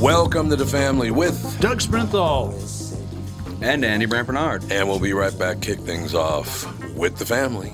Welcome 0.00 0.48
to 0.50 0.56
the 0.56 0.66
family 0.66 1.10
with 1.10 1.58
Doug 1.60 1.78
Sprinthal 1.80 2.52
and 3.62 3.84
Andy 3.84 4.06
Brant 4.06 4.28
Barnard. 4.28 4.70
And 4.70 4.86
we'll 4.88 5.00
be 5.00 5.12
right 5.12 5.36
back, 5.36 5.60
kick 5.60 5.80
things 5.80 6.14
off 6.14 6.64
with 6.94 7.16
the 7.16 7.24
family. 7.26 7.72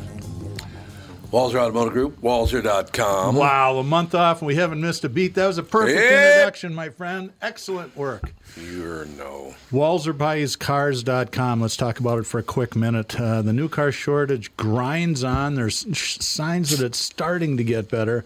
Walser 1.31 1.57
Automotive 1.57 1.93
Group, 1.93 2.21
walser.com. 2.23 3.35
Wow, 3.37 3.77
a 3.79 3.83
month 3.83 4.15
off 4.15 4.41
and 4.41 4.47
we 4.47 4.55
haven't 4.55 4.81
missed 4.81 5.05
a 5.05 5.09
beat. 5.11 5.35
That 5.35 5.47
was 5.49 5.59
a 5.59 5.63
perfect 5.63 5.99
Yeah. 5.99 6.31
introduction, 6.35 6.75
my 6.75 6.89
friend. 6.89 7.31
Excellent 7.43 7.95
work. 7.97 8.33
You're 8.57 9.05
no. 9.05 9.55
WalserBuysCars.com. 9.71 11.61
Let's 11.61 11.77
talk 11.77 11.99
about 12.01 12.19
it 12.19 12.25
for 12.27 12.39
a 12.39 12.43
quick 12.43 12.75
minute. 12.75 13.19
Uh, 13.21 13.43
the 13.43 13.53
new 13.53 13.69
car 13.69 13.93
shortage 13.93 14.51
grinds 14.57 15.23
on. 15.25 15.57
There's 15.57 15.85
sh- 15.93 16.19
signs 16.21 16.71
that 16.71 16.85
it's 16.85 16.99
starting 16.99 17.59
to 17.59 17.65
get 17.65 17.91
better. 17.91 18.25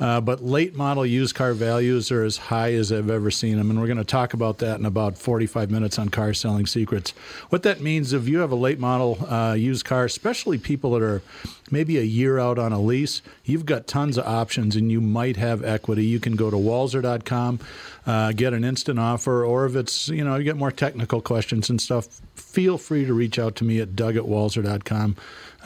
Uh, 0.00 0.20
but 0.20 0.42
late 0.42 0.76
model 0.76 1.04
used 1.04 1.34
car 1.34 1.52
values 1.54 2.12
are 2.12 2.22
as 2.22 2.36
high 2.36 2.72
as 2.72 2.92
I've 2.92 3.10
ever 3.10 3.30
seen 3.30 3.56
them. 3.58 3.70
And 3.70 3.80
we're 3.80 3.86
going 3.86 3.98
to 3.98 4.04
talk 4.04 4.32
about 4.32 4.58
that 4.58 4.78
in 4.78 4.86
about 4.86 5.18
45 5.18 5.70
minutes 5.70 5.98
on 5.98 6.08
Car 6.08 6.32
Selling 6.34 6.66
Secrets. 6.66 7.10
What 7.48 7.64
that 7.64 7.80
means, 7.80 8.12
if 8.12 8.28
you 8.28 8.38
have 8.38 8.52
a 8.52 8.56
late 8.56 8.78
model 8.78 9.18
uh, 9.28 9.54
used 9.54 9.84
car, 9.84 10.04
especially 10.04 10.58
people 10.58 10.92
that 10.92 11.02
are 11.02 11.22
maybe 11.70 11.98
a 11.98 12.02
year 12.02 12.38
out 12.38 12.58
on 12.58 12.72
a 12.72 12.80
lease, 12.80 13.22
you've 13.44 13.66
got 13.66 13.86
tons 13.86 14.18
of 14.18 14.26
options 14.26 14.76
and 14.76 14.90
you 14.92 15.00
might 15.00 15.36
have 15.36 15.64
equity. 15.64 16.04
You 16.04 16.20
can 16.20 16.36
go 16.36 16.50
to 16.50 16.56
walser.com, 16.56 17.58
uh, 18.06 18.32
get 18.32 18.52
an 18.52 18.64
instant 18.64 18.98
offer, 18.98 19.44
or 19.44 19.66
if 19.66 19.74
it's, 19.74 20.08
you 20.08 20.24
know, 20.24 20.36
you 20.36 20.44
get 20.44 20.56
more 20.56 20.72
technical 20.72 21.20
questions 21.20 21.68
and 21.68 21.80
stuff, 21.80 22.20
feel 22.34 22.78
free 22.78 23.04
to 23.04 23.12
reach 23.12 23.38
out 23.38 23.56
to 23.56 23.64
me 23.64 23.80
at 23.80 23.96
doug 23.96 24.16
at 24.16 24.22
walser.com. 24.22 25.16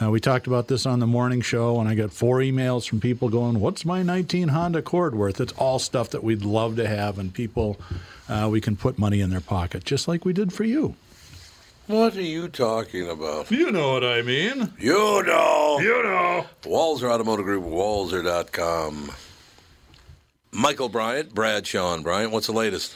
Uh, 0.01 0.09
we 0.09 0.19
talked 0.19 0.47
about 0.47 0.67
this 0.67 0.85
on 0.85 0.99
the 0.99 1.07
morning 1.07 1.41
show, 1.41 1.79
and 1.79 1.87
I 1.87 1.93
got 1.93 2.11
four 2.11 2.39
emails 2.39 2.87
from 2.87 2.99
people 2.99 3.29
going, 3.29 3.59
What's 3.59 3.85
my 3.85 4.01
19 4.01 4.47
Honda 4.47 4.79
Accord 4.79 5.13
worth? 5.13 5.39
It's 5.39 5.53
all 5.53 5.77
stuff 5.77 6.09
that 6.09 6.23
we'd 6.23 6.43
love 6.43 6.75
to 6.77 6.87
have, 6.87 7.19
and 7.19 7.31
people, 7.31 7.79
uh, 8.27 8.49
we 8.51 8.59
can 8.59 8.75
put 8.75 8.97
money 8.97 9.21
in 9.21 9.29
their 9.29 9.41
pocket, 9.41 9.83
just 9.85 10.07
like 10.07 10.25
we 10.25 10.33
did 10.33 10.51
for 10.51 10.63
you. 10.63 10.95
What 11.85 12.15
are 12.15 12.21
you 12.21 12.47
talking 12.47 13.09
about? 13.09 13.51
You 13.51 13.71
know 13.71 13.93
what 13.93 14.05
I 14.05 14.21
mean. 14.21 14.73
You 14.79 15.21
know. 15.23 15.79
You 15.79 16.01
know. 16.01 16.45
Walser 16.63 17.11
Automotive 17.11 17.45
Group, 17.45 17.65
walser.com. 17.65 19.11
Michael 20.51 20.87
Bryant, 20.87 21.33
Bradshaw 21.33 21.93
and 21.93 22.03
Bryant, 22.03 22.31
what's 22.31 22.47
the 22.47 22.53
latest? 22.53 22.95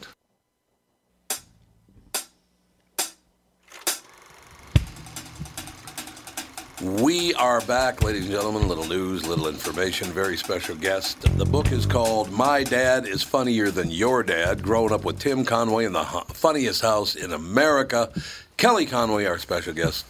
We 6.81 7.35
are 7.35 7.61
back, 7.61 8.01
ladies 8.01 8.23
and 8.23 8.31
gentlemen. 8.31 8.67
Little 8.67 8.87
news, 8.87 9.27
little 9.27 9.47
information, 9.47 10.07
very 10.07 10.35
special 10.35 10.75
guest. 10.75 11.21
The 11.37 11.45
book 11.45 11.71
is 11.71 11.85
called 11.85 12.31
My 12.31 12.63
Dad 12.63 13.05
is 13.05 13.21
Funnier 13.21 13.69
Than 13.69 13.91
Your 13.91 14.23
Dad 14.23 14.63
Growing 14.63 14.91
Up 14.91 15.05
with 15.05 15.19
Tim 15.19 15.45
Conway 15.45 15.85
in 15.85 15.93
the 15.93 16.03
Funniest 16.03 16.81
House 16.81 17.13
in 17.13 17.33
America. 17.33 18.11
Kelly 18.57 18.87
Conway, 18.87 19.25
our 19.25 19.37
special 19.37 19.73
guest. 19.73 20.05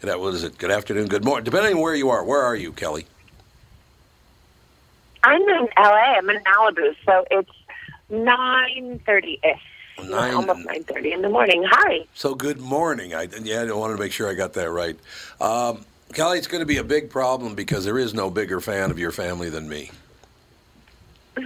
Good, 0.00 0.16
what 0.20 0.34
is 0.34 0.44
it? 0.44 0.56
Good 0.56 0.70
afternoon, 0.70 1.08
good 1.08 1.24
morning. 1.24 1.42
Depending 1.42 1.74
on 1.74 1.80
where 1.80 1.96
you 1.96 2.10
are. 2.10 2.22
Where 2.22 2.42
are 2.42 2.54
you, 2.54 2.70
Kelly? 2.70 3.04
I'm 5.24 5.42
in 5.42 5.68
LA. 5.76 6.14
I'm 6.16 6.30
in 6.30 6.40
Malibu, 6.44 6.94
so 7.04 7.24
it's 7.32 7.50
nine 8.08 9.00
thirty 9.04 9.40
ish. 9.42 10.08
Nine- 10.08 10.34
almost 10.34 10.64
nine 10.64 10.84
thirty 10.84 11.12
in 11.12 11.22
the 11.22 11.28
morning. 11.28 11.64
Hi. 11.68 12.06
So 12.14 12.36
good 12.36 12.60
morning. 12.60 13.14
I 13.14 13.28
yeah, 13.42 13.62
I 13.62 13.72
wanted 13.72 13.94
to 13.96 14.00
make 14.00 14.12
sure 14.12 14.30
I 14.30 14.34
got 14.34 14.52
that 14.52 14.70
right. 14.70 14.96
Um, 15.40 15.84
Kelly, 16.14 16.38
it's 16.38 16.46
going 16.46 16.60
to 16.60 16.66
be 16.66 16.78
a 16.78 16.84
big 16.84 17.10
problem 17.10 17.54
because 17.54 17.84
there 17.84 17.98
is 17.98 18.14
no 18.14 18.30
bigger 18.30 18.60
fan 18.60 18.90
of 18.90 18.98
your 18.98 19.10
family 19.12 19.50
than 19.50 19.68
me. 19.68 19.90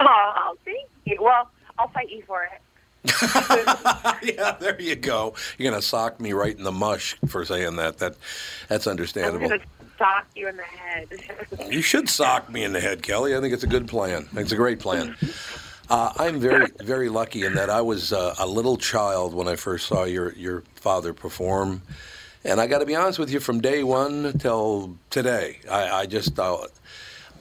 Oh, 0.00 0.56
thank 0.64 0.88
you. 1.04 1.16
Well, 1.22 1.48
I'll 1.78 1.88
fight 1.88 2.10
you 2.10 2.22
for 2.26 2.42
it. 2.44 2.60
yeah, 4.36 4.56
there 4.58 4.78
you 4.80 4.96
go. 4.96 5.34
You're 5.56 5.70
going 5.70 5.80
to 5.80 5.86
sock 5.86 6.20
me 6.20 6.32
right 6.32 6.54
in 6.54 6.64
the 6.64 6.72
mush 6.72 7.16
for 7.28 7.44
saying 7.44 7.76
that. 7.76 7.98
That 7.98 8.16
that's 8.68 8.86
I'm 8.86 8.90
understandable. 8.90 9.48
to 9.48 9.60
sock 9.96 10.26
you 10.34 10.48
in 10.48 10.56
the 10.56 10.62
head. 10.64 11.08
You 11.70 11.80
should 11.80 12.08
sock 12.08 12.50
me 12.50 12.64
in 12.64 12.72
the 12.72 12.80
head, 12.80 13.02
Kelly. 13.02 13.36
I 13.36 13.40
think 13.40 13.54
it's 13.54 13.62
a 13.62 13.68
good 13.68 13.86
plan. 13.86 14.28
It's 14.34 14.52
a 14.52 14.56
great 14.56 14.80
plan. 14.80 15.16
Uh, 15.88 16.12
I'm 16.16 16.40
very, 16.40 16.66
very 16.80 17.08
lucky 17.08 17.44
in 17.44 17.54
that 17.54 17.70
I 17.70 17.80
was 17.80 18.12
uh, 18.12 18.34
a 18.38 18.46
little 18.46 18.76
child 18.76 19.32
when 19.32 19.46
I 19.48 19.54
first 19.56 19.86
saw 19.86 20.04
your 20.04 20.32
your 20.34 20.64
father 20.74 21.12
perform, 21.14 21.82
and 22.44 22.60
I 22.60 22.66
got 22.66 22.78
to 22.78 22.86
be 22.86 22.94
honest 22.96 23.18
with 23.18 23.30
you, 23.30 23.40
from 23.40 23.60
day 23.60 23.82
one 23.82 24.38
till 24.38 24.96
today, 25.10 25.58
I, 25.70 25.90
I 25.90 26.06
just. 26.06 26.38
Uh, 26.38 26.58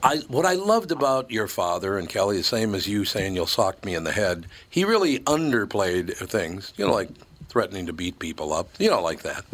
I, 0.06 0.18
what 0.28 0.46
I 0.46 0.56
loved 0.56 0.92
about 0.92 1.32
your 1.32 1.48
father 1.48 1.98
and 1.98 2.10
Kelly, 2.10 2.36
the 2.36 2.44
same 2.44 2.76
as 2.76 2.90
you 2.90 3.06
saying 3.06 3.36
you'll 3.36 3.48
sock 3.48 3.86
me 3.86 3.96
in 3.96 4.04
the 4.04 4.12
head, 4.12 4.48
he 4.70 4.84
really 4.84 5.20
underplayed 5.20 6.14
things, 6.28 6.74
you 6.76 6.86
know, 6.86 6.92
like 6.92 7.08
threatening 7.48 7.86
to 7.86 7.94
beat 7.94 8.20
people 8.20 8.52
up, 8.52 8.68
you 8.80 8.90
know, 8.90 9.02
like 9.02 9.22
that. 9.22 9.46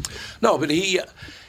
No, 0.42 0.58
but 0.58 0.72
he 0.72 1.00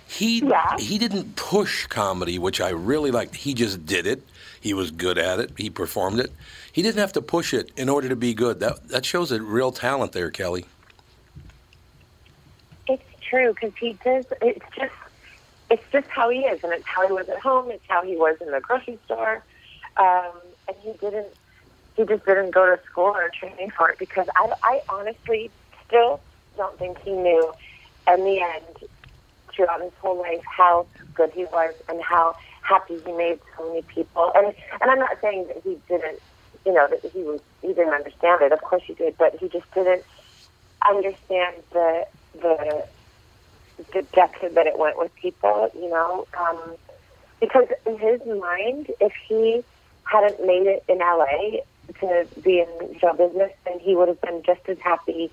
he 0.07 0.41
Yeah. 0.41 0.77
he 0.79 0.99
didn't 0.99 1.35
push 1.37 1.87
comedy, 1.87 2.39
which 2.39 2.61
I 2.61 2.69
really 2.71 3.11
liked. 3.11 3.37
He 3.37 3.55
just 3.55 3.87
did 3.87 4.07
it. 4.07 4.23
He 4.61 4.75
was 4.75 4.91
good 4.91 5.17
at 5.17 5.39
it. 5.41 5.53
He 5.57 5.71
performed 5.71 6.21
it. 6.21 6.31
He 6.71 6.83
didn't 6.83 6.99
have 7.01 7.15
to 7.15 7.23
push 7.23 7.55
it 7.55 7.71
in 7.79 7.89
order 7.89 8.09
to 8.11 8.17
be 8.17 8.35
good. 8.35 8.61
That 8.61 8.89
that 8.89 9.07
shows 9.07 9.33
a 9.33 9.41
real 9.41 9.73
talent 9.73 10.13
there, 10.13 10.31
Kelly. 10.31 10.67
True 13.31 13.55
because 13.55 13.73
he 13.81 13.99
does. 14.05 14.25
It's 14.43 14.65
just 14.77 14.93
it's 15.71 15.83
just 15.93 16.07
how 16.09 16.29
he 16.31 16.41
is, 16.41 16.61
and 16.63 16.73
it's 16.73 16.85
how 16.87 17.07
he 17.07 17.13
was 17.13 17.27
at 17.31 17.39
home. 17.41 17.71
It's 17.71 17.85
how 17.89 18.03
he 18.05 18.17
was 18.17 18.37
in 18.41 18.51
the 18.51 18.61
grocery 18.61 18.99
store, 19.05 19.45
um, 19.97 20.33
and 20.69 20.77
he 20.83 20.93
didn't. 21.01 21.29
He 21.97 22.05
just 22.05 22.25
didn't 22.25 22.53
go 22.55 22.67
to 22.67 22.81
school 22.91 23.13
or 23.15 23.31
training 23.39 23.71
for 23.77 23.91
it 23.91 23.99
because 23.99 24.27
I, 24.37 24.53
I 24.63 24.81
honestly 24.89 25.51
still 25.87 26.21
don't 26.57 26.79
think 26.79 26.99
he 27.05 27.13
knew 27.13 27.53
in 28.09 28.25
the 28.25 28.41
end 28.41 28.89
throughout 29.55 29.83
his 29.83 29.93
whole 30.01 30.19
life 30.19 30.43
how 30.57 30.87
good 31.15 31.31
he 31.35 31.45
was 31.45 31.75
and 31.89 32.01
how 32.03 32.35
happy 32.63 32.99
he 33.05 33.13
made 33.13 33.39
so 33.57 33.69
many 33.69 33.83
people. 33.83 34.33
And 34.35 34.55
and 34.81 34.91
I'm 34.91 34.99
not 34.99 35.19
saying 35.23 35.47
that 35.49 35.63
he 35.63 35.79
didn't, 35.89 36.21
you 36.65 36.73
know, 36.73 36.87
that 36.91 37.11
he 37.13 37.23
was 37.23 37.41
he 37.63 37.69
didn't 37.69 37.95
understand 37.95 38.43
it. 38.43 38.53
Of 38.53 38.61
course 38.63 38.83
he 38.87 38.95
did, 38.95 39.17
but 39.19 39.37
he 39.39 39.49
just 39.49 39.71
didn't 39.75 40.03
understand 40.89 41.57
the 41.73 42.05
the 42.35 42.87
depth 44.13 44.41
that 44.55 44.67
it 44.67 44.79
went 44.79 44.99
with 44.99 45.15
people. 45.17 45.71
You 45.75 45.91
know, 45.91 46.27
um, 46.39 46.59
because 47.41 47.69
in 47.87 47.99
his 47.99 48.21
mind, 48.27 48.91
if 49.01 49.13
he 49.29 49.65
hadn't 50.05 50.45
made 50.45 50.67
it 50.67 50.85
in 50.89 50.99
LA 50.99 51.61
to 52.01 52.27
be 52.43 52.61
in 52.61 52.99
show 52.99 53.13
business, 53.13 53.53
then 53.65 53.79
he 53.81 53.95
would 53.95 54.09
have 54.09 54.21
been 54.21 54.43
just 54.43 54.61
as 54.69 54.79
happy 54.79 55.31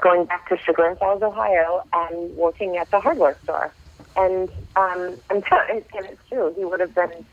going 0.00 0.24
back 0.24 0.48
to 0.48 0.56
Chagrin 0.56 0.96
Falls, 0.96 1.22
Ohio, 1.22 1.84
and 1.92 2.36
working 2.36 2.76
at 2.76 2.90
the 2.90 3.00
hardware 3.00 3.36
store. 3.42 3.72
And 4.16 4.48
um, 4.76 5.16
and, 5.30 5.44
and 5.70 5.84
it's 5.92 6.28
true. 6.28 6.54
He 6.56 6.64
would 6.64 6.80
have 6.80 6.94
been 6.94 7.24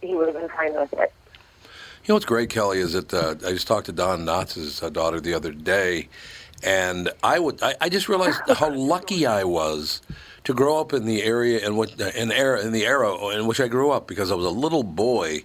he 0.00 0.14
would 0.14 0.28
have 0.28 0.36
been 0.36 0.48
fine 0.50 0.74
with 0.74 0.92
it. 0.94 1.12
You 2.04 2.08
know 2.08 2.16
what's 2.16 2.26
great, 2.26 2.50
Kelly, 2.50 2.78
is 2.78 2.94
that 2.94 3.14
uh, 3.14 3.36
I 3.46 3.52
just 3.52 3.68
talked 3.68 3.86
to 3.86 3.92
Don 3.92 4.24
Knotts' 4.24 4.82
uh, 4.82 4.90
daughter 4.90 5.20
the 5.20 5.34
other 5.34 5.52
day, 5.52 6.08
and 6.62 7.10
I 7.22 7.38
would 7.38 7.62
I, 7.62 7.74
I 7.80 7.88
just 7.88 8.08
realized 8.08 8.40
how 8.48 8.70
lucky 8.70 9.26
I 9.26 9.44
was 9.44 10.00
to 10.44 10.54
grow 10.54 10.80
up 10.80 10.92
in 10.92 11.06
the 11.06 11.22
area 11.22 11.64
in 11.64 11.76
which 11.76 11.98
in 11.98 12.32
era 12.32 12.60
in 12.60 12.72
the 12.72 12.86
era 12.86 13.14
in 13.28 13.46
which 13.46 13.60
I 13.60 13.68
grew 13.68 13.90
up 13.90 14.06
because 14.06 14.30
I 14.30 14.34
was 14.34 14.46
a 14.46 14.50
little 14.50 14.82
boy 14.82 15.44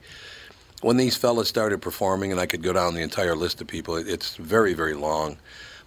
when 0.81 0.97
these 0.97 1.17
fellas 1.17 1.49
started 1.49 1.81
performing, 1.81 2.31
and 2.31 2.39
I 2.39 2.45
could 2.45 2.61
go 2.61 2.71
down 2.71 2.93
the 2.93 3.01
entire 3.01 3.35
list 3.35 3.61
of 3.61 3.67
people. 3.67 3.95
It's 3.95 4.35
very 4.35 4.73
very 4.73 4.93
long. 4.93 5.37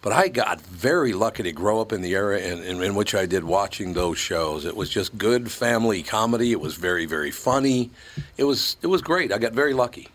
But 0.03 0.15
I 0.15 0.29
got 0.29 0.63
very 0.63 1.13
lucky 1.13 1.43
to 1.43 1.53
grow 1.53 1.79
up 1.79 1.93
in 1.93 2.01
the 2.01 2.15
era 2.15 2.39
in, 2.39 2.63
in, 2.63 2.83
in, 2.83 2.95
which 2.95 3.15
I 3.15 3.27
did 3.27 3.45
watching 3.45 3.93
those 3.93 4.17
shows. 4.17 4.65
It 4.65 4.75
was 4.75 4.89
just 4.89 5.19
good 5.19 5.53
family 5.53 6.03
comedy. 6.03 6.53
It 6.53 6.61
was 6.61 6.77
very, 6.77 7.05
very 7.05 7.31
funny. 7.31 7.91
It 8.39 8.45
was 8.45 8.77
it 8.81 8.87
was 8.87 9.03
great. 9.03 9.31
I 9.31 9.37
got 9.37 9.53
very 9.53 9.75
lucky. 9.75 10.09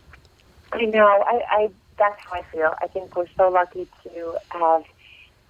I 0.73 0.85
know. 0.85 1.05
I, 1.05 1.41
I 1.49 1.69
that's 1.97 2.19
how 2.19 2.39
I 2.39 2.41
feel. 2.51 2.73
I 2.81 2.87
think 2.87 3.15
we're 3.15 3.27
so 3.37 3.49
lucky 3.49 3.87
to 4.03 4.37
have 4.49 4.83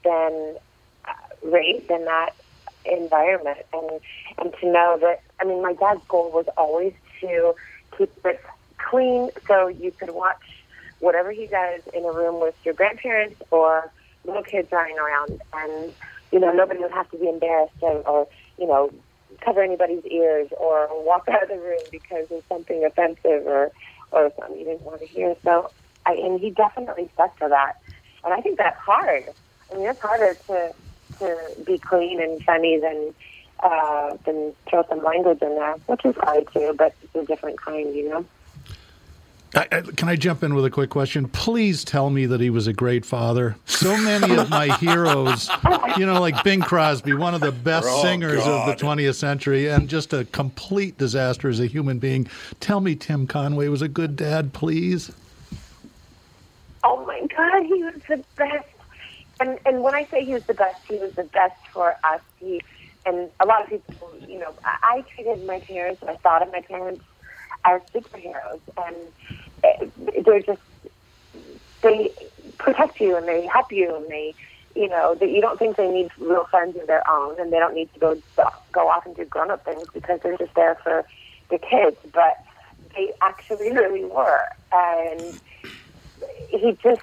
been 0.05 0.55
uh, 1.09 1.47
raised 1.49 1.89
in 1.89 2.05
that 2.05 2.37
environment, 2.85 3.65
and 3.73 3.99
and 4.37 4.53
to 4.61 4.67
know 4.71 4.97
that. 5.01 5.21
I 5.41 5.45
mean, 5.45 5.61
my 5.61 5.73
dad's 5.73 6.05
goal 6.07 6.31
was 6.31 6.45
always 6.57 6.93
to 7.21 7.53
keep 7.97 8.13
it 8.23 8.39
clean, 8.89 9.29
so 9.47 9.67
you 9.67 9.91
could 9.99 10.11
watch 10.11 10.45
whatever 10.99 11.31
he 11.31 11.47
does 11.47 11.81
in 11.93 12.05
a 12.05 12.11
room 12.13 12.41
with 12.41 12.55
your 12.63 12.73
grandparents 12.73 13.41
or 13.51 13.91
little 14.25 14.43
kids 14.43 14.69
running 14.71 14.97
around, 14.97 15.39
and 15.53 15.93
you 16.31 16.39
know 16.39 16.51
nobody 16.51 16.79
would 16.81 16.91
have 16.93 17.09
to 17.11 17.17
be 17.17 17.27
embarrassed 17.27 17.73
or, 17.81 18.01
or 18.07 18.27
you 18.57 18.67
know 18.67 18.91
cover 19.43 19.63
anybody's 19.63 20.03
ears 20.09 20.49
or 20.59 20.87
walk 21.05 21.23
out 21.31 21.43
of 21.43 21.49
the 21.49 21.55
room 21.57 21.83
because 21.91 22.27
of 22.31 22.43
something 22.49 22.85
offensive 22.85 23.45
or 23.47 23.71
or 24.11 24.29
something 24.39 24.59
you 24.59 24.65
didn't 24.65 24.85
want 24.85 25.01
to 25.01 25.07
hear. 25.07 25.35
So, 25.43 25.71
I 26.05 26.13
and 26.13 26.39
he 26.39 26.51
definitely 26.51 27.09
stuck 27.13 27.37
to 27.39 27.47
that, 27.49 27.73
and 28.23 28.33
I 28.33 28.41
think 28.41 28.57
that's 28.57 28.77
hard. 28.85 29.25
I 29.71 29.77
mean, 29.77 29.87
it's 29.87 29.99
harder 29.99 30.35
to 30.47 30.73
to 31.19 31.63
be 31.65 31.77
clean 31.77 32.21
and 32.21 32.43
funny 32.43 32.79
than 32.79 33.13
uh, 33.61 34.17
than 34.25 34.53
throw 34.67 34.85
some 34.87 35.03
language 35.03 35.41
in 35.41 35.55
there, 35.55 35.75
which 35.87 36.05
is 36.05 36.15
hard 36.17 36.47
too, 36.53 36.73
but 36.77 36.93
it's 37.03 37.15
a 37.15 37.25
different 37.25 37.59
kind, 37.59 37.95
you 37.95 38.09
know. 38.09 38.25
I, 39.55 39.67
I, 39.71 39.81
can 39.81 40.09
I 40.09 40.17
jump 40.17 40.43
in 40.43 40.53
with 40.53 40.65
a 40.65 40.69
quick 40.69 40.89
question? 40.89 41.29
Please 41.29 41.85
tell 41.85 42.09
me 42.09 42.25
that 42.25 42.41
he 42.41 42.49
was 42.49 42.67
a 42.67 42.73
great 42.73 43.05
father. 43.05 43.55
So 43.65 43.95
many 43.95 44.35
of 44.35 44.49
my 44.49 44.75
heroes, 44.79 45.49
you 45.97 46.05
know, 46.05 46.19
like 46.19 46.43
Bing 46.43 46.59
Crosby, 46.59 47.13
one 47.13 47.33
of 47.33 47.39
the 47.39 47.53
best 47.53 47.87
oh, 47.89 48.01
singers 48.01 48.43
God. 48.43 48.69
of 48.69 48.77
the 48.77 48.85
20th 48.85 49.15
century, 49.15 49.67
and 49.67 49.87
just 49.87 50.11
a 50.11 50.25
complete 50.25 50.97
disaster 50.97 51.47
as 51.47 51.61
a 51.61 51.67
human 51.67 51.99
being. 51.99 52.27
Tell 52.59 52.81
me 52.81 52.95
Tim 52.95 53.27
Conway 53.27 53.69
was 53.69 53.81
a 53.81 53.87
good 53.87 54.17
dad, 54.17 54.51
please. 54.51 55.13
Oh 56.83 57.05
my 57.05 57.25
God, 57.35 57.63
he 57.63 57.83
was 57.83 58.01
the 58.09 58.23
best. 58.35 58.67
And 59.39 59.59
and 59.65 59.83
when 59.83 59.95
I 59.95 60.07
say 60.11 60.25
he 60.25 60.33
was 60.33 60.43
the 60.47 60.53
best, 60.53 60.77
he 60.87 60.95
was 60.95 61.11
the 61.17 61.23
best 61.23 61.59
for 61.73 61.91
us. 62.03 62.21
He 62.37 62.61
and 63.05 63.29
a 63.41 63.45
lot 63.45 63.61
of 63.61 63.69
people, 63.69 64.09
you 64.27 64.39
know, 64.39 64.55
I, 64.63 64.99
I 64.99 65.03
treated 65.13 65.45
my 65.45 65.59
parents, 65.67 66.01
I 66.07 66.15
thought 66.23 66.41
of 66.41 66.49
my 66.51 66.61
parents 66.67 67.03
as 67.65 67.81
superheroes, 67.93 68.61
and 68.77 68.95
they're 70.25 70.41
just 70.41 70.61
they 71.83 72.11
protect 72.59 72.99
you 72.99 73.15
and 73.17 73.27
they 73.27 73.47
help 73.51 73.67
you 73.71 73.95
and 73.95 74.09
they 74.09 74.35
you 74.75 74.87
know 74.89 75.15
that 75.19 75.29
you 75.29 75.41
don't 75.41 75.57
think 75.59 75.77
they 75.77 75.87
need 75.87 76.07
real 76.19 76.45
friends 76.49 76.75
of 76.79 76.87
their 76.87 77.07
own 77.09 77.39
and 77.39 77.51
they 77.51 77.59
don't 77.59 77.75
need 77.75 77.89
to 77.93 77.99
go 77.99 78.15
go 78.73 78.87
off 78.89 79.05
and 79.05 79.15
do 79.15 79.25
grown 79.25 79.51
up 79.51 79.63
things 79.65 79.87
because 79.93 80.19
they're 80.23 80.37
just 80.37 80.55
there 80.55 80.77
for 80.83 81.03
the 81.49 81.57
kids. 81.59 81.97
But 82.13 82.37
they 82.95 83.11
actually 83.21 83.71
really 83.71 84.05
were. 84.05 84.45
And 84.71 85.35
he 86.49 86.71
just 86.83 87.01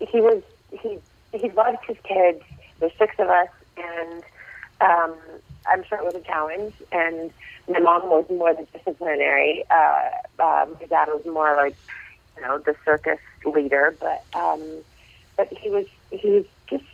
he 0.00 0.20
was 0.20 0.42
he 0.70 0.98
he 1.38 1.50
loved 1.50 1.78
his 1.88 1.98
kids 2.08 2.42
there's 2.80 2.92
six 2.98 3.14
of 3.18 3.28
us 3.28 3.48
and 3.76 4.24
um 4.80 5.18
I'm 5.66 5.82
sure 5.88 5.98
it 5.98 6.04
was 6.04 6.14
a 6.16 6.26
challenge 6.26 6.74
and 6.92 7.30
my 7.68 7.78
mom 7.80 8.04
was 8.10 8.26
more 8.30 8.54
the 8.54 8.66
disciplinary. 8.76 9.64
Uh, 9.70 10.42
um, 10.42 10.76
my 10.80 10.86
dad 10.88 11.08
was 11.08 11.22
more 11.26 11.56
like, 11.56 11.76
you 12.36 12.42
know, 12.42 12.58
the 12.64 12.74
circus 12.84 13.18
leader. 13.46 13.96
But 14.00 14.24
um, 14.38 14.84
but 15.36 15.48
he 15.62 15.70
was 15.70 15.86
he 16.10 16.28
was 16.30 16.44
just 16.70 16.84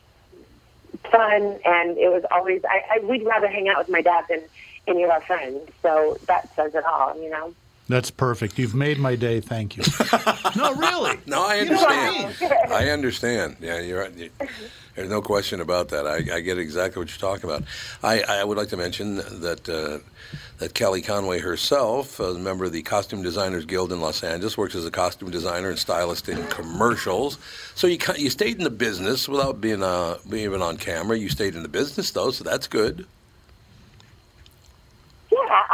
fun, 1.10 1.58
and 1.64 1.98
it 1.98 2.10
was 2.10 2.24
always. 2.32 2.62
I, 2.64 2.96
I 3.00 3.06
we'd 3.06 3.26
rather 3.26 3.48
hang 3.48 3.68
out 3.68 3.78
with 3.78 3.90
my 3.90 4.02
dad 4.02 4.24
than 4.28 4.40
any 4.88 5.04
of 5.04 5.10
our 5.10 5.22
friends. 5.26 5.70
So 5.82 6.18
that 6.28 6.48
says 6.56 6.72
it 6.74 6.84
all, 6.90 7.20
you 7.20 7.30
know. 7.30 7.54
That's 7.90 8.10
perfect. 8.12 8.56
You've 8.56 8.74
made 8.74 8.98
my 9.00 9.16
day. 9.16 9.40
Thank 9.40 9.76
you. 9.76 9.82
no, 10.56 10.72
really. 10.74 11.18
No, 11.26 11.44
I 11.44 11.58
understand. 11.58 12.36
You 12.40 12.48
know 12.48 12.54
I, 12.54 12.68
mean? 12.68 12.72
I 12.72 12.90
understand. 12.90 13.56
Yeah, 13.60 13.80
you're 13.80 14.00
right. 14.00 14.32
There's 14.94 15.10
no 15.10 15.20
question 15.20 15.60
about 15.60 15.88
that. 15.88 16.06
I, 16.06 16.36
I, 16.36 16.40
get 16.40 16.56
exactly 16.56 17.00
what 17.00 17.08
you're 17.08 17.30
talking 17.30 17.50
about. 17.50 17.64
I, 18.00 18.22
I 18.22 18.44
would 18.44 18.56
like 18.56 18.68
to 18.68 18.76
mention 18.76 19.16
that 19.16 19.68
uh, 19.68 19.98
that 20.58 20.74
Kelly 20.74 21.02
Conway 21.02 21.40
herself, 21.40 22.20
a 22.20 22.34
member 22.34 22.64
of 22.64 22.72
the 22.72 22.82
Costume 22.82 23.22
Designers 23.22 23.64
Guild 23.64 23.92
in 23.92 24.00
Los 24.00 24.22
Angeles, 24.22 24.56
works 24.56 24.76
as 24.76 24.86
a 24.86 24.90
costume 24.92 25.30
designer 25.30 25.70
and 25.70 25.78
stylist 25.78 26.28
in 26.28 26.46
commercials. 26.46 27.38
So 27.74 27.88
you 27.88 27.98
you 28.16 28.30
stayed 28.30 28.58
in 28.58 28.62
the 28.62 28.70
business 28.70 29.28
without 29.28 29.60
being 29.60 29.82
uh, 29.82 30.18
being 30.28 30.44
even 30.44 30.62
on 30.62 30.76
camera. 30.76 31.18
You 31.18 31.28
stayed 31.28 31.56
in 31.56 31.64
the 31.64 31.68
business 31.68 32.12
though, 32.12 32.30
so 32.30 32.44
that's 32.44 32.68
good. 32.68 33.06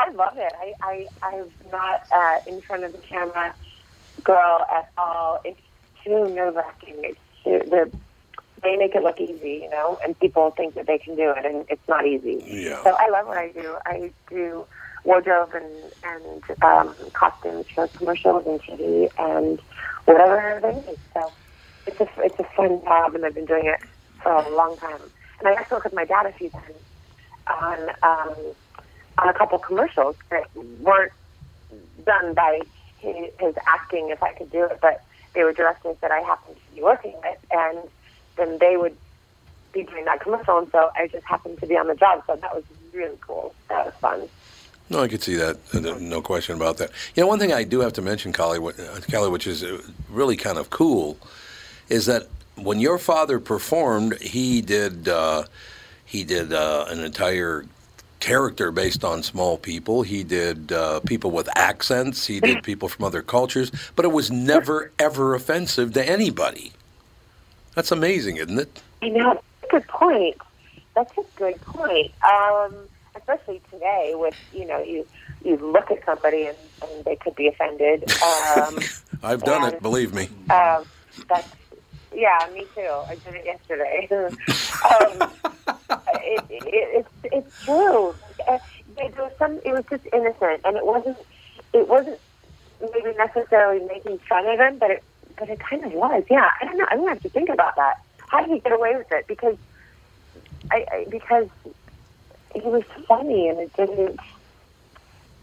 I 0.06 0.12
love 0.12 0.34
it. 0.36 0.52
I, 0.60 0.72
I 0.82 1.06
I'm 1.22 1.50
not 1.70 2.00
uh, 2.14 2.38
in 2.46 2.60
front 2.62 2.84
of 2.84 2.92
the 2.92 2.98
camera 2.98 3.54
girl 4.22 4.64
at 4.70 4.88
all. 4.96 5.40
It's 5.44 5.60
too 6.04 6.28
nerve 6.34 6.54
wracking. 6.54 7.02
It's 7.02 7.18
too, 7.44 7.60
the 7.68 7.90
they 8.62 8.76
make 8.76 8.94
it 8.94 9.02
look 9.02 9.20
easy, 9.20 9.60
you 9.62 9.68
know, 9.70 9.98
and 10.04 10.18
people 10.18 10.52
think 10.56 10.74
that 10.76 10.86
they 10.86 10.98
can 10.98 11.14
do 11.14 11.32
it, 11.36 11.44
and 11.44 11.66
it's 11.68 11.82
not 11.88 12.06
easy. 12.06 12.42
Yeah. 12.46 12.82
So 12.84 12.94
I 12.98 13.10
love 13.10 13.26
what 13.26 13.36
I 13.36 13.50
do. 13.52 13.76
I 13.84 14.10
do 14.30 14.66
wardrobe 15.04 15.50
and 15.54 15.92
and 16.02 16.42
um, 16.62 16.94
costumes 17.18 17.66
for 17.74 17.88
commercials 17.88 18.44
and 18.46 18.60
TV 18.62 19.08
and 19.18 19.60
whatever 20.04 20.60
they 20.62 20.74
need. 20.74 20.98
So 21.14 21.32
it's 21.86 22.00
a 22.00 22.06
it's 22.18 22.38
a 22.38 22.46
fun 22.56 22.80
job, 22.84 23.14
and 23.14 23.24
I've 23.24 23.34
been 23.34 23.46
doing 23.46 23.66
it 23.66 23.80
for 24.22 24.32
a 24.32 24.56
long 24.56 24.76
time. 24.78 25.10
And 25.40 25.48
I 25.48 25.54
got 25.54 25.68
to 25.68 25.74
work 25.74 25.84
with 25.84 25.92
my 25.92 26.04
dad 26.04 26.26
a 26.26 26.32
few 26.32 26.50
times 26.50 26.80
on 27.48 27.78
um, 28.02 28.54
on 29.18 29.28
a 29.28 29.32
couple 29.32 29.58
commercials 29.58 30.16
that 30.30 30.44
weren't 30.80 31.12
done 32.04 32.34
by 32.34 32.60
his, 32.98 33.54
asking 33.66 34.10
if 34.10 34.22
I 34.22 34.32
could 34.32 34.50
do 34.50 34.64
it, 34.64 34.78
but 34.80 35.02
they 35.34 35.44
were 35.44 35.52
directors 35.52 35.96
that 36.00 36.10
I 36.10 36.20
happened 36.20 36.56
to 36.56 36.74
be 36.74 36.82
working 36.82 37.14
with, 37.22 37.38
and 37.50 37.78
then 38.36 38.58
they 38.58 38.76
would 38.76 38.96
be 39.72 39.82
doing 39.82 40.04
that 40.06 40.20
commercial, 40.20 40.58
and 40.58 40.70
so 40.70 40.90
I 40.96 41.08
just 41.08 41.24
happened 41.24 41.58
to 41.60 41.66
be 41.66 41.76
on 41.76 41.86
the 41.86 41.94
job. 41.94 42.24
So 42.26 42.36
that 42.36 42.54
was 42.54 42.64
really 42.92 43.18
cool. 43.20 43.54
That 43.68 43.86
was 43.86 43.94
fun. 43.94 44.28
No, 44.88 45.02
I 45.02 45.08
could 45.08 45.22
see 45.22 45.34
that. 45.34 45.58
Uh, 45.74 45.98
no 45.98 46.22
question 46.22 46.56
about 46.56 46.78
that. 46.78 46.90
You 47.14 47.22
know, 47.22 47.26
one 47.26 47.38
thing 47.38 47.52
I 47.52 47.64
do 47.64 47.80
have 47.80 47.92
to 47.94 48.02
mention, 48.02 48.32
Kelly, 48.32 48.58
uh, 48.58 49.00
Kelly, 49.08 49.30
which 49.30 49.46
is 49.46 49.64
uh, 49.64 49.82
really 50.08 50.36
kind 50.36 50.58
of 50.58 50.70
cool, 50.70 51.18
is 51.88 52.06
that 52.06 52.28
when 52.54 52.78
your 52.78 52.98
father 52.98 53.40
performed, 53.40 54.20
he 54.20 54.62
did 54.62 55.08
uh, 55.08 55.44
he 56.04 56.24
did 56.24 56.52
uh, 56.52 56.86
an 56.88 57.00
entire 57.00 57.66
character 58.20 58.70
based 58.70 59.04
on 59.04 59.22
small 59.22 59.58
people. 59.58 60.02
He 60.02 60.24
did 60.24 60.72
uh, 60.72 61.00
people 61.00 61.30
with 61.30 61.48
accents. 61.56 62.26
He 62.26 62.40
did 62.40 62.62
people 62.62 62.88
from 62.88 63.04
other 63.04 63.22
cultures, 63.22 63.70
but 63.94 64.04
it 64.04 64.12
was 64.12 64.30
never 64.30 64.90
ever 64.98 65.34
offensive 65.34 65.92
to 65.94 66.08
anybody. 66.08 66.72
That's 67.74 67.92
amazing, 67.92 68.36
isn't 68.38 68.58
it? 68.58 68.82
I 69.02 69.08
know. 69.08 69.40
Good 69.70 69.86
point. 69.88 70.36
that's 70.94 71.12
a 71.18 71.24
good 71.36 71.60
point. 71.62 72.12
Um, 72.24 72.74
especially 73.14 73.60
today, 73.70 74.12
with 74.14 74.36
you 74.52 74.66
know, 74.66 74.78
you 74.82 75.06
you 75.44 75.56
look 75.56 75.90
at 75.90 76.04
somebody 76.04 76.46
and, 76.46 76.56
and 76.82 77.04
they 77.04 77.16
could 77.16 77.34
be 77.34 77.48
offended. 77.48 78.12
Um, 78.56 78.78
I've 79.22 79.42
done 79.42 79.64
and, 79.64 79.74
it, 79.74 79.82
believe 79.82 80.14
me. 80.14 80.28
Um, 80.50 80.84
that's 81.28 81.48
yeah, 82.16 82.48
me 82.52 82.66
too. 82.74 83.02
I 83.08 83.14
did 83.14 83.34
it 83.34 83.44
yesterday. 83.44 84.08
um, 84.10 85.30
it, 86.14 86.44
it, 86.50 87.04
it's 87.04 87.08
it's 87.24 87.64
true. 87.64 88.14
Uh, 88.48 88.58
there 88.96 89.10
was 89.18 89.32
some. 89.38 89.60
It 89.64 89.72
was 89.72 89.84
just 89.90 90.04
innocent, 90.12 90.62
and 90.64 90.76
it 90.76 90.86
wasn't. 90.86 91.18
It 91.72 91.88
wasn't 91.88 92.18
maybe 92.80 93.16
necessarily 93.16 93.84
making 93.86 94.18
fun 94.28 94.46
of 94.46 94.58
him, 94.58 94.78
but 94.78 94.90
it 94.90 95.04
but 95.38 95.48
it 95.50 95.60
kind 95.60 95.84
of 95.84 95.92
was. 95.92 96.24
Yeah, 96.30 96.48
I 96.60 96.64
don't 96.64 96.78
know. 96.78 96.86
I'm 96.90 96.98
gonna 96.98 97.10
have 97.10 97.22
to 97.22 97.30
think 97.30 97.50
about 97.50 97.76
that. 97.76 97.94
How 98.28 98.40
did 98.40 98.50
he 98.50 98.60
get 98.60 98.72
away 98.72 98.94
with 98.96 99.06
it? 99.10 99.26
Because 99.28 99.56
I, 100.70 100.84
I 100.90 101.06
because 101.10 101.48
he 102.54 102.60
was 102.62 102.84
funny, 103.06 103.48
and 103.48 103.58
it 103.60 103.72
didn't. 103.76 104.18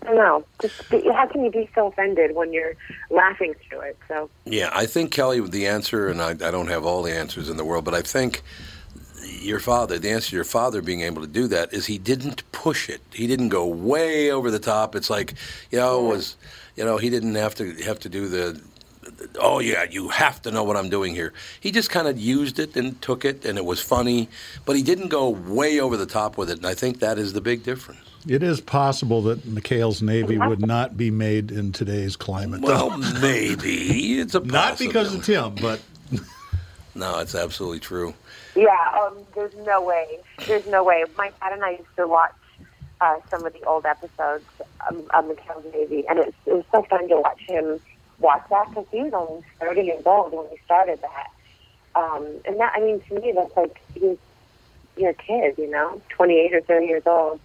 Don't 0.03 0.15
know. 0.15 0.45
Just 0.61 0.81
how 0.91 1.27
can 1.27 1.43
you 1.43 1.51
be 1.51 1.69
so 1.73 1.87
offended 1.87 2.35
when 2.35 2.51
you're 2.51 2.73
laughing 3.09 3.53
through 3.67 3.81
it? 3.81 3.97
So 4.07 4.29
Yeah, 4.45 4.69
I 4.73 4.85
think 4.85 5.11
Kelly, 5.11 5.39
the 5.39 5.67
answer, 5.67 6.09
and 6.09 6.21
I, 6.21 6.31
I 6.31 6.51
don't 6.51 6.67
have 6.67 6.85
all 6.85 7.03
the 7.03 7.13
answers 7.13 7.49
in 7.49 7.57
the 7.57 7.65
world, 7.65 7.85
but 7.85 7.93
I 7.93 8.01
think 8.01 8.41
your 9.23 9.59
father, 9.59 9.97
the 9.99 10.11
answer 10.11 10.31
to 10.31 10.35
your 10.35 10.45
father 10.45 10.81
being 10.81 11.01
able 11.01 11.21
to 11.21 11.27
do 11.27 11.47
that 11.47 11.73
is 11.73 11.85
he 11.85 11.97
didn't 11.97 12.49
push 12.51 12.89
it. 12.89 13.01
He 13.13 13.27
didn't 13.27 13.49
go 13.49 13.65
way 13.65 14.31
over 14.31 14.51
the 14.51 14.59
top. 14.59 14.95
It's 14.95 15.09
like, 15.09 15.35
you 15.71 15.79
know, 15.79 16.01
was, 16.01 16.35
you 16.75 16.83
know, 16.83 16.97
he 16.97 17.09
didn't 17.09 17.35
have 17.35 17.55
to 17.55 17.73
have 17.83 17.99
to 17.99 18.09
do 18.09 18.27
the, 18.27 18.61
oh 19.39 19.59
yeah, 19.59 19.85
you 19.89 20.09
have 20.09 20.41
to 20.43 20.51
know 20.51 20.63
what 20.63 20.75
I'm 20.75 20.89
doing 20.89 21.15
here. 21.15 21.33
He 21.59 21.71
just 21.71 21.89
kind 21.89 22.07
of 22.07 22.19
used 22.19 22.59
it 22.59 22.75
and 22.75 23.01
took 23.01 23.25
it, 23.25 23.45
and 23.45 23.57
it 23.57 23.65
was 23.65 23.81
funny, 23.81 24.29
but 24.65 24.75
he 24.75 24.83
didn't 24.83 25.09
go 25.09 25.29
way 25.29 25.79
over 25.79 25.97
the 25.97 26.05
top 26.05 26.37
with 26.37 26.49
it. 26.49 26.57
And 26.57 26.67
I 26.67 26.73
think 26.73 26.99
that 26.99 27.17
is 27.17 27.33
the 27.33 27.41
big 27.41 27.63
difference. 27.63 27.99
It 28.27 28.41
is 28.41 28.61
possible 28.61 29.21
that 29.23 29.39
McHale's 29.41 30.01
Navy 30.01 30.37
would 30.37 30.65
not 30.65 30.95
be 30.95 31.11
made 31.11 31.51
in 31.51 31.71
today's 31.71 32.15
climate. 32.15 32.61
Well, 32.61 32.97
maybe 33.21 34.19
it's 34.19 34.33
a 34.35 34.39
not 34.39 34.79
because 34.79 35.13
of 35.13 35.19
possibility. 35.21 35.55
Tim, 35.59 35.63
but 35.63 35.81
No, 36.95 37.19
it's 37.19 37.35
absolutely 37.35 37.79
true. 37.79 38.13
Yeah, 38.55 38.77
um, 39.01 39.17
there's 39.33 39.55
no 39.65 39.81
way. 39.81 40.19
There's 40.45 40.67
no 40.67 40.83
way. 40.83 41.03
My 41.17 41.31
dad 41.41 41.53
and 41.53 41.63
I 41.63 41.71
used 41.71 41.95
to 41.97 42.07
watch 42.07 42.33
uh, 43.01 43.17
some 43.29 43.45
of 43.45 43.53
the 43.53 43.63
old 43.63 43.85
episodes 43.85 44.45
um, 44.87 44.99
of 45.13 45.25
McHale's 45.25 45.73
Navy, 45.73 46.05
and 46.07 46.19
it, 46.19 46.35
it 46.45 46.53
was 46.53 46.65
so 46.71 46.83
fun 46.83 47.07
to 47.09 47.19
watch 47.19 47.41
him 47.47 47.79
watch 48.19 48.43
that 48.49 48.69
because 48.69 48.85
he 48.91 49.01
was 49.01 49.13
only 49.13 49.43
30 49.59 49.81
years 49.81 50.03
old 50.05 50.33
when 50.33 50.47
he 50.49 50.57
started 50.65 51.01
that. 51.01 51.31
Um, 51.95 52.27
and 52.45 52.59
that, 52.59 52.73
I 52.75 52.79
mean, 52.79 53.01
to 53.01 53.19
me, 53.19 53.31
that's 53.35 53.55
like 53.57 53.81
he's 53.95 54.17
you're 54.95 55.09
a 55.09 55.13
kid, 55.15 55.55
you 55.57 55.69
know, 55.71 55.99
28 56.09 56.53
or 56.53 56.61
30 56.61 56.85
years 56.85 57.03
old. 57.07 57.39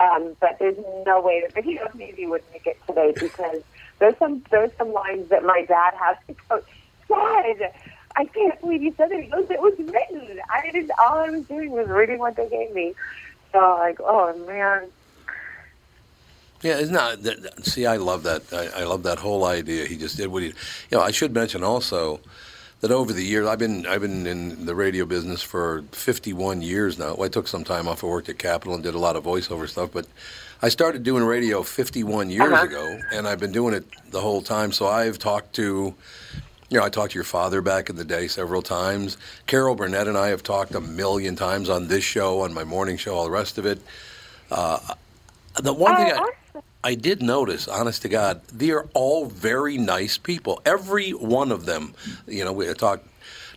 Um, 0.00 0.34
but 0.40 0.56
there's 0.58 0.78
no 1.06 1.20
way 1.20 1.42
that 1.42 1.54
McHale's 1.54 1.94
Navy 1.94 2.26
would 2.26 2.42
make 2.52 2.66
it 2.66 2.78
today 2.86 3.12
because 3.18 3.62
there's 3.98 4.16
some 4.18 4.42
there's 4.50 4.70
some 4.78 4.92
lines 4.92 5.28
that 5.28 5.44
my 5.44 5.64
dad 5.68 5.92
has 5.94 6.16
to 6.26 6.34
go. 6.48 6.62
Dad, 7.08 7.72
I 8.16 8.24
can't 8.24 8.58
believe 8.60 8.82
you 8.82 8.94
said 8.96 9.12
it. 9.12 9.28
It 9.32 9.60
was 9.60 9.74
written. 9.78 10.40
I 10.50 10.62
didn't. 10.70 10.90
All 10.98 11.18
I 11.18 11.28
was 11.30 11.44
doing 11.46 11.70
was 11.72 11.86
reading 11.88 12.18
what 12.18 12.34
they 12.36 12.48
gave 12.48 12.72
me. 12.74 12.94
So 13.52 13.58
like, 13.78 14.00
oh 14.00 14.34
man, 14.46 14.88
Yeah, 16.62 16.78
it's 16.78 16.90
not. 16.90 17.22
That- 17.22 17.64
see, 17.66 17.84
I 17.84 17.96
love 17.96 18.22
that. 18.22 18.42
I, 18.52 18.80
I 18.80 18.84
love 18.84 19.02
that 19.02 19.18
whole 19.18 19.44
idea. 19.44 19.86
He 19.86 19.96
just 19.96 20.16
did 20.16 20.28
what 20.28 20.42
he. 20.42 20.48
You 20.48 20.54
know, 20.92 21.00
I 21.02 21.10
should 21.10 21.34
mention 21.34 21.62
also 21.62 22.20
that 22.80 22.90
over 22.90 23.12
the 23.12 23.22
years, 23.22 23.46
I've 23.46 23.58
been 23.58 23.86
I've 23.86 24.00
been 24.00 24.26
in 24.26 24.64
the 24.66 24.74
radio 24.74 25.04
business 25.04 25.42
for 25.42 25.82
51 25.92 26.62
years 26.62 26.98
now. 26.98 27.14
Well, 27.14 27.24
I 27.24 27.28
took 27.28 27.46
some 27.48 27.64
time 27.64 27.86
off. 27.88 28.02
I 28.02 28.06
worked 28.06 28.28
at 28.28 28.38
Capitol 28.38 28.74
and 28.74 28.82
did 28.82 28.94
a 28.94 28.98
lot 28.98 29.16
of 29.16 29.24
voiceover 29.24 29.68
stuff, 29.68 29.90
but 29.92 30.06
I 30.62 30.68
started 30.68 31.02
doing 31.02 31.22
radio 31.24 31.62
51 31.62 32.30
years 32.30 32.50
Uh-huh. 32.52 32.64
ago, 32.64 33.00
and 33.12 33.26
I've 33.28 33.40
been 33.40 33.52
doing 33.52 33.74
it 33.74 33.84
the 34.10 34.20
whole 34.20 34.42
time. 34.42 34.72
So 34.72 34.86
I've 34.86 35.18
talked 35.18 35.54
to. 35.56 35.94
You 36.72 36.78
know, 36.78 36.84
I 36.84 36.88
talked 36.88 37.10
to 37.12 37.16
your 37.16 37.24
father 37.24 37.60
back 37.62 37.90
in 37.90 37.96
the 37.96 38.04
day 38.04 38.28
several 38.28 38.62
times. 38.62 39.16
Carol 39.48 39.74
Burnett 39.74 40.06
and 40.06 40.16
I 40.16 40.28
have 40.28 40.44
talked 40.44 40.72
a 40.76 40.80
million 40.80 41.34
times 41.34 41.68
on 41.68 41.88
this 41.88 42.04
show, 42.04 42.42
on 42.42 42.54
my 42.54 42.62
morning 42.62 42.96
show, 42.96 43.16
all 43.16 43.24
the 43.24 43.30
rest 43.32 43.58
of 43.58 43.66
it. 43.66 43.82
Uh, 44.52 44.78
the 45.56 45.72
one 45.74 45.96
thing 45.96 46.12
I, 46.12 46.30
I 46.82 46.94
did 46.94 47.22
notice, 47.22 47.68
honest 47.68 48.02
to 48.02 48.08
God, 48.08 48.40
they 48.48 48.70
are 48.70 48.88
all 48.94 49.26
very 49.26 49.76
nice 49.76 50.16
people. 50.16 50.62
Every 50.64 51.10
one 51.10 51.52
of 51.52 51.66
them. 51.66 51.94
You 52.26 52.44
know, 52.44 52.52
we 52.52 52.72
talked 52.74 53.06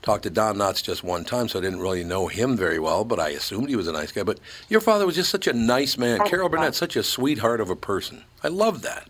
talked 0.01 0.23
to 0.23 0.29
Don 0.29 0.57
Knotts 0.57 0.83
just 0.83 1.03
one 1.03 1.23
time, 1.23 1.47
so 1.47 1.59
I 1.59 1.61
didn't 1.61 1.79
really 1.79 2.03
know 2.03 2.27
him 2.27 2.57
very 2.57 2.79
well, 2.79 3.05
but 3.05 3.21
I 3.21 3.29
assumed 3.29 3.69
he 3.69 3.77
was 3.77 3.87
a 3.87 3.93
nice 3.93 4.11
guy. 4.11 4.23
But 4.23 4.39
your 4.67 4.81
father 4.81 5.05
was 5.05 5.15
just 5.15 5.29
such 5.29 5.47
a 5.47 5.53
nice 5.53 5.97
man. 5.97 6.19
Carol 6.25 6.49
Burnett, 6.49 6.75
such 6.75 6.97
a 6.97 7.03
sweetheart 7.03 7.61
of 7.61 7.69
a 7.69 7.75
person. 7.77 8.23
I 8.43 8.49
love 8.49 8.81
that. 8.81 9.07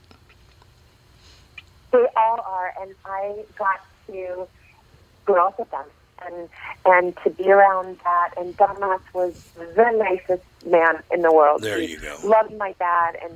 they 1.92 2.06
all 2.16 2.40
are, 2.46 2.74
and 2.80 2.94
I 3.06 3.44
got 3.58 3.82
to 4.08 4.48
grow 5.26 5.48
up 5.48 5.58
with 5.58 5.72
them 5.72 5.86
and 6.26 6.50
and 6.86 7.18
to 7.24 7.32
be 7.32 7.52
around 7.52 7.98
that. 8.04 8.34
And 8.38 8.56
Don 8.58 8.76
Knotts 8.76 9.14
was 9.14 9.50
the 9.56 9.90
nicest 9.92 10.44
man 10.68 11.02
in 11.12 11.24
the 11.24 11.34
world. 11.34 11.64
There 11.64 11.80
he 11.80 11.94
you 11.94 12.00
go. 12.00 12.20
Loved 12.24 12.56
my 12.58 12.74
dad, 12.74 13.18
and 13.24 13.34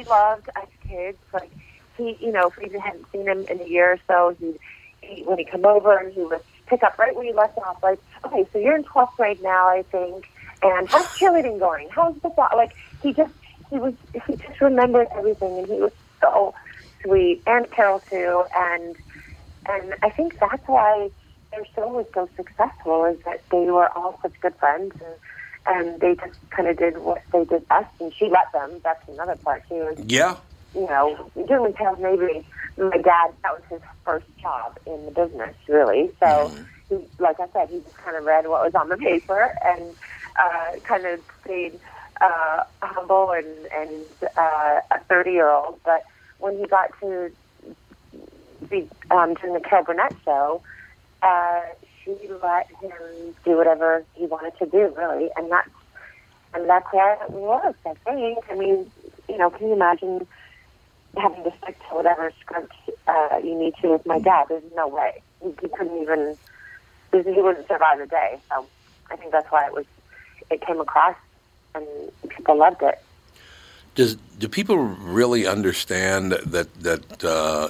he 0.00 0.08
loved 0.08 0.48
us 0.56 0.68
kids. 0.88 1.18
Like 1.32 1.50
he, 1.96 2.16
you 2.20 2.32
know, 2.32 2.52
we 2.58 2.70
hadn't 2.78 3.06
seen 3.12 3.26
him 3.26 3.46
in 3.48 3.60
a 3.60 3.66
year 3.66 3.92
or 3.92 3.98
so, 4.06 4.36
he'd 4.38 4.58
he, 5.02 5.22
when 5.22 5.38
he 5.38 5.44
come 5.44 5.64
over 5.64 6.10
he 6.10 6.22
would 6.22 6.40
pick 6.66 6.82
up 6.82 6.98
right 6.98 7.14
where 7.14 7.24
you 7.24 7.34
left 7.34 7.58
off. 7.58 7.82
Like, 7.82 7.98
okay, 8.24 8.46
so 8.52 8.58
you're 8.58 8.76
in 8.76 8.84
12th 8.84 9.16
grade 9.16 9.42
now, 9.42 9.68
I 9.68 9.82
think, 9.90 10.26
and 10.62 10.88
how's 10.88 11.06
cheerleading 11.18 11.58
going? 11.58 11.88
How's 11.90 12.14
the 12.22 12.30
thought? 12.30 12.56
Like, 12.56 12.72
he 13.02 13.12
just 13.12 13.32
he 13.70 13.78
was 13.78 13.94
he 14.26 14.36
just 14.36 14.60
remembered 14.60 15.08
everything, 15.16 15.58
and 15.58 15.66
he 15.66 15.80
was 15.80 15.92
so 16.20 16.54
sweet, 17.02 17.42
and 17.46 17.70
Carol 17.70 18.00
too, 18.10 18.44
and 18.54 18.96
and 19.68 19.94
I 20.02 20.10
think 20.10 20.38
that's 20.38 20.62
why 20.66 21.10
their 21.52 21.64
show 21.74 21.88
was 21.88 22.06
so 22.14 22.28
successful 22.36 23.04
is 23.04 23.18
that 23.24 23.42
they 23.50 23.70
were 23.70 23.88
all 23.96 24.18
such 24.22 24.32
good 24.40 24.54
friends 24.56 24.92
and 25.00 25.14
and 25.66 26.00
they 26.00 26.14
just 26.14 26.36
kind 26.54 26.68
of 26.68 26.78
did 26.78 26.98
what 26.98 27.22
they 27.32 27.44
did 27.44 27.66
best 27.68 27.88
and 28.00 28.12
she 28.16 28.26
let 28.26 28.50
them. 28.52 28.80
That's 28.84 29.00
another 29.08 29.36
part. 29.44 29.62
She 29.68 29.74
was 29.74 29.96
Yeah. 30.06 30.36
you 30.74 30.86
know 30.86 31.30
doing 31.34 31.72
McHale's 31.72 32.00
Navy 32.00 32.46
my 32.78 32.96
dad 32.96 33.32
that 33.42 33.52
was 33.52 33.62
his 33.68 33.80
first 34.04 34.26
job 34.40 34.78
in 34.86 35.04
the 35.06 35.12
business 35.12 35.54
really. 35.68 36.10
So 36.20 36.54
he 36.88 36.96
like 37.18 37.36
I 37.40 37.46
said 37.52 37.68
he 37.70 37.78
just 37.78 37.96
kind 38.04 38.16
of 38.16 38.24
read 38.24 38.46
what 38.46 38.62
was 38.64 38.72
on 38.74 38.88
the 38.88 38.96
paper 38.96 39.54
and 39.64 39.94
uh, 40.38 40.78
kind 40.86 41.06
of 41.06 41.20
stayed 41.44 41.78
uh, 42.20 42.62
humble 42.82 43.30
and 43.32 43.66
and 43.74 44.04
uh, 44.36 44.80
a 44.90 45.04
30 45.08 45.30
year 45.30 45.50
old 45.50 45.80
but 45.84 46.02
when 46.38 46.56
he 46.58 46.66
got 46.66 46.88
to 47.00 47.30
be 48.70 48.88
um, 49.10 49.34
doing 49.34 49.54
the 49.54 49.60
Carol 49.60 49.84
Burnett 49.84 50.14
show, 50.24 50.62
uh, 51.22 51.60
she 52.04 52.16
let 52.42 52.66
him 52.80 53.34
do 53.44 53.56
whatever 53.56 54.04
he 54.14 54.26
wanted 54.26 54.56
to 54.58 54.66
do, 54.66 54.94
really, 54.96 55.30
and 55.36 55.50
that's 55.50 55.68
and 56.54 56.68
that's 56.68 56.86
how 56.92 57.18
it 57.22 57.30
worked. 57.30 57.86
I 57.86 57.94
think. 58.04 58.38
I 58.50 58.54
mean, 58.54 58.90
you 59.28 59.38
know, 59.38 59.50
can 59.50 59.68
you 59.68 59.74
imagine 59.74 60.26
having 61.16 61.44
to 61.44 61.52
stick 61.62 61.78
to 61.88 61.94
whatever 61.94 62.32
script 62.40 62.72
uh, 63.06 63.40
you 63.42 63.56
need 63.56 63.74
to 63.82 63.88
with 63.88 64.06
my 64.06 64.18
dad? 64.18 64.46
There's 64.48 64.62
no 64.74 64.88
way 64.88 65.22
he, 65.42 65.52
he 65.60 65.68
couldn't 65.68 66.00
even. 66.02 66.36
He 67.12 67.42
wouldn't 67.42 67.66
survive 67.66 68.00
a 68.00 68.06
day. 68.06 68.38
So 68.48 68.66
I 69.10 69.16
think 69.16 69.32
that's 69.32 69.50
why 69.50 69.66
it 69.66 69.72
was. 69.72 69.86
It 70.50 70.60
came 70.60 70.80
across, 70.80 71.16
and 71.74 71.86
people 72.28 72.56
loved 72.56 72.82
it. 72.82 73.00
Does 73.94 74.16
do 74.38 74.48
people 74.48 74.78
really 74.78 75.46
understand 75.46 76.32
that 76.32 76.72
that 76.82 77.24
uh, 77.24 77.68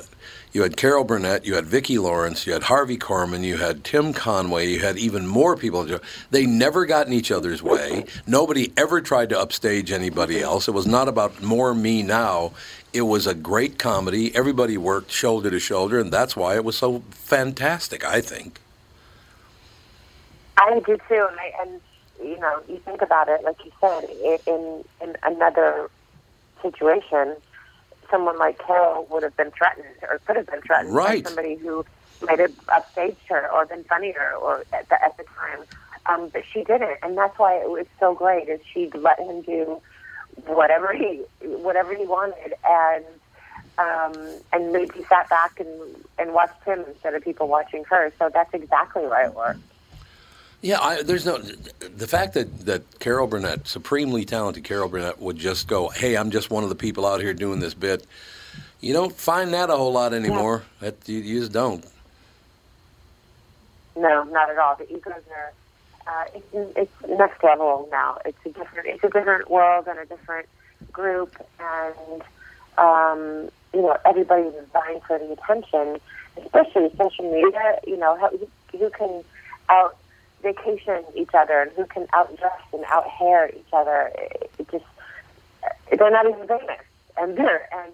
you 0.53 0.63
had 0.63 0.77
Carol 0.77 1.05
Burnett, 1.05 1.47
you 1.47 1.55
had 1.55 1.67
Vicki 1.67 1.99
Lawrence, 1.99 2.47
you 2.47 2.53
had 2.53 2.65
Harvey 2.65 2.97
Korman, 2.97 3.45
you 3.45 3.57
had 3.57 3.85
Tim 3.85 4.13
Conway, 4.13 4.69
you 4.69 4.81
had 4.81 4.99
even 4.99 5.27
more 5.27 5.57
people. 5.57 5.87
They 6.31 6.45
never 6.45 6.87
got 6.87 7.07
in 7.07 7.13
each 7.13 7.31
other's 7.31 7.63
way. 7.63 8.05
Nobody 8.27 8.73
ever 8.77 9.01
tried 9.01 9.29
to 9.29 9.39
upstage 9.39 9.93
anybody 9.93 10.41
else. 10.41 10.67
It 10.67 10.73
was 10.73 10.87
not 10.87 11.09
about 11.09 11.41
more 11.41 11.75
me 11.75 12.03
now. 12.03 12.53
It 12.93 13.03
was 13.03 13.29
a 13.29 13.35
great 13.35 13.79
comedy. 13.79 14.35
Everybody 14.35 14.77
worked 14.77 15.13
shoulder 15.13 15.51
to 15.51 15.61
shoulder, 15.61 16.01
and 16.01 16.13
that's 16.13 16.35
why 16.35 16.57
it 16.57 16.65
was 16.65 16.77
so 16.77 17.03
fantastic. 17.11 18.05
I 18.05 18.21
think. 18.21 18.61
I 20.57 20.81
do 20.81 20.99
too, 21.09 21.27
and, 21.31 21.39
I, 21.39 21.53
and 21.63 21.81
you 22.23 22.39
know, 22.41 22.61
you 22.69 22.79
think 22.85 23.01
about 23.01 23.29
it, 23.29 23.45
like 23.45 23.65
you 23.65 23.71
said, 23.81 24.05
in 24.47 24.85
in 25.01 25.17
another 25.23 25.89
situation, 26.61 27.37
someone 28.11 28.39
like 28.39 28.59
Carol 28.59 29.07
would 29.11 29.23
have 29.23 29.37
been 29.37 29.51
threatened, 29.53 29.87
or 30.03 30.19
could 30.27 30.37
have 30.37 30.47
been 30.47 30.61
threatened 30.63 30.95
Right. 30.95 31.23
by 31.25 31.29
somebody 31.31 31.57
who 31.57 31.85
might 32.23 32.39
have 32.39 32.53
upstaged 32.67 33.17
her 33.29 33.51
or 33.53 33.67
been 33.67 33.85
funnier, 33.85 34.33
or 34.41 34.65
at 34.73 34.89
the 34.89 35.03
at 35.03 35.17
the 35.17 35.25
time. 35.25 35.61
Um, 36.07 36.29
but 36.29 36.43
she 36.51 36.65
didn't, 36.65 36.99
and 37.03 37.17
that's 37.17 37.39
why 37.39 37.55
it 37.57 37.71
was 37.71 37.87
so 37.99 38.15
great. 38.15 38.49
Is 38.49 38.61
she 38.73 38.91
let 38.95 39.19
him 39.19 39.43
do 39.43 39.81
whatever 40.47 40.93
he 40.93 41.23
whatever 41.43 41.95
he 41.95 42.05
wanted, 42.07 42.55
and 42.69 43.05
um, 43.79 44.15
and 44.53 44.73
maybe 44.73 45.05
sat 45.09 45.29
back 45.29 45.61
and 45.61 45.69
and 46.19 46.33
watched 46.33 46.63
him 46.65 46.85
instead 46.89 47.15
of 47.15 47.23
people 47.23 47.49
watching 47.49 47.85
her. 47.85 48.13
So 48.19 48.31
that's 48.33 48.53
exactly 48.55 49.03
why 49.07 49.25
it 49.27 49.35
worked. 49.35 49.61
Yeah, 50.63 50.79
I, 50.81 51.03
there's 51.03 51.25
no 51.25 51.39
the 51.39 52.07
fact 52.07 52.35
that 52.35 52.67
that 52.67 52.99
Carol 53.01 53.27
Burnett, 53.27 53.67
supremely 53.67 54.25
talented 54.27 54.65
Carol 54.65 54.89
Burnett, 54.89 55.19
would 55.19 55.37
just 55.37 55.67
go, 55.67 55.89
"Hey, 55.89 56.17
I'm 56.17 56.31
just 56.31 56.51
one 56.51 56.63
of 56.63 56.69
the 56.69 56.75
people 56.75 57.07
out 57.07 57.21
here 57.21 57.33
doing 57.33 57.61
this 57.61 57.73
bit." 57.73 58.07
You 58.81 58.93
don't 58.93 59.15
find 59.15 59.53
that 59.55 59.71
a 59.71 59.77
whole 59.77 59.93
lot 59.93 60.13
anymore. 60.13 60.65
Yeah. 60.81 60.91
That 60.91 61.09
you, 61.09 61.19
you, 61.19 61.41
just 61.41 61.53
don't. 61.53 61.85
No, 63.97 64.25
not 64.25 64.51
at 64.51 64.59
all. 64.59 64.77
The 64.77 64.91
egos 64.91 65.23
are 65.31 65.53
uh, 66.07 66.25
it's, 66.35 66.77
it's 66.77 67.09
next 67.09 67.43
level 67.43 67.89
now. 67.91 68.19
It's 68.25 68.39
a 68.45 68.51
different 68.51 68.89
it's 68.89 69.05
a 69.05 69.09
different 69.09 69.51
world 69.51 69.87
and 69.87 69.99
a 69.99 70.05
different 70.05 70.47
group, 70.93 71.35
and 71.59 72.23
um, 72.77 73.51
you 73.73 73.83
know 73.83 73.97
everybody's 74.05 74.53
vying 74.73 75.01
for 75.07 75.19
the 75.19 75.33
attention, 75.33 76.01
especially 76.37 76.91
social 76.97 77.31
media. 77.33 77.81
You 77.87 77.97
know 77.97 78.17
who, 78.17 78.49
who 78.79 78.91
can 78.91 79.25
out 79.69 79.97
vacation 80.43 81.05
each 81.15 81.35
other 81.35 81.61
and 81.61 81.71
who 81.73 81.85
can 81.87 82.07
outdress 82.09 82.61
and 82.73 82.85
out 82.89 83.07
hair 83.07 83.51
each 83.51 83.73
other. 83.73 84.11
It, 84.15 84.51
it 84.59 84.71
just 84.71 84.85
they're 85.97 86.11
not 86.11 86.27
even 86.27 86.47
famous, 86.47 86.85
and 87.19 87.37
they're 87.37 87.69
and 87.73 87.93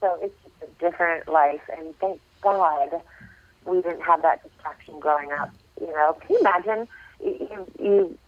so 0.00 0.18
it's 0.20 0.34
just 0.42 0.70
a 0.70 0.84
different 0.84 1.28
life. 1.28 1.62
And 1.76 1.98
thank 1.98 2.20
God 2.42 3.00
we 3.64 3.82
didn't 3.82 4.02
have 4.02 4.22
that 4.22 4.42
distraction 4.42 5.00
growing 5.00 5.32
up. 5.32 5.50
You 5.80 5.88
know, 5.88 6.16
can 6.20 6.34
you 6.34 6.40
imagine 6.40 6.88
you, 7.22 7.66
you 7.78 8.18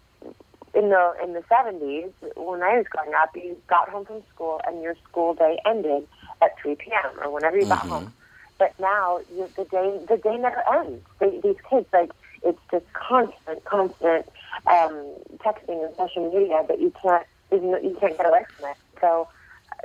in 0.75 0.91
the 0.91 1.15
in 1.23 1.33
the 1.33 1.43
seventies 1.49 2.11
when 2.37 2.63
I 2.63 2.79
was 2.79 2.87
growing 2.89 3.15
up, 3.15 3.37
you 3.37 3.57
got 3.67 3.89
home 3.89 4.05
from 4.05 4.23
school 4.35 4.61
and 4.67 4.83
your 4.83 4.97
school 5.09 5.35
day 5.35 5.59
ended 5.67 6.07
at 6.41 6.59
three 6.61 6.75
p.m. 6.75 7.11
or 7.23 7.31
whenever 7.31 7.59
you 7.59 7.67
got 7.67 7.81
mm-hmm. 7.81 7.89
home. 7.89 8.13
But 8.59 8.79
now 8.81 9.21
you, 9.35 9.49
the 9.57 9.65
day 9.65 10.01
the 10.09 10.17
day 10.17 10.37
never 10.37 10.63
ends. 10.75 11.05
They, 11.19 11.41
these 11.43 11.57
kids 11.69 11.87
like 11.93 12.11
it's 12.43 12.59
just 12.71 12.93
constant, 12.93 13.65
constant 13.65 14.27
um, 14.67 15.15
texting 15.39 15.85
and 15.85 15.95
social 15.97 16.33
media 16.33 16.65
that 16.69 16.81
you 16.81 16.93
can't 17.03 17.27
you 17.51 17.97
can't 18.01 18.17
get 18.17 18.27
away 18.27 18.45
from 18.57 18.71
it. 18.71 18.77
So 19.01 19.29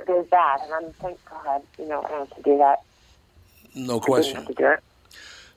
there's 0.06 0.28
that, 0.30 0.58
and 0.62 0.72
I'm 0.72 0.92
thank 0.94 1.18
God, 1.28 1.62
you 1.78 1.86
know, 1.86 2.02
I 2.02 2.08
don't 2.08 2.28
have 2.28 2.36
to 2.36 2.42
do 2.42 2.58
that. 2.58 2.82
No 3.74 4.00
question. 4.00 4.36
have 4.36 4.46
to 4.46 4.54
do 4.54 4.66
it. 4.66 4.80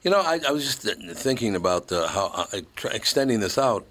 You 0.03 0.11
know, 0.11 0.21
I, 0.21 0.39
I 0.47 0.51
was 0.51 0.63
just 0.63 0.81
thinking 1.17 1.55
about 1.55 1.87
the, 1.87 2.07
how 2.07 2.27
uh, 2.27 2.61
extending 2.91 3.39
this 3.39 3.57
out. 3.57 3.85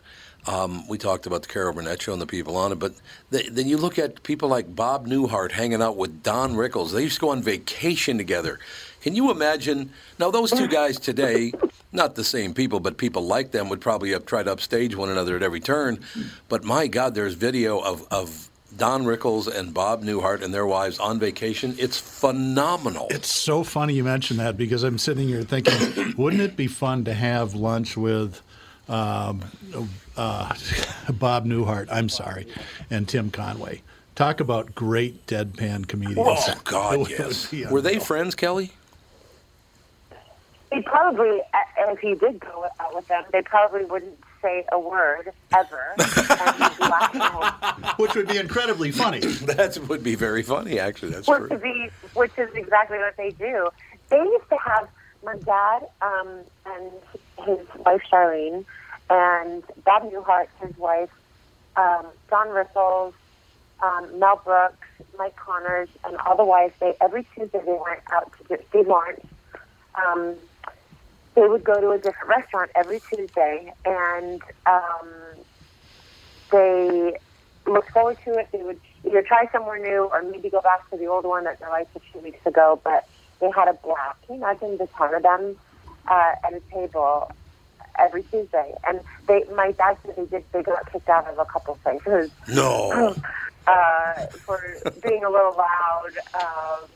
Um, 0.47 0.87
we 0.87 0.97
talked 0.97 1.27
about 1.27 1.43
the 1.43 1.49
Carol 1.49 1.73
Burnett 1.73 2.01
show 2.01 2.13
and 2.13 2.23
the 2.23 2.27
people 2.27 2.57
on 2.57 2.71
it, 2.71 2.77
but 2.77 2.95
the, 3.31 3.49
then 3.51 3.67
you 3.67 3.77
look 3.77 3.99
at 3.99 4.23
people 4.23 4.49
like 4.49 4.77
Bob 4.77 5.09
Newhart 5.09 5.51
hanging 5.51 5.83
out 5.83 5.97
with 5.97 6.23
Don 6.23 6.55
Rickles. 6.55 6.93
They 6.93 7.03
used 7.03 7.17
to 7.17 7.21
go 7.21 7.31
on 7.31 7.43
vacation 7.43 8.17
together. 8.17 8.61
Can 9.01 9.17
you 9.17 9.33
imagine? 9.33 9.91
Now, 10.21 10.31
those 10.31 10.53
two 10.53 10.69
guys 10.81 11.01
today, 11.01 11.53
not 11.97 12.15
the 12.15 12.25
same 12.25 12.55
people, 12.55 12.79
but 12.79 12.97
people 12.97 13.23
like 13.23 13.51
them 13.51 13.69
would 13.69 13.81
probably 13.81 14.11
have 14.13 14.27
tried 14.27 14.45
to 14.45 14.53
upstage 14.53 14.95
one 14.95 15.09
another 15.09 15.35
at 15.37 15.43
every 15.43 15.61
turn. 15.61 15.99
But 16.49 16.63
my 16.63 16.87
God, 16.87 17.15
there's 17.15 17.35
video 17.35 17.81
of, 17.81 18.07
of 18.11 18.49
Don 18.77 19.05
Rickles 19.05 19.49
and 19.53 19.73
Bob 19.73 20.05
Newhart 20.05 20.43
and 20.43 20.53
their 20.53 20.67
wives 20.67 20.99
on 20.99 21.19
vacation. 21.19 21.75
It's 21.79 21.99
phenomenal. 21.99 23.07
It's 23.11 23.35
so 23.35 23.65
funny 23.65 23.95
you 23.95 24.05
mention 24.05 24.37
that 24.37 24.57
because 24.57 24.83
I'm 24.83 24.99
sitting 24.99 25.29
here 25.29 25.43
thinking, 25.43 26.15
wouldn't 26.17 26.43
it 26.43 26.57
be 26.57 26.67
fun 26.67 27.05
to 27.05 27.15
have 27.15 27.55
lunch 27.55 27.97
with 27.97 28.43
um, 28.89 29.43
uh, 30.17 30.55
Bob 31.13 31.47
Newhart? 31.47 31.89
I'm 31.91 32.09
sorry, 32.09 32.47
and 32.91 33.09
Tim 33.09 33.31
Conway. 33.31 33.83
Talk 34.15 34.41
about 34.41 34.75
great 34.75 35.27
deadpan 35.27 35.87
comedians. 35.87 36.19
Oh 36.27 36.61
God, 36.65 37.11
yes. 37.11 37.53
Were 37.71 37.83
they 37.83 37.99
friends, 37.99 38.35
Kelly? 38.35 38.73
They 40.77 40.83
probably, 40.83 41.41
if 41.79 41.99
he 42.01 42.15
did 42.15 42.39
go 42.39 42.67
out 42.79 42.95
with 42.95 43.09
them, 43.09 43.25
they 43.33 43.41
probably 43.41 43.87
wouldn't 43.87 44.19
say 44.43 44.67
a 44.71 44.79
word 44.79 45.33
ever, 45.57 45.95
which 47.97 48.15
would 48.15 48.29
be 48.29 48.37
incredibly 48.37 48.91
funny. 48.91 49.21
that 49.21 49.79
would 49.89 50.05
be 50.05 50.17
very 50.17 50.43
funny, 50.43 50.79
actually. 50.79 51.13
That's 51.13 51.27
which 51.27 51.49
true. 51.49 51.59
Be, 51.59 51.89
which 52.13 52.33
is 52.37 52.55
exactly 52.55 52.99
what 52.99 53.17
they 53.17 53.31
do. 53.31 53.71
They 54.11 54.19
used 54.19 54.51
to 54.51 54.59
have 54.59 54.87
my 55.25 55.37
dad 55.37 55.89
um, 56.03 56.41
and 56.67 56.93
his 57.47 57.67
wife 57.79 58.03
Charlene, 58.13 58.67
and 59.09 59.63
Bob 59.83 60.13
Newhart, 60.13 60.49
his 60.61 60.77
wife, 60.77 61.09
um, 61.77 62.05
Don 62.29 62.49
Rickles, 62.49 63.15
um, 63.83 64.19
Mel 64.19 64.43
Brooks, 64.45 64.89
Mike 65.17 65.37
Connors, 65.37 65.89
and 66.05 66.19
all 66.19 66.37
the 66.37 66.45
wives. 66.45 66.75
They 66.81 66.95
every 67.01 67.27
Tuesday 67.35 67.63
they 67.65 67.73
went 67.73 68.01
out 68.13 68.31
to 68.37 68.45
get 68.45 68.67
Steve 68.69 68.89
Lawrence. 68.89 69.25
Um, 69.95 70.37
they 71.37 71.47
would 71.47 71.63
go 71.63 71.81
to 71.81 71.91
a 71.91 71.99
different 71.99 72.29
restaurant 72.29 72.71
every 72.75 73.01
Tuesday, 73.01 73.73
and 73.85 74.43
um, 74.65 75.09
they 76.51 77.19
looked 77.67 77.91
forward 77.91 78.17
to 78.25 78.39
it. 78.39 78.49
They 78.53 78.63
would 78.63 78.81
either 79.05 79.23
try 79.23 79.47
somewhere 79.53 79.79
new 79.79 80.05
or 80.05 80.23
maybe 80.23 80.49
go 80.49 80.63
back 80.63 80.89
to 80.91 80.97
the 80.97 81.07
old 81.07 81.27
one 81.27 81.45
that 81.45 81.61
they 81.61 81.67
liked 81.67 81.95
a 81.95 82.01
few 82.01 82.23
weeks 82.23 82.45
ago. 82.47 82.81
But 82.83 83.07
they 83.41 83.51
had 83.55 83.69
a 83.69 83.75
blast. 83.75 84.17
Can 84.27 84.37
you 84.37 84.43
imagine 84.43 84.79
the 84.79 84.87
ton 84.97 85.15
of 85.15 85.23
them 85.23 85.57
uh, 86.09 86.33
at 86.43 86.55
a 86.55 86.61
table 86.73 87.31
every 87.99 88.23
Tuesday? 88.25 88.75
And 88.89 89.01
they, 89.29 89.45
my 89.55 89.73
dad 89.73 89.99
said 90.05 90.17
they 90.17 90.25
did. 90.25 90.45
They 90.53 90.63
got 90.63 90.91
kicked 90.91 91.11
out 91.11 91.29
of 91.29 91.39
a 91.39 91.45
couple 91.45 91.79
places. 91.83 92.31
No. 92.49 93.15
Uh, 93.69 94.27
for 94.45 94.63
being 95.03 95.25
a 95.25 95.29
little 95.29 95.53
loud, 95.59 96.13
um, 96.35 96.89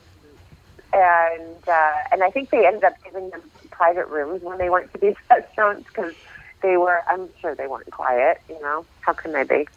and 0.93 1.67
uh, 1.67 1.93
and 2.13 2.23
I 2.23 2.29
think 2.29 2.49
they 2.49 2.65
ended 2.65 2.85
up 2.85 2.93
giving 3.03 3.29
them 3.29 3.41
private 3.81 4.07
rooms 4.09 4.43
when 4.43 4.59
they 4.59 4.69
went 4.69 4.91
to 4.93 4.99
these 4.99 5.15
restaurants 5.31 5.87
because 5.87 6.13
they 6.61 6.77
were, 6.77 7.01
I'm 7.09 7.27
sure 7.41 7.55
they 7.55 7.65
weren't 7.65 7.89
quiet, 7.89 8.39
you 8.47 8.61
know. 8.61 8.85
How 8.99 9.13
can 9.13 9.31
they 9.31 9.43
be? 9.43 9.67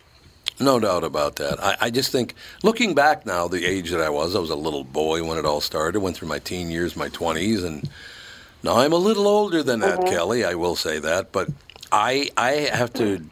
No 0.61 0.79
doubt 0.79 1.05
about 1.05 1.37
that. 1.37 1.59
I, 1.65 1.77
I, 1.81 1.91
just 1.91 2.13
think, 2.13 2.35
looking 2.63 2.95
back 2.95 3.25
now, 3.25 3.49
the 3.49 3.65
age 3.65 3.91
that 3.93 4.03
I 4.03 4.11
was, 4.11 4.37
I 4.37 4.41
was 4.41 4.51
a 4.51 4.57
little 4.57 4.85
boy 4.85 5.25
when 5.25 5.39
it 5.39 5.47
all 5.47 5.63
started. 5.63 6.01
Went 6.01 6.17
through 6.17 6.29
my 6.29 6.39
teen 6.39 6.71
years, 6.71 6.97
my 6.97 7.09
20s, 7.09 7.65
and 7.65 7.89
now 8.63 8.77
I'm 8.77 8.93
a 8.93 8.99
little 8.99 9.27
older 9.27 9.63
than 9.63 9.81
that, 9.81 10.01
mm-hmm. 10.01 10.15
Kelly. 10.15 10.45
I 10.45 10.55
will 10.55 10.77
say 10.77 10.99
that. 10.99 11.33
But 11.33 11.49
I, 11.91 12.29
I 12.37 12.51
have 12.75 12.93
to 12.95 13.25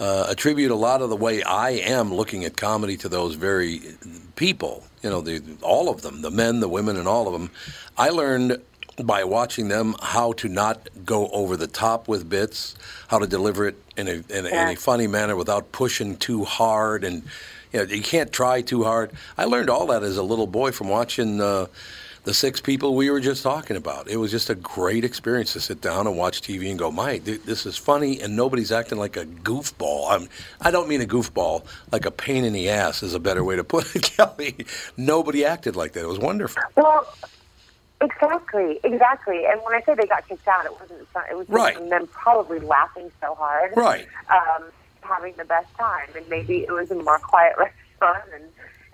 uh, 0.00 0.26
attribute 0.28 0.72
a 0.72 0.74
lot 0.74 1.00
of 1.00 1.10
the 1.10 1.16
way 1.16 1.44
I 1.44 1.70
am 1.70 2.12
looking 2.12 2.44
at 2.44 2.56
comedy 2.56 2.96
to 2.98 3.08
those 3.08 3.36
very 3.36 3.82
people. 4.34 4.82
You 5.04 5.10
know, 5.10 5.20
the, 5.20 5.42
all 5.62 5.88
of 5.88 6.02
them, 6.02 6.22
the 6.22 6.32
men, 6.32 6.58
the 6.58 6.68
women, 6.68 6.96
and 6.96 7.06
all 7.06 7.28
of 7.28 7.32
them. 7.32 7.52
I 7.96 8.10
learned 8.10 8.60
by 9.04 9.24
watching 9.24 9.68
them 9.68 9.94
how 10.00 10.32
to 10.32 10.48
not 10.48 10.88
go 11.04 11.28
over 11.28 11.56
the 11.56 11.66
top 11.66 12.08
with 12.08 12.28
bits, 12.28 12.74
how 13.08 13.18
to 13.18 13.26
deliver 13.26 13.68
it 13.68 13.76
in 13.96 14.08
a, 14.08 14.12
in 14.30 14.46
a, 14.46 14.48
in 14.48 14.68
a 14.68 14.76
funny 14.76 15.06
manner 15.06 15.36
without 15.36 15.72
pushing 15.72 16.16
too 16.16 16.44
hard, 16.44 17.04
and 17.04 17.22
you, 17.72 17.80
know, 17.80 17.84
you 17.84 18.02
can't 18.02 18.32
try 18.32 18.62
too 18.62 18.84
hard. 18.84 19.10
I 19.36 19.44
learned 19.44 19.70
all 19.70 19.86
that 19.88 20.02
as 20.02 20.16
a 20.16 20.22
little 20.22 20.46
boy 20.46 20.72
from 20.72 20.88
watching 20.88 21.40
uh, 21.40 21.66
the 22.24 22.32
six 22.32 22.60
people 22.60 22.94
we 22.94 23.10
were 23.10 23.20
just 23.20 23.42
talking 23.42 23.76
about. 23.76 24.08
It 24.08 24.16
was 24.16 24.30
just 24.30 24.50
a 24.50 24.54
great 24.54 25.04
experience 25.04 25.52
to 25.52 25.60
sit 25.60 25.80
down 25.80 26.06
and 26.06 26.16
watch 26.16 26.40
TV 26.40 26.70
and 26.70 26.78
go, 26.78 26.90
"My, 26.90 27.18
this 27.18 27.66
is 27.66 27.76
funny," 27.76 28.20
and 28.20 28.34
nobody's 28.34 28.72
acting 28.72 28.98
like 28.98 29.16
a 29.16 29.26
goofball. 29.26 30.10
I'm, 30.10 30.28
I 30.60 30.70
don't 30.70 30.88
mean 30.88 31.02
a 31.02 31.06
goofball, 31.06 31.64
like 31.92 32.06
a 32.06 32.10
pain 32.10 32.44
in 32.44 32.54
the 32.54 32.70
ass 32.70 33.02
is 33.02 33.14
a 33.14 33.20
better 33.20 33.44
way 33.44 33.56
to 33.56 33.64
put 33.64 33.94
it, 33.94 34.02
Kelly. 34.16 34.66
Nobody 34.96 35.44
acted 35.44 35.76
like 35.76 35.92
that. 35.92 36.00
It 36.00 36.08
was 36.08 36.18
wonderful. 36.18 36.62
Well 36.76 37.06
Exactly, 38.00 38.78
exactly. 38.84 39.44
And 39.46 39.60
when 39.62 39.74
I 39.74 39.80
say 39.82 39.94
they 39.94 40.06
got 40.06 40.28
kicked 40.28 40.46
out, 40.46 40.66
it 40.66 40.72
wasn't. 40.72 41.08
It 41.30 41.36
was 41.36 41.48
right. 41.48 41.76
them 41.88 42.06
probably 42.08 42.58
laughing 42.58 43.10
so 43.22 43.34
hard, 43.34 43.72
right? 43.74 44.06
Um, 44.28 44.64
having 45.00 45.34
the 45.38 45.44
best 45.44 45.72
time, 45.78 46.08
and 46.14 46.28
maybe 46.28 46.58
it 46.58 46.72
was 46.72 46.90
a 46.90 46.94
more 46.94 47.18
quiet 47.18 47.54
restaurant, 47.58 48.24
and 48.34 48.44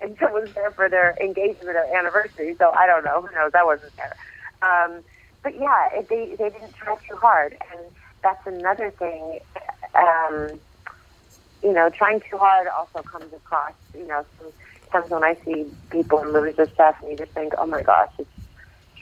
and 0.00 0.16
someone's 0.18 0.52
there 0.54 0.70
for 0.70 0.88
their 0.88 1.16
engagement 1.20 1.76
or 1.76 1.84
anniversary. 1.96 2.54
So 2.58 2.70
I 2.70 2.86
don't 2.86 3.04
know. 3.04 3.22
Who 3.22 3.34
knows? 3.34 3.52
I 3.54 3.64
wasn't 3.64 3.92
there. 3.96 4.16
Um, 4.62 5.02
but 5.42 5.58
yeah, 5.58 5.88
it, 5.94 6.08
they 6.08 6.36
they 6.36 6.50
didn't 6.50 6.74
try 6.74 6.96
too 7.08 7.16
hard, 7.16 7.56
and 7.72 7.80
that's 8.22 8.46
another 8.46 8.90
thing. 8.90 9.40
Um, 9.96 10.60
you 11.62 11.72
know, 11.72 11.90
trying 11.90 12.20
too 12.20 12.38
hard 12.38 12.68
also 12.68 13.02
comes 13.02 13.32
across. 13.32 13.72
You 13.96 14.06
know, 14.06 14.24
sometimes 14.92 15.10
when 15.10 15.24
I 15.24 15.36
see 15.44 15.66
people 15.90 16.20
in 16.20 16.32
movies 16.32 16.54
or 16.58 16.68
stuff, 16.68 16.96
and 17.02 17.10
you 17.10 17.16
just 17.16 17.32
think, 17.32 17.54
oh 17.58 17.66
my 17.66 17.82
gosh, 17.82 18.10
it's 18.18 18.30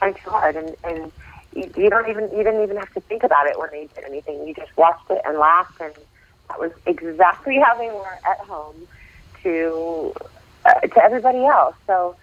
trying 0.01 0.15
too 0.15 0.31
hard, 0.31 0.57
and 0.57 0.75
and 0.85 1.13
you, 1.55 1.91
don't 1.91 2.09
even 2.09 2.25
you 2.31 2.43
didn't 2.43 2.63
even 2.63 2.77
have 2.77 2.93
to 2.95 3.01
think 3.03 3.23
about 3.23 3.47
it 3.47 3.59
when 3.59 3.69
they 3.71 3.89
did 3.95 4.05
anything. 4.07 4.47
You 4.47 4.55
just 4.55 4.77
watched 4.77 5.11
it 5.11 5.21
and 5.25 5.39
laughed, 5.39 5.81
and 5.81 5.93
that 6.49 6.59
was 6.59 6.73
exactly 6.87 7.59
how 7.65 7.77
they 7.79 7.91
were 7.91 8.19
at 8.29 8.39
home 8.47 8.77
to 9.43 10.15
uh, 10.65 10.81
to 10.81 11.03
everybody 11.03 11.45
else. 11.45 11.75
So, 11.87 12.17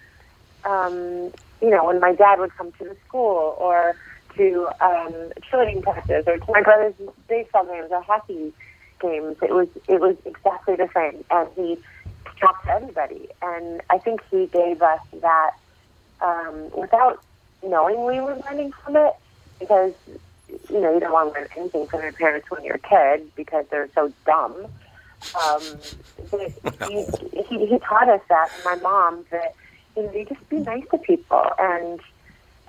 um, 0.64 1.32
you 1.60 1.70
know, 1.70 1.84
when 1.84 2.00
my 2.00 2.14
dad 2.14 2.38
would 2.38 2.54
come 2.56 2.72
to 2.72 2.84
the 2.84 2.96
school 3.06 3.56
or 3.58 3.94
to 4.36 4.68
um, 4.80 5.32
cheerleading 5.50 5.82
practice 5.82 6.24
or 6.26 6.38
to 6.38 6.52
my 6.52 6.62
brother's 6.62 6.94
baseball 7.28 7.64
games 7.64 7.88
or 7.90 8.02
hockey 8.02 8.52
games, 9.00 9.36
it 9.42 9.52
was 9.52 9.68
it 9.88 10.00
was 10.00 10.16
exactly 10.24 10.76
the 10.76 10.88
same, 10.94 11.24
and 11.30 11.48
he 11.54 11.78
talked 12.40 12.66
to 12.66 12.72
everybody. 12.72 13.28
And 13.42 13.82
I 13.90 13.98
think 13.98 14.20
he 14.30 14.46
gave 14.46 14.80
us 14.82 15.00
that 15.20 15.50
um, 16.20 16.70
without 16.76 17.20
knowing 17.62 18.04
we 18.06 18.20
were 18.20 18.40
learning 18.48 18.72
from 18.84 18.96
it 18.96 19.12
because 19.60 19.92
you 20.70 20.80
know, 20.80 20.92
you 20.94 21.00
don't 21.00 21.12
want 21.12 21.34
to 21.34 21.40
learn 21.40 21.48
anything 21.56 21.86
from 21.88 22.02
your 22.02 22.12
parents 22.12 22.46
when 22.50 22.64
you're 22.64 22.76
a 22.76 22.78
kid 22.78 23.28
because 23.36 23.64
they're 23.70 23.90
so 23.94 24.12
dumb. 24.26 24.66
Um, 25.34 25.76
but 26.30 26.52
he, 26.88 27.04
he, 27.48 27.66
he 27.66 27.78
taught 27.78 28.08
us 28.08 28.20
that, 28.28 28.48
and 28.54 28.64
my 28.64 28.76
mom, 28.76 29.24
that 29.30 29.54
you 29.96 30.04
know, 30.04 30.12
you 30.12 30.24
just 30.24 30.48
be 30.48 30.58
nice 30.58 30.84
to 30.90 30.98
people, 30.98 31.42
and 31.58 32.00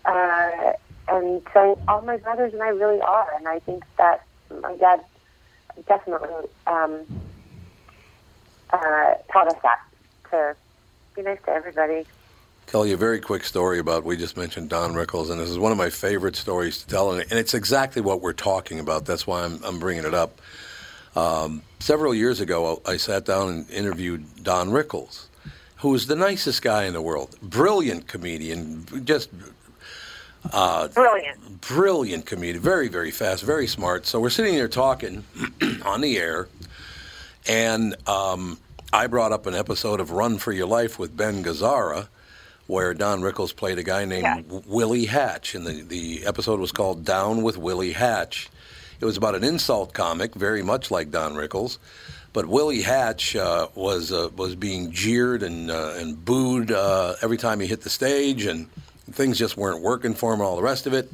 uh, 0.06 0.74
and 1.08 1.42
so 1.54 1.80
all 1.88 2.02
my 2.02 2.18
brothers 2.18 2.54
and 2.54 2.62
I 2.62 2.70
really 2.70 3.02
are, 3.02 3.28
and 3.38 3.48
I 3.48 3.60
think 3.60 3.84
that 3.98 4.22
my 4.62 4.76
dad 4.76 5.00
definitely 5.88 6.50
um, 6.68 7.06
uh, 8.72 9.14
taught 9.32 9.48
us 9.48 9.58
that 9.64 9.78
to 10.32 10.56
be 11.16 11.22
nice 11.22 11.40
to 11.46 11.52
everybody. 11.52 12.06
Kelly, 12.70 12.92
a 12.92 12.98
very 12.98 13.20
quick 13.20 13.44
story 13.46 13.80
about 13.80 14.04
we 14.04 14.16
just 14.16 14.38
mentioned 14.38 14.70
Don 14.70 14.94
Rickles, 14.94 15.32
and 15.32 15.42
this 15.42 15.50
is 15.50 15.58
one 15.58 15.72
of 15.72 15.78
my 15.80 15.90
favorite 15.90 16.36
stories 16.36 16.78
to 16.78 16.88
tell, 16.88 17.12
and 17.14 17.32
it's 17.32 17.56
exactly 17.56 18.00
what 18.00 18.22
we're 18.22 18.32
talking 18.32 18.80
about. 18.80 19.06
That's 19.06 19.26
why 19.26 19.44
I'm, 19.44 19.60
I'm 19.64 19.80
bringing 19.80 20.06
it 20.06 20.14
up. 20.14 20.40
Um, 21.16 21.64
several 21.80 22.14
years 22.14 22.40
ago, 22.42 22.80
I 22.86 22.98
sat 22.98 23.26
down 23.26 23.50
and 23.50 23.70
interviewed 23.72 24.44
Don 24.44 24.70
Rickles, 24.70 25.26
who 25.78 25.96
is 25.96 26.06
the 26.06 26.16
nicest 26.16 26.62
guy 26.62 26.84
in 26.84 26.94
the 26.94 27.02
world, 27.02 27.36
brilliant 27.42 28.06
comedian, 28.06 28.86
just 29.04 29.32
uh, 30.54 30.90
brilliant, 30.90 31.62
brilliant 31.62 32.28
comedian, 32.28 32.62
very 32.62 32.88
very 32.88 33.10
fast, 33.10 33.44
very 33.44 33.66
smart. 33.66 34.06
So 34.06 34.20
we're 34.20 34.30
sitting 34.30 34.54
there 34.54 34.68
talking 34.68 35.24
on 35.84 36.02
the 36.02 36.20
air, 36.20 36.48
and 37.48 37.96
um, 38.08 38.60
I 38.94 39.08
brought 39.08 39.32
up 39.32 39.48
an 39.48 39.56
episode 39.56 40.00
of 40.00 40.12
Run 40.12 40.38
for 40.38 40.52
Your 40.52 40.68
Life 40.68 41.00
with 41.00 41.18
Ben 41.18 41.44
Gazzara 41.44 42.10
where 42.70 42.94
Don 42.94 43.22
Rickles 43.22 43.54
played 43.56 43.80
a 43.80 43.84
guy 43.84 44.06
named 44.06 44.22
yeah. 44.22 44.60
Willie 44.68 45.06
Hatch, 45.06 45.56
and 45.56 45.66
the, 45.66 45.82
the 45.82 46.24
episode 46.28 46.60
was 46.60 46.72
called 46.72 47.04
Down 47.04 47.42
with 47.42 47.58
Willie 47.58 47.94
Hatch. 47.94 48.48
It 49.02 49.06
was 49.06 49.18
about 49.18 49.34
an 49.34 49.44
insult 49.44 49.92
comic, 49.94 50.36
very 50.36 50.62
much 50.62 50.92
like 50.92 51.10
Don 51.10 51.34
Rickles, 51.34 51.80
but 52.32 52.46
Willie 52.46 52.84
Hatch 52.84 53.36
uh, 53.36 53.70
was 53.74 54.12
uh, 54.12 54.30
was 54.36 54.54
being 54.54 54.92
jeered 54.92 55.42
and 55.42 55.72
uh, 55.72 55.96
and 55.96 56.24
booed 56.24 56.72
uh, 56.72 57.16
every 57.24 57.38
time 57.38 57.60
he 57.60 57.66
hit 57.66 57.82
the 57.82 57.90
stage, 57.90 58.46
and 58.46 58.70
things 59.10 59.40
just 59.40 59.58
weren't 59.58 59.82
working 59.82 60.14
for 60.14 60.32
him, 60.32 60.40
and 60.40 60.48
all 60.48 60.56
the 60.56 60.62
rest 60.62 60.86
of 60.86 60.94
it. 60.94 61.12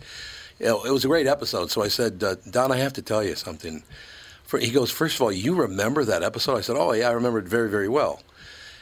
You 0.59 0.65
know, 0.65 0.83
it 0.83 0.91
was 0.91 1.05
a 1.05 1.07
great 1.07 1.25
episode. 1.25 1.71
So 1.71 1.81
I 1.81 1.87
said, 1.87 2.21
uh, 2.21 2.35
Don, 2.49 2.73
I 2.73 2.77
have 2.77 2.93
to 2.93 3.01
tell 3.01 3.23
you 3.23 3.35
something. 3.35 3.81
For, 4.43 4.59
he 4.59 4.71
goes, 4.71 4.91
first 4.91 5.15
of 5.15 5.21
all, 5.21 5.31
you 5.31 5.55
remember 5.55 6.03
that 6.03 6.21
episode? 6.21 6.57
I 6.57 6.61
said, 6.61 6.75
Oh 6.77 6.91
yeah, 6.91 7.07
I 7.07 7.13
remember 7.13 7.39
it 7.39 7.45
very 7.45 7.69
very 7.69 7.87
well. 7.87 8.21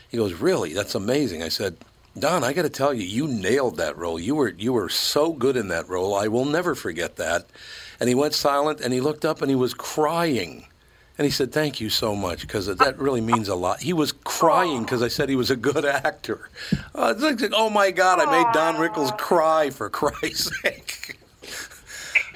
He 0.09 0.17
goes, 0.17 0.33
Really? 0.33 0.73
That's 0.73 0.95
amazing. 0.95 1.43
I 1.43 1.49
said 1.49 1.77
Don, 2.17 2.43
I 2.43 2.53
got 2.53 2.61
to 2.61 2.69
tell 2.69 2.93
you, 2.93 3.03
you 3.03 3.27
nailed 3.27 3.77
that 3.77 3.97
role. 3.97 4.19
You 4.19 4.35
were 4.35 4.49
you 4.49 4.71
were 4.73 4.89
so 4.89 5.33
good 5.33 5.57
in 5.57 5.69
that 5.69 5.89
role. 5.89 6.13
I 6.13 6.27
will 6.27 6.45
never 6.45 6.75
forget 6.75 7.15
that. 7.15 7.47
And 7.99 8.07
he 8.07 8.15
went 8.15 8.33
silent 8.33 8.81
and 8.81 8.93
he 8.93 9.01
looked 9.01 9.25
up 9.25 9.41
and 9.41 9.49
he 9.49 9.55
was 9.55 9.73
crying. 9.73 10.67
And 11.17 11.25
he 11.25 11.31
said, 11.31 11.51
"Thank 11.51 11.79
you 11.81 11.89
so 11.89 12.15
much 12.15 12.41
because 12.41 12.67
that 12.67 12.99
really 12.99 13.21
means 13.21 13.47
a 13.47 13.55
lot." 13.55 13.81
He 13.81 13.93
was 13.93 14.11
crying 14.11 14.83
because 14.83 15.01
I 15.01 15.07
said 15.07 15.29
he 15.29 15.35
was 15.35 15.51
a 15.51 15.55
good 15.55 15.85
actor. 15.85 16.49
Uh, 16.93 17.13
like, 17.17 17.39
oh 17.53 17.69
my 17.69 17.91
God, 17.91 18.19
I 18.19 18.25
made 18.25 18.51
Don 18.53 18.75
Rickles 18.75 19.15
cry 19.17 19.69
for 19.69 19.89
Christ's 19.91 20.51
sake. 20.61 21.17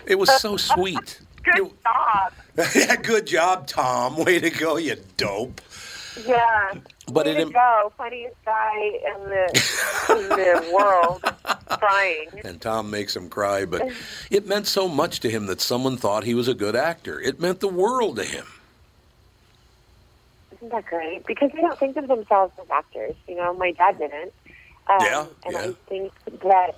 It 0.06 0.18
was 0.18 0.32
so 0.42 0.58
sweet. 0.58 1.20
Good 1.44 1.72
job. 1.84 2.34
yeah, 2.76 2.96
good 2.96 3.28
job, 3.28 3.68
Tom. 3.68 4.18
Way 4.18 4.40
to 4.40 4.50
go, 4.50 4.78
you 4.78 4.96
dope. 5.18 5.62
Yeah. 6.26 6.74
But 7.12 7.26
Way 7.26 7.38
it 7.38 7.46
to 7.46 7.52
go, 7.52 7.94
funniest 7.98 8.36
guy 8.46 8.78
in 8.78 9.30
the 9.30 9.46
in 10.10 10.30
the 10.30 10.72
world, 10.76 11.22
crying. 11.80 12.28
And 12.44 12.60
Tom 12.60 12.90
makes 12.92 13.16
him 13.16 13.30
cry, 13.30 13.66
but 13.66 13.90
it 14.30 14.46
meant 14.46 14.68
so 14.68 14.88
much 14.88 15.22
to 15.22 15.30
him 15.30 15.46
that 15.46 15.62
someone 15.62 15.98
thought 15.98 16.26
he 16.26 16.34
was 16.34 16.48
a 16.48 16.54
good 16.54 16.76
actor. 16.76 17.20
It 17.20 17.40
meant 17.40 17.62
the 17.62 17.70
world 17.70 18.18
to 18.18 18.24
him. 18.24 18.46
Isn't 20.58 20.70
that 20.70 20.86
great? 20.86 21.26
Because 21.26 21.52
they 21.54 21.62
don't 21.62 21.80
think 21.80 21.96
of 21.98 22.08
themselves 22.08 22.54
as 22.62 22.70
actors. 22.70 23.16
You 23.28 23.36
know, 23.36 23.54
my 23.54 23.72
dad 23.72 24.00
didn't. 24.00 24.34
Um, 24.88 24.98
yeah. 25.02 25.26
And 25.46 25.54
yeah. 25.54 25.60
I 25.60 25.74
think 25.88 26.12
that 26.42 26.76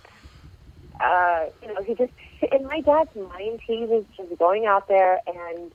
uh, 0.99 1.45
you 1.61 1.73
know 1.73 1.81
he 1.83 1.95
just 1.95 2.11
in 2.51 2.65
my 2.65 2.81
dad's 2.81 3.15
mind 3.15 3.61
he 3.65 3.85
was 3.85 4.03
just 4.15 4.37
going 4.37 4.65
out 4.65 4.87
there 4.87 5.21
and 5.27 5.71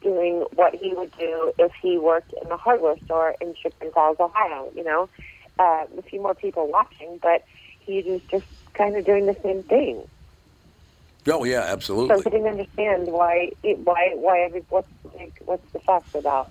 doing 0.00 0.44
what 0.54 0.74
he 0.74 0.92
would 0.94 1.16
do 1.18 1.52
if 1.58 1.72
he 1.80 1.98
worked 1.98 2.32
in 2.40 2.48
the 2.48 2.56
hardware 2.56 2.96
store 3.04 3.34
in 3.40 3.54
Chagrin 3.54 3.92
Falls, 3.92 4.16
Ohio. 4.20 4.70
You 4.74 4.84
know, 4.84 5.08
uh, 5.58 5.86
a 5.96 6.02
few 6.02 6.20
more 6.20 6.34
people 6.34 6.68
watching, 6.68 7.18
but 7.22 7.44
he 7.80 8.02
was 8.02 8.20
just 8.30 8.46
kind 8.74 8.96
of 8.96 9.04
doing 9.04 9.26
the 9.26 9.36
same 9.42 9.62
thing. 9.62 10.02
Oh 11.26 11.44
yeah, 11.44 11.60
absolutely. 11.60 12.16
So 12.16 12.22
he 12.22 12.30
didn't 12.30 12.48
understand 12.48 13.08
why 13.08 13.52
why 13.62 14.12
why 14.14 14.40
every 14.40 14.64
what's 14.68 14.88
like, 15.14 15.40
what's 15.44 15.72
the 15.72 15.78
fuss 15.80 16.02
about. 16.14 16.50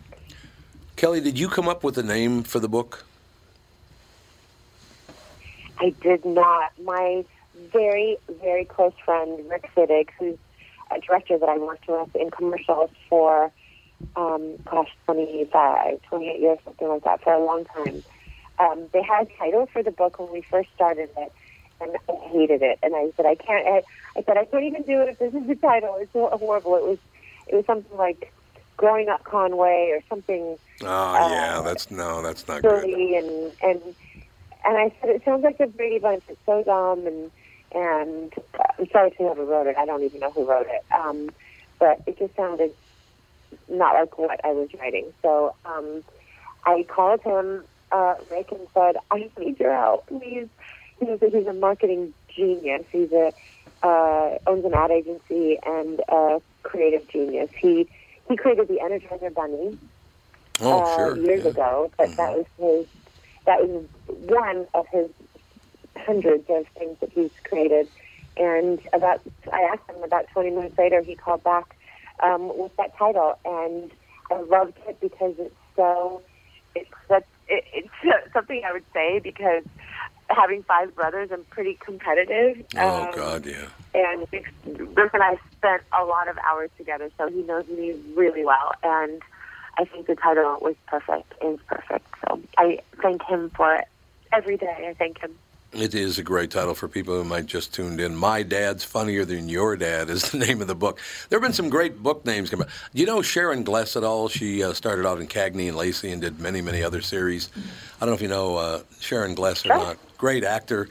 Kelly, 0.95 1.21
did 1.21 1.37
you 1.37 1.47
come 1.47 1.67
up 1.67 1.83
with 1.83 1.97
a 1.97 2.03
name 2.03 2.43
for 2.43 2.59
the 2.59 2.69
book? 2.69 3.05
I 5.79 5.93
did 6.01 6.25
not. 6.25 6.71
My 6.83 7.25
very 7.71 8.17
very 8.41 8.65
close 8.65 8.93
friend 9.05 9.39
Rick 9.49 9.69
Fittig, 9.75 10.09
who's 10.17 10.37
a 10.97 11.01
director 11.01 11.37
that 11.37 11.49
I 11.49 11.57
worked 11.57 11.87
with 11.87 12.15
in 12.15 12.31
commercials 12.31 12.89
for, 13.09 13.51
um, 14.15 14.57
gosh, 14.65 14.89
25, 15.05 16.01
28 16.03 16.39
years, 16.39 16.59
something 16.63 16.87
like 16.87 17.03
that, 17.03 17.23
for 17.23 17.33
a 17.33 17.43
long 17.43 17.65
time. 17.65 18.03
Um, 18.59 18.87
they 18.93 19.01
had 19.01 19.27
a 19.27 19.37
title 19.37 19.67
for 19.71 19.81
the 19.81 19.91
book 19.91 20.19
when 20.19 20.31
we 20.31 20.41
first 20.41 20.69
started 20.75 21.09
it, 21.17 21.31
and 21.81 21.95
I 22.09 22.13
hated 22.29 22.61
it. 22.61 22.79
And 22.83 22.95
I 22.95 23.11
said, 23.17 23.25
I 23.25 23.35
can't. 23.35 23.67
I, 23.67 23.81
I 24.15 24.23
said, 24.23 24.37
I 24.37 24.45
can't 24.45 24.63
even 24.63 24.83
do 24.83 25.01
it 25.01 25.09
if 25.09 25.19
this 25.19 25.33
is 25.33 25.47
the 25.47 25.55
title. 25.55 25.97
It's 25.99 26.13
so 26.13 26.29
horrible. 26.29 26.75
It 26.75 26.83
was, 26.83 26.97
it 27.47 27.55
was 27.55 27.65
something 27.65 27.97
like 27.97 28.31
"Growing 28.77 29.09
Up 29.09 29.23
Conway" 29.23 29.89
or 29.91 30.01
something. 30.07 30.57
Oh 30.83 30.87
uh, 30.87 31.29
yeah, 31.29 31.61
that's 31.61 31.89
no, 31.89 32.21
that's 32.21 32.47
not 32.47 32.61
good. 32.61 32.83
And 32.83 33.51
and 33.63 33.81
and 34.65 34.77
I 34.77 34.93
said, 35.01 35.09
it 35.09 35.25
sounds 35.25 35.43
like 35.43 35.57
the 35.57 35.67
Brady 35.67 35.99
Bunch. 35.99 36.23
It's 36.29 36.39
so 36.45 36.63
dumb 36.63 37.05
and 37.07 37.31
and 37.73 38.33
uh, 38.59 38.63
I'm 38.79 38.89
sorry 38.89 39.11
to 39.11 39.17
whoever 39.17 39.45
wrote 39.45 39.67
it. 39.67 39.77
I 39.77 39.85
don't 39.85 40.03
even 40.03 40.19
know 40.19 40.31
who 40.31 40.45
wrote 40.45 40.67
it. 40.69 40.83
Um, 40.93 41.29
but 41.79 42.01
it 42.07 42.17
just 42.17 42.35
sounded 42.35 42.73
not 43.69 43.93
like 43.93 44.17
what 44.17 44.43
I 44.43 44.51
was 44.51 44.69
writing. 44.79 45.13
So 45.21 45.55
um, 45.65 46.03
I 46.65 46.85
called 46.87 47.21
him, 47.21 47.63
uh, 47.91 48.15
Rick, 48.31 48.51
and 48.51 48.67
said, 48.73 48.95
I 49.11 49.29
need 49.37 49.59
your 49.59 49.75
help. 49.75 50.05
He's, 50.09 50.47
he's, 50.99 51.21
a, 51.21 51.29
he's 51.29 51.47
a 51.47 51.53
marketing 51.53 52.13
genius. 52.35 52.85
He's 52.91 53.11
a 53.11 53.33
uh, 53.83 54.37
owns 54.47 54.63
an 54.65 54.73
ad 54.73 54.91
agency 54.91 55.59
and 55.65 56.01
a 56.07 56.41
creative 56.63 57.07
genius. 57.09 57.49
He 57.57 57.87
he 58.29 58.37
created 58.37 58.69
the 58.69 58.75
Energizer 58.75 59.33
Bunny 59.33 59.77
oh, 60.61 60.81
uh, 60.81 60.95
sure. 60.95 61.17
years 61.17 61.43
yeah. 61.43 61.51
ago, 61.51 61.91
but 61.97 62.07
mm-hmm. 62.07 62.15
that 62.15 62.37
was 62.37 62.45
his 62.57 62.87
that 63.45 63.67
was 63.67 63.85
one 64.07 64.67
of 64.73 64.87
his 64.87 65.09
hundreds 65.95 66.45
of 66.49 66.65
things 66.77 66.97
that 67.01 67.09
he's 67.13 67.31
created. 67.47 67.87
And 68.37 68.79
about, 68.93 69.21
I 69.51 69.61
asked 69.71 69.89
him 69.89 70.03
about 70.03 70.25
20 70.33 70.49
minutes 70.51 70.75
later, 70.77 71.01
he 71.03 71.15
called 71.15 71.43
back 71.43 71.75
um, 72.23 72.51
with 72.57 72.71
that 72.77 72.97
title, 72.97 73.33
and 73.45 73.91
I 74.31 74.41
loved 74.41 74.77
it 74.87 74.99
because 75.01 75.35
it's 75.37 75.55
so, 75.75 76.21
it's 76.75 76.89
it, 77.47 77.63
it's 77.73 77.89
something 78.33 78.61
I 78.67 78.73
would 78.73 78.85
say 78.93 79.19
because 79.23 79.63
having 80.29 80.63
five 80.63 80.95
brothers, 80.95 81.29
I'm 81.31 81.45
pretty 81.49 81.77
competitive. 81.85 82.65
Oh 82.77 83.03
um, 83.03 83.11
God, 83.15 83.45
yeah. 83.45 83.67
And 83.93 84.25
Rick 84.31 85.11
and 85.13 85.21
I 85.21 85.35
spent 85.57 85.83
a 85.99 86.03
lot 86.03 86.27
of 86.27 86.37
hours 86.49 86.71
together, 86.77 87.11
so 87.17 87.29
he 87.29 87.43
knows 87.43 87.67
me 87.67 87.93
really 88.15 88.43
well, 88.43 88.71
and 88.81 89.21
I 89.77 89.85
think 89.85 90.07
the 90.07 90.15
title 90.15 90.57
was 90.61 90.75
perfect. 90.87 91.33
Is 91.43 91.59
perfect. 91.67 92.07
So 92.21 92.41
I 92.57 92.79
thank 93.01 93.21
him 93.23 93.51
for 93.55 93.75
it 93.75 93.85
every 94.31 94.57
day. 94.57 94.87
I 94.89 94.93
thank 94.93 95.19
him. 95.19 95.31
It 95.73 95.95
is 95.95 96.19
a 96.19 96.23
great 96.23 96.51
title 96.51 96.75
for 96.75 96.87
people 96.87 97.15
who 97.15 97.23
might 97.23 97.47
just 97.47 97.73
tuned 97.73 97.99
in. 97.99 98.15
My 98.15 98.43
Dad's 98.43 98.83
Funnier 98.83 99.25
Than 99.25 99.49
Your 99.49 99.75
Dad 99.75 100.07
is 100.07 100.21
the 100.31 100.37
name 100.37 100.61
of 100.61 100.67
the 100.67 100.75
book. 100.75 100.99
There 101.29 101.39
have 101.39 101.43
been 101.43 101.53
some 101.53 101.69
great 101.69 101.97
book 101.97 102.23
names 102.25 102.51
coming. 102.51 102.67
Do 102.93 102.99
you 102.99 103.07
know 103.07 103.23
Sharon 103.23 103.63
Gless 103.63 103.95
at 103.95 104.03
all? 104.03 104.29
She 104.29 104.63
uh, 104.63 104.73
started 104.73 105.07
out 105.07 105.19
in 105.19 105.27
Cagney 105.27 105.67
and 105.67 105.75
Lacey 105.75 106.11
and 106.11 106.21
did 106.21 106.39
many, 106.39 106.61
many 106.61 106.83
other 106.83 107.01
series. 107.01 107.49
I 107.55 108.01
don't 108.01 108.09
know 108.09 108.13
if 108.13 108.21
you 108.21 108.27
know 108.27 108.55
uh, 108.57 108.81
Sharon 108.99 109.33
Gless 109.33 109.65
or 109.65 109.69
sure. 109.69 109.77
not. 109.77 109.97
Great 110.19 110.43
actor. 110.43 110.89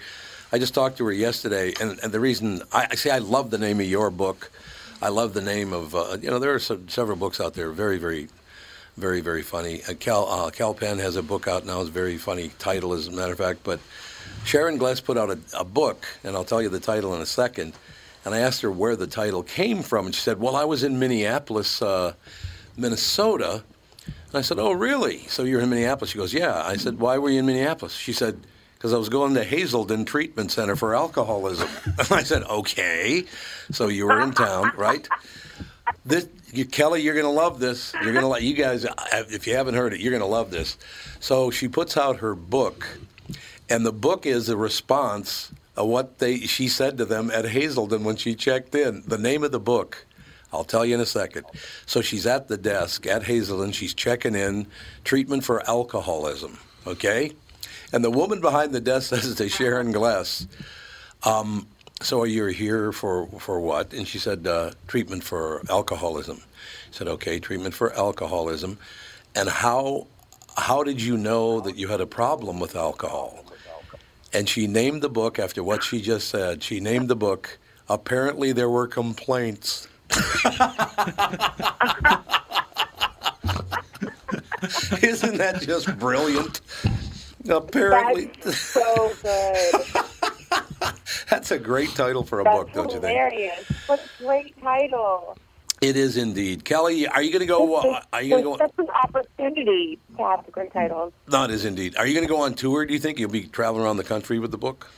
I 0.51 0.59
just 0.59 0.75
talked 0.75 0.99
to 0.99 1.05
her 1.05 1.13
yesterday, 1.13 1.73
and, 1.81 2.01
and 2.03 2.13
the 2.13 2.21
reason 2.21 2.63
I, 2.73 2.89
I 2.91 2.95
say 2.97 3.11
I 3.11 3.19
love 3.19 3.51
the 3.51 3.59
name 3.59 3.79
of 3.79 3.87
your 3.87 4.11
book. 4.11 4.51
I 5.01 5.11
love 5.11 5.33
the 5.33 5.43
name 5.43 5.73
of 5.73 5.95
uh, 5.95 6.17
you 6.21 6.29
know 6.29 6.41
there 6.41 6.55
are 6.55 6.59
some, 6.59 6.89
several 6.89 7.17
books 7.17 7.41
out 7.41 7.55
there 7.55 7.71
very, 7.71 7.99
very 7.99 8.29
very, 8.97 9.21
very 9.21 9.43
funny. 9.43 9.81
Uh, 9.89 9.95
Cal, 9.95 10.29
uh, 10.29 10.51
Kal 10.51 10.75
Penn 10.75 10.99
has 10.99 11.17
a 11.17 11.23
book 11.23 11.49
out 11.49 11.65
now. 11.65 11.81
It's 11.81 11.89
a 11.89 11.93
very 11.93 12.19
funny 12.19 12.51
title, 12.59 12.93
as 12.93 13.07
a 13.07 13.11
matter 13.11 13.33
of 13.33 13.39
fact. 13.39 13.61
But 13.65 13.81
Sharon 14.45 14.77
Gless 14.77 15.01
put 15.01 15.17
out 15.17 15.31
a, 15.31 15.39
a, 15.57 15.65
book, 15.65 16.07
and 16.25 16.37
I'll 16.37 16.45
tell 16.45 16.61
you 16.61 16.69
the 16.69 16.81
title 16.81 17.15
in 17.15 17.21
a 17.21 17.27
second. 17.27 17.73
And 18.25 18.35
I 18.35 18.39
asked 18.39 18.63
her 18.63 18.71
where 18.71 18.97
the 18.97 19.07
title 19.07 19.43
came 19.43 19.83
from, 19.83 20.07
and 20.07 20.15
she 20.15 20.21
said, 20.21 20.41
"Well, 20.41 20.57
I 20.57 20.65
was 20.65 20.85
in 20.85 20.99
Minneapolis, 20.99 21.83
uh, 21.83 22.15
Minnesota." 22.77 23.65
And 24.07 24.35
I 24.35 24.43
said, 24.43 24.59
"Oh, 24.59 24.73
really? 24.73 25.27
So 25.29 25.45
you're 25.45 25.61
in 25.61 25.71
Minneapolis?" 25.71 26.11
She 26.11 26.19
goes, 26.19 26.33
"Yeah." 26.33 26.63
I 26.65 26.77
said, 26.77 26.99
"Why 26.99 27.19
were 27.19 27.31
you 27.31 27.41
in 27.41 27.47
Minneapolis?" 27.47 27.95
She 27.95 28.13
said, 28.13 28.41
because 28.83 28.93
I 28.93 28.99
was 28.99 29.09
going 29.09 29.35
to 29.35 29.45
Hazelden 29.45 30.05
Treatment 30.05 30.51
Center 30.51 30.75
for 30.75 30.97
alcoholism. 30.97 31.69
And 31.99 32.11
I 32.11 32.25
said, 32.25 32.43
okay. 32.43 33.23
So 33.71 33.87
you 33.87 34.07
were 34.07 34.21
in 34.21 34.33
town, 34.33 34.73
right? 34.77 35.09
This, 36.05 36.27
you, 36.53 36.65
Kelly, 36.65 37.01
you're 37.01 37.15
going 37.15 37.25
to 37.25 37.31
love 37.31 37.61
this. 37.61 37.93
You're 37.95 38.13
going 38.13 38.25
to 38.25 38.27
like 38.27 38.43
you 38.43 38.55
guys. 38.55 38.85
If 39.13 39.47
you 39.47 39.55
haven't 39.55 39.75
heard 39.75 39.93
it, 39.93 40.01
you're 40.01 40.11
going 40.11 40.21
to 40.21 40.27
love 40.27 40.51
this. 40.51 40.79
So 41.21 41.53
she 41.53 41.69
puts 41.69 41.97
out 41.97 42.17
her 42.17 42.35
book, 42.35 42.99
and 43.73 43.87
the 43.87 43.93
book 43.93 44.27
is 44.27 44.51
a 44.51 44.57
response 44.57 45.51
of 45.77 45.89
what 45.89 46.19
they 46.19 46.41
she 46.41 46.69
said 46.69 46.99
to 46.99 47.07
them 47.07 47.31
at 47.31 47.47
Hazelden 47.47 48.05
when 48.05 48.17
she 48.17 48.35
checked 48.35 48.75
in. 48.75 49.03
The 49.07 49.17
name 49.17 49.43
of 49.43 49.51
the 49.51 49.59
book. 49.59 50.05
I'll 50.53 50.63
tell 50.63 50.85
you 50.85 50.95
in 50.95 51.01
a 51.01 51.07
second. 51.07 51.47
So 51.87 52.03
she's 52.03 52.27
at 52.27 52.49
the 52.49 52.59
desk 52.59 53.07
at 53.07 53.23
Hazelden. 53.23 53.73
She's 53.73 53.95
checking 53.95 54.35
in 54.35 54.67
treatment 55.05 55.45
for 55.45 55.67
alcoholism. 55.67 56.59
Okay? 56.87 57.33
And 57.95 58.05
the 58.05 58.11
woman 58.11 58.43
behind 58.43 58.75
the 58.75 58.81
desk 58.81 59.09
says 59.15 59.35
to 59.37 59.49
Sharon 59.49 59.91
Gless, 59.91 60.47
um, 61.23 61.67
so 62.03 62.25
you're 62.25 62.51
here 62.51 62.93
for, 62.93 63.27
for 63.41 63.59
what? 63.59 63.95
And 63.95 64.07
she 64.07 64.19
said, 64.19 64.47
uh, 64.47 64.73
treatment 64.87 65.25
for 65.25 65.63
alcoholism. 65.71 66.43
I 66.43 66.95
said, 66.95 67.09
okay, 67.09 67.39
treatment 67.39 67.75
for 67.75 67.95
alcoholism. 67.95 68.77
And 69.35 69.49
how, 69.49 70.09
how 70.59 70.83
did 70.83 71.01
you 71.01 71.17
know 71.17 71.61
that 71.61 71.77
you 71.77 71.89
had 71.89 72.03
a 72.03 72.07
problem 72.07 72.61
with 72.61 72.77
alcohol? 72.77 73.43
And 74.35 74.49
she 74.49 74.67
named 74.67 75.03
the 75.03 75.09
book 75.11 75.39
after 75.39 75.63
what 75.63 75.85
she 75.85 76.01
just 76.01 76.29
said. 76.29 76.63
She 76.63 76.81
named 76.81 77.09
the 77.09 77.17
book, 77.17 77.59
Apparently 77.89 78.53
There 78.53 78.71
Were 78.71 78.87
Complaints. 78.87 79.89
Isn't 85.03 85.39
that 85.39 85.61
just 85.63 85.99
brilliant? 85.99 86.61
Apparently. 87.49 88.31
That's 88.43 88.57
so 88.59 89.13
good. 89.23 89.75
That's 91.31 91.51
a 91.51 91.59
great 91.59 91.91
title 91.91 92.23
for 92.25 92.41
a 92.41 92.45
That's 92.45 92.57
book, 92.57 92.73
don't 92.73 92.93
you 92.93 93.01
think? 93.01 93.13
hilarious. 93.17 93.65
What 93.87 94.01
a 94.01 94.23
great 94.23 94.61
title. 94.63 95.37
It 95.83 95.97
is 95.97 96.17
indeed. 96.17 96.65
Kelly, 96.65 97.09
are 97.09 97.21
you 97.21 97.33
going 97.33 97.41
to 97.41 97.47
go? 97.47 97.75
Uh, 97.75 98.01
are 98.13 98.23
you 98.23 98.31
going 98.31 98.45
to 98.45 98.51
go? 98.51 98.57
That's 98.57 98.79
an 98.79 98.89
opportunity 98.91 99.99
to 100.17 100.23
have 100.23 100.47
the 100.47 100.53
great 100.53 100.73
titles. 100.73 101.13
It 101.27 101.51
is 101.51 101.65
indeed. 101.65 101.97
Are 101.97 102.07
you 102.07 102.15
going 102.15 102.25
to 102.27 102.33
go 102.33 102.43
on 102.43 102.55
tour? 102.55 102.87
Do 102.87 102.93
you 102.95 103.01
think 103.01 103.19
you'll 103.19 103.31
be 103.31 103.49
traveling 103.49 103.85
around 103.85 103.97
the 103.97 104.05
country 104.05 104.39
with 104.39 104.53
the 104.53 104.59
book? 104.59 104.89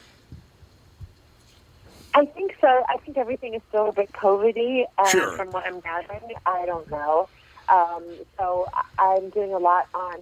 I 2.15 2.27
think 2.27 2.55
so. 2.61 2.85
I 2.87 2.99
think 2.99 3.17
everything 3.17 3.55
is 3.55 3.63
still 3.71 3.89
a 3.89 3.93
bit 3.93 4.13
COVID-y 4.13 4.85
uh, 4.99 5.09
Sure. 5.09 5.35
from 5.39 5.51
what 5.53 5.67
I'm 5.67 5.81
gathering. 5.81 6.21
I 6.45 6.67
don't 6.67 6.89
know. 6.91 7.31
Um, 7.71 8.05
so 8.39 8.69
I'm 8.99 9.31
doing 9.31 9.55
a 9.55 9.59
lot 9.59 9.89
on 9.95 10.19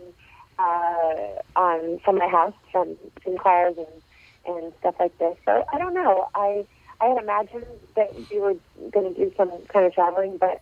uh, 0.61 1.59
on 1.59 1.98
from 2.05 2.18
my 2.18 2.29
house, 2.29 2.55
from 2.70 2.96
Sinclair's 3.25 3.77
and 3.77 4.57
and 4.57 4.72
stuff 4.79 4.94
like 5.01 5.18
this. 5.18 5.37
So 5.44 5.64
I 5.72 5.79
don't 5.79 5.92
know. 5.92 6.29
I 6.37 6.64
I 7.03 7.07
had 7.07 7.19
imagined 7.19 7.65
that 7.97 8.11
you 8.31 8.41
were 8.41 8.55
going 8.91 9.12
to 9.12 9.21
do 9.21 9.33
some 9.37 9.51
kind 9.73 9.87
of 9.87 9.93
traveling, 9.93 10.38
but 10.38 10.61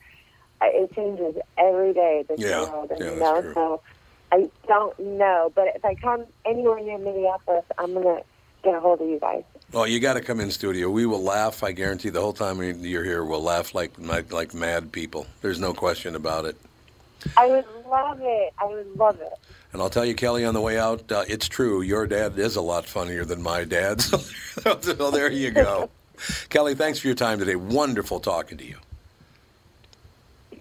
it 0.63 0.93
changes 0.95 1.35
every 1.59 1.93
day. 1.93 2.25
This 2.29 2.41
Yeah. 2.41 2.63
world, 2.63 2.91
and, 2.91 3.01
Yeah, 3.01 3.11
you 3.13 3.17
know. 3.19 3.41
true. 3.43 3.55
So 3.55 3.83
I 4.33 4.49
don't 4.67 4.99
know. 4.99 5.53
But 5.55 5.69
if 5.75 5.85
I 5.85 5.95
come 5.97 6.25
anywhere 6.47 6.81
near 6.81 6.99
Minneapolis, 6.99 7.65
I'm 7.79 7.93
gonna 7.95 8.21
get 8.63 8.75
a 8.75 8.81
hold 8.81 9.01
of 9.01 9.09
you 9.09 9.19
guys. 9.19 9.43
Well, 9.73 9.87
you 9.87 10.01
got 10.01 10.15
to 10.15 10.21
come 10.21 10.41
in 10.41 10.51
studio. 10.51 10.91
We 10.91 11.07
will 11.07 11.23
laugh. 11.23 11.63
I 11.63 11.73
guarantee 11.73 12.11
the 12.11 12.21
whole 12.21 12.33
time 12.33 12.61
you're 12.63 13.05
here, 13.05 13.25
we'll 13.25 13.43
laugh 13.43 13.75
like 13.75 13.93
like, 13.99 14.33
like 14.33 14.55
mad 14.55 14.93
people. 14.93 15.27
There's 15.43 15.61
no 15.61 15.73
question 15.75 16.15
about 16.15 16.45
it. 16.45 16.57
I 17.37 17.47
would 17.49 17.65
love 17.87 18.19
it. 18.21 18.53
I 18.61 18.65
would 18.67 18.97
love 18.97 19.21
it. 19.21 19.33
And 19.73 19.81
I'll 19.81 19.91
tell 19.91 20.05
you, 20.05 20.15
Kelly, 20.15 20.45
on 20.45 20.55
the 20.55 20.61
way 20.61 20.79
out, 20.79 21.11
uh, 21.13 21.25
it's 21.29 21.49
true. 21.49 21.81
Your 21.83 22.07
dad 22.07 22.39
is 22.39 22.57
a 22.57 22.63
lot 22.63 22.87
funnier 22.87 23.25
than 23.25 23.43
my 23.43 23.65
dad. 23.65 24.03
So, 24.61 24.79
so 24.81 25.11
there 25.11 25.31
you 25.31 25.53
go. 25.53 25.89
Kelly, 26.49 26.75
thanks 26.75 26.99
for 26.99 27.07
your 27.07 27.17
time 27.17 27.39
today. 27.39 27.57
Wonderful 27.57 28.21
talking 28.21 28.59
to 28.59 28.65
you. 28.65 28.77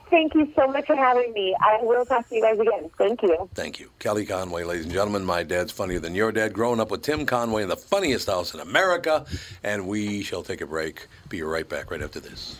Thank 0.10 0.34
you 0.34 0.52
so 0.56 0.67
much 0.67 0.88
for 0.88 0.95
having 0.95 1.34
me. 1.34 1.56
I 1.62 1.84
will 1.84 2.04
talk 2.04 2.28
to 2.30 2.36
you 2.36 2.41
guys 2.41 2.60
again. 2.60 2.89
Thank 2.98 3.22
you. 3.22 3.48
Thank 3.54 3.80
you. 3.80 3.91
Kelly 4.00 4.26
Conway, 4.26 4.63
ladies 4.63 4.86
and 4.86 4.93
gentlemen. 4.93 5.24
My 5.24 5.43
dad's 5.43 5.72
funnier 5.72 6.00
than 6.00 6.15
your 6.15 6.32
dad. 6.32 6.52
Growing 6.52 6.80
up 6.80 6.89
with 6.89 7.04
Tim 7.04 7.28
Conway 7.28 7.62
in 7.62 7.69
the 7.69 7.78
funniest 7.78 8.28
house 8.28 8.56
in 8.56 8.60
America. 8.60 9.26
And 9.63 9.88
we 9.88 10.24
shall 10.24 10.41
take 10.41 10.62
a 10.62 10.65
break. 10.65 11.06
Be 11.30 11.43
right 11.43 11.67
back 11.69 11.91
right 11.91 12.02
after 12.02 12.19
this. 12.19 12.60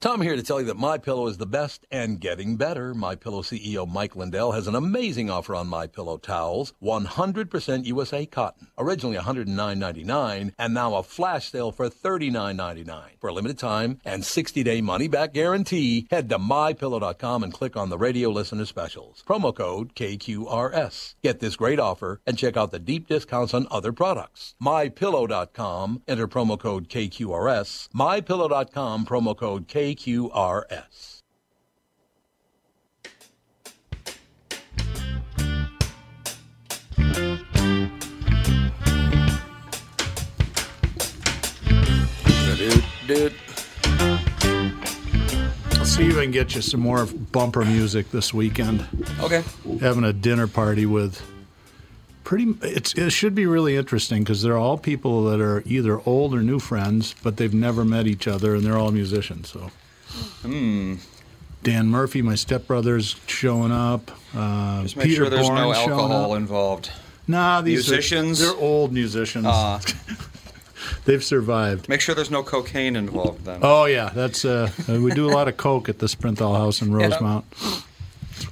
Tom 0.00 0.22
here 0.22 0.34
to 0.34 0.42
tell 0.42 0.60
you 0.60 0.66
that 0.66 0.78
My 0.78 0.96
Pillow 0.96 1.26
is 1.26 1.36
the 1.36 1.44
best 1.44 1.84
and 1.90 2.18
getting 2.18 2.56
better. 2.56 2.94
My 2.94 3.14
Pillow 3.14 3.42
CEO 3.42 3.86
Mike 3.86 4.16
Lindell 4.16 4.52
has 4.52 4.66
an 4.66 4.74
amazing 4.74 5.28
offer 5.28 5.54
on 5.54 5.66
My 5.66 5.86
Pillow 5.86 6.16
towels, 6.16 6.72
100% 6.82 7.84
USA 7.84 8.24
cotton, 8.24 8.68
originally 8.78 9.18
$109.99 9.18 10.54
and 10.58 10.72
now 10.72 10.94
a 10.94 11.02
flash 11.02 11.50
sale 11.50 11.70
for 11.70 11.90
$39.99 11.90 13.20
for 13.20 13.28
a 13.28 13.34
limited 13.34 13.58
time 13.58 14.00
and 14.02 14.22
60-day 14.22 14.80
money 14.80 15.06
back 15.06 15.34
guarantee. 15.34 16.06
Head 16.10 16.30
to 16.30 16.38
mypillow.com 16.38 17.42
and 17.42 17.52
click 17.52 17.76
on 17.76 17.90
the 17.90 17.98
radio 17.98 18.30
listener 18.30 18.64
specials. 18.64 19.22
Promo 19.28 19.54
code 19.54 19.94
KQRS. 19.94 21.16
Get 21.22 21.40
this 21.40 21.56
great 21.56 21.78
offer 21.78 22.22
and 22.26 22.38
check 22.38 22.56
out 22.56 22.70
the 22.70 22.78
deep 22.78 23.06
discounts 23.06 23.52
on 23.52 23.66
other 23.70 23.92
products. 23.92 24.54
mypillow.com. 24.62 26.04
Enter 26.08 26.26
promo 26.26 26.58
code 26.58 26.88
KQRS. 26.88 27.90
mypillow.com 27.90 29.04
promo 29.04 29.36
code 29.36 29.68
KQRS. 29.68 29.89
Dude, 42.56 42.84
dude. 43.06 43.34
I'll 45.72 45.86
see 45.86 46.08
if 46.08 46.16
I 46.18 46.22
can 46.22 46.30
get 46.30 46.54
you 46.54 46.60
some 46.60 46.80
more 46.80 47.06
bumper 47.06 47.64
music 47.64 48.10
this 48.10 48.34
weekend. 48.34 48.86
Okay. 49.20 49.42
Having 49.80 50.04
a 50.04 50.12
dinner 50.12 50.46
party 50.46 50.84
with 50.84 51.22
pretty. 52.30 52.54
It's, 52.62 52.94
it 52.94 53.10
should 53.10 53.34
be 53.34 53.44
really 53.44 53.74
interesting 53.76 54.22
because 54.22 54.40
they're 54.40 54.56
all 54.56 54.78
people 54.78 55.24
that 55.24 55.40
are 55.40 55.64
either 55.66 56.00
old 56.06 56.32
or 56.32 56.42
new 56.42 56.60
friends, 56.60 57.12
but 57.24 57.36
they've 57.36 57.52
never 57.52 57.84
met 57.84 58.06
each 58.06 58.28
other, 58.28 58.54
and 58.54 58.64
they're 58.64 58.78
all 58.78 58.92
musicians. 58.92 59.50
So. 59.50 59.70
Dan 61.62 61.88
Murphy, 61.88 62.22
my 62.22 62.36
stepbrother's 62.36 63.16
showing 63.26 63.72
up. 63.72 64.12
Uh, 64.34 64.82
Just 64.82 64.96
make 64.96 65.06
Peter 65.06 65.16
sure 65.24 65.30
there's 65.30 65.48
no 65.48 65.72
alcohol 65.74 66.36
involved. 66.36 66.92
Nah, 67.26 67.60
these 67.62 67.88
are- 67.88 67.92
Musicians? 67.94 68.38
they're 68.38 68.56
old 68.56 68.92
musicians. 68.92 69.46
Uh, 69.46 69.80
They've 71.04 71.22
survived. 71.22 71.88
make 71.88 72.00
sure 72.00 72.14
there's 72.14 72.30
no 72.30 72.42
cocaine 72.42 72.96
involved 72.96 73.44
then. 73.44 73.58
Oh 73.62 73.84
yeah, 73.84 74.08
that's 74.14 74.44
uh, 74.44 74.70
we 74.88 75.12
do 75.12 75.28
a 75.28 75.32
lot 75.32 75.46
of 75.48 75.56
coke 75.56 75.88
at 75.88 75.98
the 75.98 76.06
Sprinthal 76.06 76.56
House 76.56 76.80
in 76.80 76.92
Rosemount. 76.98 77.44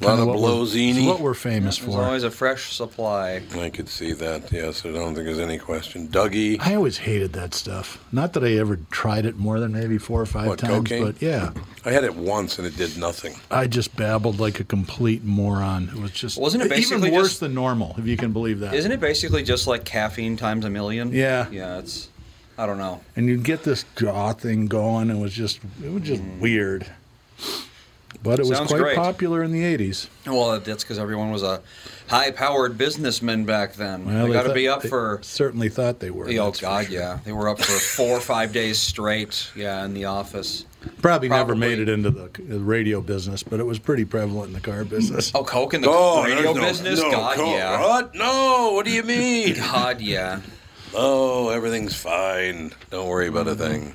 A 0.00 0.04
lot 0.04 0.16
Kinda 0.16 0.22
of 0.22 0.28
what 0.28 0.38
we're- 0.40 0.54
blowzini. 0.54 1.06
what 1.06 1.20
we're 1.20 1.34
famous 1.34 1.78
There's 1.78 1.94
for. 1.94 2.02
always 2.04 2.22
a 2.22 2.30
fresh 2.30 2.72
supply. 2.72 3.42
I 3.58 3.70
could 3.70 3.88
see 3.88 4.12
that. 4.12 4.52
Yes, 4.52 4.84
I 4.84 4.90
don't 4.92 5.14
think 5.14 5.26
there's 5.26 5.38
any 5.38 5.58
question. 5.58 6.08
Dougie. 6.08 6.58
I 6.60 6.74
always 6.74 6.98
hated 6.98 7.32
that 7.32 7.54
stuff. 7.54 7.98
Not 8.12 8.32
that 8.34 8.44
I 8.44 8.52
ever 8.58 8.78
tried 8.90 9.24
it 9.26 9.36
more 9.38 9.58
than 9.60 9.72
maybe 9.72 9.98
four 9.98 10.20
or 10.20 10.26
five 10.26 10.46
What, 10.48 10.58
times, 10.58 10.88
cocaine? 10.88 11.04
but 11.04 11.22
yeah, 11.22 11.50
I 11.84 11.90
had 11.92 12.04
it 12.04 12.14
once 12.14 12.58
and 12.58 12.66
it 12.66 12.76
did 12.76 12.96
nothing. 12.98 13.34
I 13.50 13.66
just 13.66 13.96
babbled 13.96 14.38
like 14.38 14.60
a 14.60 14.64
complete 14.64 15.24
moron. 15.24 15.90
It 15.94 16.00
was 16.00 16.10
just 16.12 16.38
Wasn't 16.38 16.62
it 16.62 16.72
even 16.78 17.00
worse 17.12 17.28
just- 17.28 17.40
than 17.40 17.54
normal, 17.54 17.94
if 17.98 18.06
you 18.06 18.16
can 18.16 18.32
believe 18.32 18.60
that. 18.60 18.74
Isn't 18.74 18.92
it 18.92 19.00
basically 19.00 19.42
just 19.42 19.66
like 19.66 19.84
caffeine 19.84 20.36
times 20.36 20.64
a 20.64 20.70
million? 20.70 21.12
Yeah. 21.12 21.46
Yeah, 21.50 21.78
it's. 21.78 22.08
I 22.58 22.66
don't 22.66 22.78
know. 22.78 23.00
And 23.16 23.26
you'd 23.28 23.44
get 23.44 23.62
this 23.62 23.84
jaw 23.96 24.32
thing 24.32 24.66
going. 24.66 25.10
It 25.10 25.18
was 25.18 25.32
just 25.32 25.60
it 25.82 25.92
was 25.92 26.02
just 26.02 26.22
mm. 26.22 26.40
weird. 26.40 26.86
But 28.22 28.40
it 28.40 28.46
was. 28.46 28.56
Sounds 28.58 28.68
quite 28.70 28.80
great. 28.80 28.96
popular 28.96 29.42
in 29.42 29.52
the 29.52 29.62
'80s. 29.62 30.08
Well, 30.26 30.58
that's 30.60 30.82
because 30.82 30.98
everyone 30.98 31.30
was 31.30 31.42
a 31.42 31.60
high-powered 32.08 32.76
businessman 32.76 33.44
back 33.44 33.74
then. 33.74 34.04
Well, 34.06 34.26
they 34.26 34.32
got 34.32 34.42
to 34.44 34.52
be 34.54 34.68
up 34.68 34.82
they 34.82 34.88
for. 34.88 35.20
Certainly 35.22 35.68
thought 35.68 36.00
they 36.00 36.10
were. 36.10 36.24
Oh 36.28 36.32
that's 36.46 36.58
for 36.58 36.66
God, 36.66 36.86
sure. 36.86 36.94
yeah, 36.98 37.18
they 37.24 37.32
were 37.32 37.48
up 37.48 37.58
for 37.60 37.72
four 37.72 38.16
or 38.16 38.20
five 38.20 38.52
days 38.52 38.78
straight. 38.78 39.50
Yeah, 39.54 39.84
in 39.84 39.94
the 39.94 40.06
office. 40.06 40.64
Probably, 41.02 41.28
never 41.28 41.54
made 41.54 41.78
it 41.78 41.88
into 41.88 42.10
the 42.10 42.28
the 42.42 42.58
radio 42.58 43.00
business, 43.00 43.42
but 43.42 43.60
it 43.60 43.64
was 43.66 43.78
pretty 43.78 44.04
prevalent 44.04 44.48
in 44.48 44.52
the 44.54 44.60
car 44.60 44.84
business. 44.84 45.30
Oh, 45.34 45.44
coke 45.44 45.74
in 45.74 45.82
the 45.82 45.88
Oh, 45.90 46.24
radio 46.24 46.52
no- 46.52 46.60
business. 46.60 47.00
no, 47.00 47.10
God, 47.10 47.36
co- 47.36 47.54
yeah. 47.54 47.80
What? 47.80 48.14
No. 48.14 48.72
What 48.74 48.84
do 48.84 48.90
you 48.92 49.02
mean? 49.04 49.54
God, 49.58 50.00
yeah. 50.00 50.40
oh, 50.94 51.50
everything's 51.50 51.94
fine. 51.94 52.72
Don't 52.90 53.08
worry 53.08 53.28
about 53.28 53.46
Mm-hmm. 53.46 53.62
a 53.62 53.68
thing. 53.68 53.94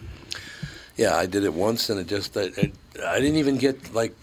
Yeah, 0.96 1.16
I 1.16 1.26
did 1.26 1.44
it 1.44 1.54
once 1.54 1.90
and 1.90 2.00
it 2.00 2.08
just 2.08 2.38
it, 2.38 2.56
it, 2.58 2.74
I 3.06 3.20
didn't 3.20 3.38
even 3.38 3.58
get 3.58 3.94
like. 3.94 4.14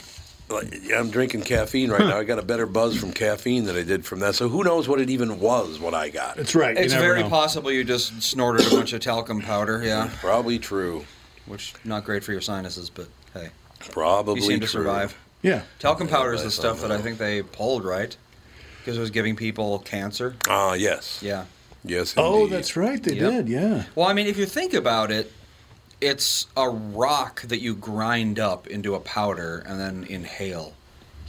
like, 0.49 0.73
I'm 0.97 1.11
drinking 1.11 1.43
caffeine 1.43 1.91
right 1.91 2.01
now. 2.01 2.19
I 2.19 2.25
got 2.25 2.39
a 2.39 2.43
better 2.43 2.67
buzz 2.67 2.97
from 2.97 3.13
caffeine 3.13 3.65
than 3.65 3.77
I 3.77 3.83
did 3.83 4.05
from 4.05 4.19
that. 4.21 4.35
So 4.35 4.49
who 4.49 4.65
knows 4.65 4.89
what 4.89 5.01
it 5.01 5.09
even 5.11 5.39
was? 5.41 5.79
What 5.79 5.95
I 5.95 6.09
got? 6.09 6.37
That's 6.37 6.55
right. 6.55 6.77
you 6.77 6.83
It's 6.85 6.93
never 6.93 7.05
very 7.07 7.23
know. 7.23 7.29
possible 7.29 7.71
you 7.71 7.85
just 7.85 8.21
snorted 8.23 8.67
a 8.67 8.71
bunch 8.71 8.93
of 8.93 9.01
talcum 9.01 9.41
powder. 9.43 9.81
Yeah, 9.85 10.11
Probably 10.21 10.59
true. 10.59 11.05
which 11.47 11.73
not 11.85 12.05
great 12.05 12.25
for 12.25 12.33
your 12.33 12.41
sinuses, 12.41 12.91
but 12.91 13.07
hey, 13.35 13.51
Probably 13.91 14.37
you 14.37 14.43
seem 14.43 14.61
to 14.61 14.67
true. 14.67 14.83
survive. 14.83 15.17
Yeah. 15.43 15.63
Talcum 15.79 16.09
powder 16.09 16.33
is 16.35 16.43
the 16.43 16.51
stuff 16.51 16.81
that 16.83 16.91
I 16.93 16.99
think 16.99 17.19
they 17.19 17.43
pulled 17.43 17.85
right 17.85 18.15
because 18.81 18.97
it 18.97 19.01
was 19.01 19.11
giving 19.11 19.37
people 19.37 19.79
cancer. 19.81 20.35
Ah, 20.49 20.75
yes. 20.75 21.21
Yeah. 21.23 21.45
Yes. 21.85 22.13
Oh, 22.17 22.47
that's 22.47 22.77
right. 22.77 23.03
They 23.03 23.15
Yep. 23.15 23.31
did. 23.31 23.49
Yeah. 23.49 23.85
Well, 23.95 24.07
I 24.07 24.13
mean, 24.15 24.27
if 24.27 24.37
you 24.37 24.45
think 24.47 24.75
about 24.75 25.11
it, 25.11 25.33
it's 26.01 26.47
a 26.57 26.69
rock 26.69 27.43
that 27.43 27.61
you 27.61 27.75
grind 27.75 28.39
up 28.39 28.67
into 28.67 28.95
a 28.95 29.01
powder 29.01 29.63
and 29.67 29.79
then 29.79 30.05
inhale. 30.09 30.73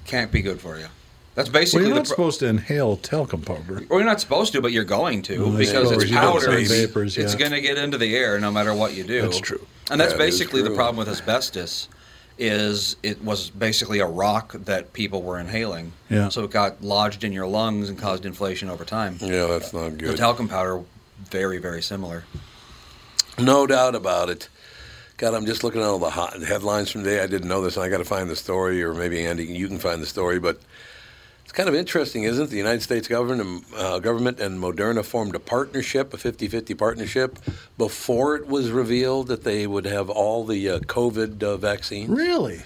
Can't 0.05 0.31
be 0.31 0.41
good 0.41 0.59
for 0.61 0.77
you. 0.79 0.87
That's 1.35 1.49
Well, 1.49 1.61
basically 1.61 1.85
you're 1.87 1.95
not 1.95 2.05
pro- 2.05 2.09
supposed 2.15 2.39
to 2.39 2.47
inhale 2.47 2.97
talcum 2.97 3.41
powder. 3.41 3.83
well, 3.89 3.99
you're 3.99 4.03
not 4.03 4.19
supposed 4.19 4.51
to, 4.53 4.61
but 4.61 4.71
you're 4.73 4.83
going 4.83 5.21
to 5.23 5.39
Well, 5.39 5.51
because 5.57 5.69
suppose 5.69 5.91
it's 6.03 6.11
you 6.11 6.17
powder. 6.17 6.65
say 6.65 6.85
vapors, 6.85 7.17
It's 7.17 7.35
going 7.35 7.51
to 7.51 7.61
get 7.61 7.77
into 7.77 7.97
the 7.97 8.15
air 8.15 8.39
no 8.39 8.51
matter 8.51 8.73
what 8.73 8.93
you 8.95 9.03
do. 9.03 9.21
That's 9.21 9.39
true. 9.39 9.65
And 9.89 9.99
that's 9.99 10.13
That 10.13 10.21
is 10.21 10.25
basically 10.39 10.61
the 10.61 10.71
problem 10.71 10.97
with 10.97 11.07
asbestos. 11.09 11.87
Is 12.37 12.95
it 13.03 13.23
was 13.23 13.49
basically 13.51 13.99
a 13.99 14.05
rock 14.07 14.53
that 14.65 14.93
people 14.93 15.21
were 15.21 15.39
inhaling. 15.39 15.91
Yeah. 16.09 16.29
So 16.29 16.43
it 16.45 16.49
got 16.49 16.81
lodged 16.81 17.23
in 17.23 17.33
your 17.33 17.45
lungs 17.45 17.87
and 17.87 17.99
caused 17.99 18.25
inflation 18.25 18.67
over 18.69 18.83
time. 18.83 19.17
Yeah, 19.21 19.45
that's 19.45 19.73
not 19.73 19.91
The 19.91 19.97
good. 19.97 20.17
talcum 20.17 20.47
powder, 20.47 20.81
very 21.29 21.59
very 21.59 21.83
similar. 21.83 22.23
No 23.37 23.67
doubt 23.67 23.93
about 23.95 24.29
it. 24.29 24.49
God, 25.21 25.35
I'm 25.35 25.45
just 25.45 25.63
looking 25.63 25.81
at 25.81 25.87
all 25.87 25.99
the 25.99 26.09
hot 26.09 26.41
headlines 26.41 26.89
from 26.89 27.03
today. 27.03 27.21
I 27.21 27.27
didn't 27.27 27.47
know 27.47 27.61
this, 27.61 27.77
and 27.77 27.85
I 27.85 27.89
got 27.89 27.99
to 27.99 28.03
find 28.03 28.27
the 28.27 28.35
story, 28.35 28.81
or 28.81 28.95
maybe 28.95 29.23
Andy, 29.23 29.45
you 29.45 29.67
can 29.67 29.77
find 29.77 30.01
the 30.01 30.07
story. 30.07 30.39
But 30.39 30.59
it's 31.43 31.51
kind 31.51 31.69
of 31.69 31.75
interesting, 31.75 32.23
isn't 32.23 32.45
it? 32.45 32.49
The 32.49 32.57
United 32.57 32.81
States 32.81 33.07
government 33.07 33.39
and, 33.39 33.63
uh, 33.77 33.99
government 33.99 34.39
and 34.39 34.59
Moderna 34.59 35.05
formed 35.05 35.35
a 35.35 35.39
partnership, 35.39 36.11
a 36.15 36.17
50-50 36.17 36.75
partnership, 36.75 37.37
before 37.77 38.35
it 38.35 38.47
was 38.47 38.71
revealed 38.71 39.27
that 39.27 39.43
they 39.43 39.67
would 39.67 39.85
have 39.85 40.09
all 40.09 40.43
the 40.43 40.67
uh, 40.67 40.79
COVID 40.79 41.43
uh, 41.43 41.55
vaccines. 41.55 42.09
Really? 42.09 42.63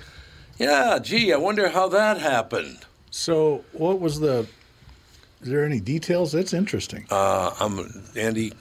Yeah, 0.58 1.00
gee, 1.04 1.34
I 1.34 1.38
wonder 1.38 1.68
how 1.68 1.90
that 1.90 2.20
happened. 2.20 2.86
So, 3.12 3.66
what 3.74 4.00
was 4.00 4.22
the? 4.22 4.48
Is 5.42 5.50
there 5.50 5.66
any 5.66 5.82
details? 5.82 6.32
That's 6.32 6.54
interesting. 6.54 7.06
Uh, 7.12 7.54
I'm 7.60 8.02
Andy. 8.16 8.54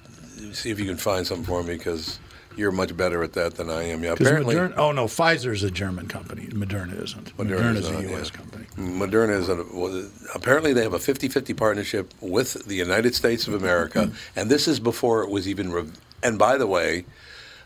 See 0.50 0.70
if 0.72 0.80
you 0.80 0.86
can 0.86 0.96
find 0.96 1.24
something 1.24 1.46
for 1.46 1.62
me 1.62 1.76
because 1.76 2.18
you're 2.56 2.72
much 2.72 2.96
better 2.96 3.22
at 3.22 3.32
that 3.34 3.56
than 3.56 3.70
I 3.70 3.84
am. 3.84 4.02
Yeah, 4.02 4.12
apparently. 4.12 4.54
Moderna. 4.54 4.74
Oh 4.76 4.92
no, 4.92 5.06
Pfizer's 5.06 5.62
a 5.62 5.70
German 5.70 6.08
company. 6.08 6.46
Moderna 6.46 7.02
isn't. 7.02 7.36
Moderna's 7.36 7.88
Moderna's, 7.88 7.90
not, 7.90 8.04
a 8.04 8.08
U.S. 8.10 8.30
yeah. 8.30 8.36
company. 8.36 8.64
Moderna 8.76 9.38
is 9.38 9.48
a, 9.48 9.64
well, 9.72 10.08
apparently 10.34 10.72
they 10.72 10.82
have 10.82 10.94
a 10.94 10.98
50-50 10.98 11.56
partnership 11.56 12.12
with 12.20 12.66
the 12.66 12.74
United 12.74 13.14
States 13.14 13.46
of 13.46 13.54
America, 13.54 14.10
and 14.34 14.50
this 14.50 14.66
is 14.68 14.80
before 14.80 15.22
it 15.22 15.30
was 15.30 15.48
even. 15.48 15.72
Re- 15.72 15.88
and 16.22 16.38
by 16.38 16.56
the 16.56 16.66
way, 16.66 17.04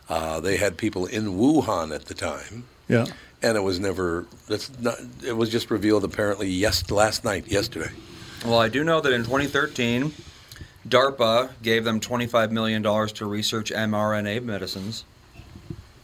uh, 0.08 0.40
they 0.40 0.56
had 0.56 0.76
people 0.76 1.06
in 1.06 1.26
Wuhan 1.38 1.94
at 1.94 2.06
the 2.06 2.14
time, 2.14 2.64
Yeah. 2.88 3.06
and 3.42 3.56
it 3.56 3.60
was 3.60 3.78
never. 3.78 4.26
That's 4.48 4.70
not. 4.80 4.98
It 5.24 5.36
was 5.36 5.50
just 5.50 5.70
revealed 5.70 6.04
apparently 6.04 6.48
yes 6.48 6.90
last 6.90 7.24
night, 7.24 7.46
yesterday. 7.48 7.90
Well, 8.44 8.58
I 8.58 8.68
do 8.68 8.84
know 8.84 9.00
that 9.00 9.12
in 9.12 9.24
2013, 9.24 10.12
DARPA 10.88 11.50
gave 11.62 11.84
them 11.84 12.00
$25 12.00 12.50
million 12.50 12.82
to 12.82 13.26
research 13.26 13.70
mRNA 13.72 14.42
medicines, 14.44 15.04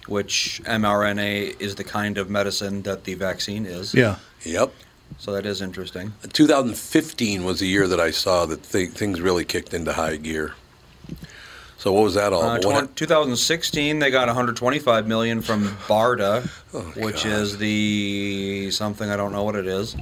which 0.06 0.60
mRNA 0.64 1.60
is 1.60 1.74
the 1.76 1.84
kind 1.84 2.18
of 2.18 2.28
medicine 2.30 2.82
that 2.82 3.04
the 3.04 3.14
vaccine 3.14 3.66
is. 3.66 3.94
Yeah. 3.94 4.16
Yep. 4.42 4.72
So 5.18 5.32
that 5.32 5.46
is 5.46 5.62
interesting. 5.62 6.12
2015 6.32 7.44
was 7.44 7.60
the 7.60 7.66
year 7.66 7.86
that 7.86 8.00
I 8.00 8.10
saw 8.10 8.46
that 8.46 8.62
th- 8.64 8.90
things 8.90 9.20
really 9.20 9.44
kicked 9.44 9.72
into 9.72 9.92
high 9.92 10.16
gear. 10.16 10.54
So 11.78 11.92
what 11.92 12.02
was 12.04 12.14
that 12.14 12.32
all? 12.32 12.42
Uh, 12.42 12.52
What- 12.54 12.62
twen- 12.62 12.88
2016, 12.94 13.98
they 13.98 14.10
got 14.10 14.26
125 14.28 15.06
million 15.06 15.40
from 15.42 15.76
BARDA, 15.86 16.48
Oh, 16.72 16.80
which 16.96 17.24
God. 17.24 17.32
is 17.32 17.58
the 17.58 18.70
something 18.70 19.08
I 19.08 19.16
don't 19.16 19.32
know 19.32 19.44
what 19.44 19.54
it 19.54 19.66
is. 19.66 19.94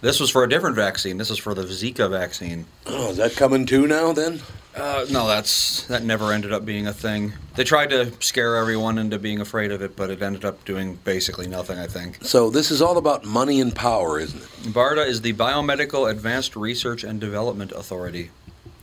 This 0.00 0.20
was 0.20 0.30
for 0.30 0.44
a 0.44 0.48
different 0.48 0.76
vaccine. 0.76 1.18
This 1.18 1.30
is 1.30 1.38
for 1.38 1.54
the 1.54 1.62
Zika 1.64 2.08
vaccine. 2.08 2.66
oh, 2.86 3.10
is 3.10 3.16
that 3.16 3.34
coming 3.34 3.66
too 3.66 3.86
now? 3.86 4.12
Then 4.12 4.40
Uh, 4.76 5.04
no, 5.10 5.26
that's 5.26 5.82
that 5.88 6.04
never 6.04 6.32
ended 6.32 6.52
up 6.52 6.64
being 6.64 6.86
a 6.86 6.92
thing. 6.92 7.32
They 7.56 7.64
tried 7.64 7.90
to 7.90 8.12
scare 8.20 8.54
everyone 8.56 8.96
into 8.98 9.18
being 9.18 9.40
afraid 9.40 9.72
of 9.72 9.82
it, 9.82 9.96
but 9.96 10.08
it 10.10 10.22
ended 10.22 10.44
up 10.44 10.64
doing 10.64 11.00
basically 11.02 11.48
nothing. 11.48 11.78
I 11.80 11.88
think. 11.88 12.18
so 12.24 12.48
this 12.48 12.70
is 12.70 12.80
all 12.80 12.96
about 12.96 13.24
money 13.24 13.60
and 13.60 13.74
power, 13.74 14.20
isn't 14.20 14.40
it? 14.40 14.48
BARDA 14.72 15.04
is 15.06 15.20
the 15.22 15.32
Biomedical 15.32 16.08
Advanced 16.08 16.54
Research 16.54 17.02
and 17.02 17.20
Development 17.20 17.72
Authority 17.72 18.30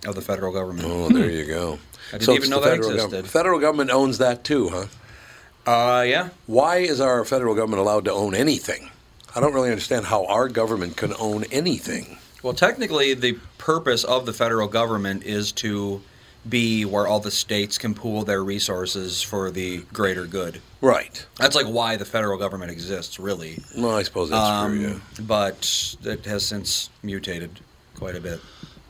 of 0.05 0.15
the 0.15 0.21
federal 0.21 0.51
government. 0.51 0.87
Oh, 0.91 1.07
there 1.09 1.29
you 1.31 1.45
go. 1.45 1.79
I 2.09 2.17
didn't 2.17 2.23
So 2.25 2.33
even 2.33 2.49
know 2.49 2.59
that 2.59 2.75
existed. 2.75 2.97
government. 2.97 3.27
Federal 3.27 3.59
government 3.59 3.89
owns 3.91 4.17
that 4.17 4.43
too, 4.43 4.69
huh? 4.69 4.85
Uh, 5.65 6.01
yeah. 6.03 6.29
Why 6.45 6.77
is 6.77 6.99
our 6.99 7.23
federal 7.23 7.55
government 7.55 7.79
allowed 7.79 8.03
to 8.05 8.11
own 8.11 8.35
anything? 8.35 8.91
I 9.35 9.41
don't 9.41 9.53
really 9.53 9.69
understand 9.69 10.05
how 10.05 10.25
our 10.27 10.47
government 10.47 10.95
can 10.95 11.13
own 11.19 11.43
anything. 11.51 12.17
Well, 12.41 12.53
technically, 12.53 13.13
the 13.13 13.37
purpose 13.57 14.03
of 14.03 14.25
the 14.25 14.33
federal 14.33 14.67
government 14.67 15.23
is 15.23 15.51
to 15.53 16.01
be 16.47 16.85
where 16.85 17.07
all 17.07 17.19
the 17.19 17.31
states 17.31 17.77
can 17.77 17.93
pool 17.95 18.23
their 18.23 18.43
resources 18.43 19.21
for 19.21 19.49
the 19.51 19.79
greater 19.91 20.25
good. 20.25 20.61
Right. 20.79 21.25
That's 21.39 21.55
like 21.55 21.65
why 21.65 21.95
the 21.97 22.05
federal 22.05 22.37
government 22.37 22.71
exists, 22.71 23.19
really. 23.19 23.59
Well, 23.75 23.95
I 23.97 24.03
suppose 24.03 24.29
that's 24.29 24.67
true. 24.67 24.79
Yeah. 24.79 24.87
Um, 24.89 25.01
But 25.21 25.95
it 26.03 26.25
has 26.25 26.45
since 26.45 26.89
mutated 27.03 27.59
quite 27.95 28.15
a 28.15 28.21
bit. 28.21 28.39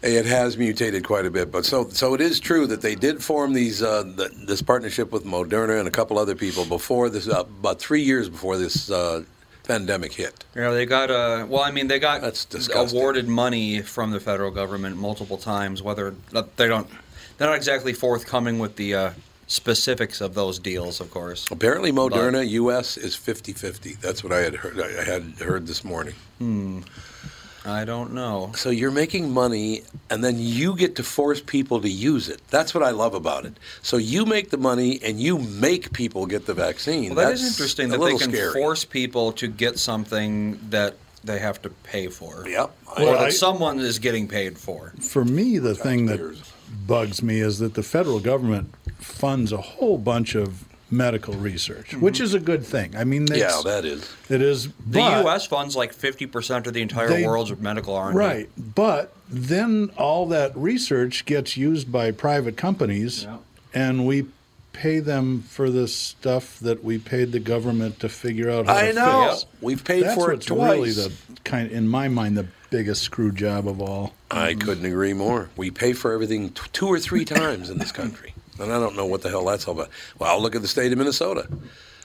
It 0.02 0.26
has 0.26 0.58
mutated 0.58 1.04
quite 1.06 1.26
a 1.26 1.32
bit, 1.32 1.52
but 1.52 1.66
so 1.66 1.90
so 1.90 2.14
it 2.14 2.22
is 2.22 2.40
true 2.40 2.68
that 2.68 2.82
they 2.82 2.94
did 2.94 3.24
form 3.24 3.54
these 3.54 3.82
uh, 3.82 4.04
th- 4.04 4.32
this 4.46 4.62
partnership 4.62 5.12
with 5.12 5.26
Moderna 5.26 5.80
and 5.80 5.88
a 5.88 5.92
couple 5.92 6.20
other 6.20 6.36
people 6.36 6.64
before 6.66 7.10
this 7.10 7.28
uh, 7.28 7.40
about 7.40 7.80
three 7.80 8.04
years 8.04 8.30
before 8.30 8.58
this 8.58 8.92
uh, 8.92 9.24
pandemic 9.66 10.14
hit. 10.14 10.46
You 10.56 10.62
know, 10.62 10.74
they 10.74 10.86
got 10.86 11.12
uh, 11.12 11.46
well, 11.50 11.62
I 11.62 11.72
mean, 11.72 11.88
they 11.88 12.00
got 12.00 12.22
That's 12.22 12.46
disgusting. 12.46 12.98
awarded 13.00 13.28
money 13.28 13.82
from 13.82 14.12
the 14.12 14.20
federal 14.20 14.52
government 14.52 14.98
multiple 14.98 15.38
times. 15.38 15.82
Whether 15.82 16.16
they 16.32 16.68
don't, 16.68 16.88
they're 17.38 17.48
not 17.48 17.56
exactly 17.56 17.94
forthcoming 17.94 18.60
with 18.60 18.76
the 18.76 18.96
uh, 18.96 19.12
specifics 19.48 20.22
of 20.22 20.34
those 20.34 20.60
deals, 20.60 21.00
of 21.00 21.12
course. 21.12 21.46
Apparently, 21.52 21.92
Moderna 21.92 22.48
U.S. 22.50 22.98
is 22.98 23.16
50-50. 23.16 24.00
That's 24.00 24.24
what 24.24 24.34
I 24.34 24.40
had 24.40 24.56
heard. 24.56 24.80
I 24.80 25.04
had 25.04 25.24
heard 25.40 25.68
this 25.68 25.84
morning. 25.84 26.16
I 27.66 27.84
don't 27.86 28.14
know. 28.14 28.52
So 28.56 28.70
you're 28.70 28.92
making 28.92 29.34
money, 29.34 29.84
and 30.10 30.24
then 30.24 30.36
you 30.38 30.76
get 30.76 30.96
to 30.98 31.04
force 31.04 31.42
people 31.42 31.82
to 31.82 31.90
use 31.90 32.30
it. 32.30 32.42
That's 32.50 32.74
what 32.74 32.84
I 32.84 32.92
love 32.92 33.14
about 33.16 33.46
it. 33.46 33.54
So 33.82 33.98
you 33.98 34.26
make 34.26 34.52
the 34.52 34.58
money, 34.58 35.00
and 35.04 35.20
you 35.20 35.40
make 35.40 35.92
people 35.92 36.26
get 36.28 36.46
the 36.46 36.54
vaccine. 36.54 37.16
Well, 37.16 37.26
that 37.26 37.34
is 37.34 37.42
That's 37.42 37.54
interesting 37.56 37.90
that 37.90 38.00
they 38.00 38.16
can 38.18 38.32
scary. 38.32 38.54
force 38.54 38.86
people 38.86 39.32
to 39.34 39.48
get 39.48 39.80
something 39.80 40.60
that 40.70 40.96
they 41.24 41.40
have 41.40 41.60
to 41.64 41.70
pay 41.70 42.08
for. 42.08 42.48
Yep. 42.48 42.72
Or 42.98 43.04
Well, 43.04 43.14
that 43.14 43.22
I- 43.28 43.30
someone 43.32 43.80
is 43.80 43.98
getting 43.98 44.28
paid 44.28 44.60
for. 44.60 44.94
For 45.02 45.26
me, 45.26 45.58
the 45.58 45.74
thing 45.74 46.06
that 46.06 46.20
bugs 46.86 47.24
me 47.24 47.40
is 47.40 47.58
that 47.60 47.74
the 47.74 47.82
federal 47.84 48.20
government 48.20 48.74
funds 49.00 49.52
a 49.52 49.58
whole 49.58 49.98
bunch 49.98 50.36
of 50.36 50.66
medical 50.92 51.34
research, 51.34 51.90
mm-hmm. 51.90 52.02
which 52.02 52.20
is 52.22 52.34
a 52.34 52.40
good 52.40 52.66
thing. 52.66 52.96
I 52.96 53.04
mean, 53.04 53.28
Yeah, 53.28 53.60
that 53.64 53.86
is. 53.86 54.14
it 54.30 54.42
is. 54.42 54.70
The 54.88 55.00
U.S. 55.02 55.46
funds 55.48 55.76
like 55.76 55.96
50% 55.96 56.68
of 56.68 56.74
the 56.74 56.82
entire 56.82 57.10
They- 57.10 57.26
world's 57.26 57.56
medical 57.60 57.96
R&D. 57.96 58.18
Right, 58.18 58.50
but 58.58 59.14
then 59.28 59.92
all 59.98 60.28
that 60.28 60.56
research 60.56 61.26
gets 61.26 61.58
used 61.58 61.92
by 61.92 62.12
private 62.12 62.56
companies, 62.58 63.26
and 63.74 64.06
we 64.06 64.28
pay 64.74 65.00
them 65.00 65.42
for 65.42 65.70
the 65.70 65.88
stuff 65.88 66.60
that 66.60 66.84
we 66.84 66.98
paid 66.98 67.32
the 67.32 67.40
government 67.40 68.00
to 68.02 68.10
figure 68.10 68.50
out 68.52 68.66
how 68.68 68.76
I 68.76 68.88
to 68.88 68.94
know. 68.94 69.30
fix. 69.32 69.46
We've 69.62 69.84
paid 69.84 70.04
That's 70.04 70.16
for 70.16 70.34
it 70.34 70.42
twice. 70.42 70.72
really 70.72 70.92
the 70.92 71.12
kind, 71.46 71.72
in 71.72 71.88
my 71.88 72.10
mind, 72.10 72.38
the 72.38 72.48
biggest 72.70 73.02
screw 73.04 73.32
job 73.32 73.68
of 73.70 73.82
all. 73.82 74.14
I 74.30 74.54
couldn't 74.54 74.86
agree 74.86 75.14
more. 75.14 75.50
We 75.56 75.72
pay 75.72 75.94
for 75.94 76.12
everything 76.12 76.50
t- 76.50 76.62
two 76.74 76.88
or 76.88 77.00
three 77.00 77.24
times 77.40 77.70
in 77.70 77.78
this 77.78 77.94
country, 77.94 78.34
and 78.60 78.72
I 78.72 78.80
don't 78.80 78.96
know 78.96 79.06
what 79.06 79.22
the 79.22 79.30
hell 79.30 79.46
that's 79.46 79.68
all 79.68 79.74
about. 79.74 79.90
Well, 80.20 80.42
look 80.42 80.56
at 80.56 80.62
the 80.62 80.68
state 80.68 80.92
of 80.92 80.98
Minnesota, 80.98 81.48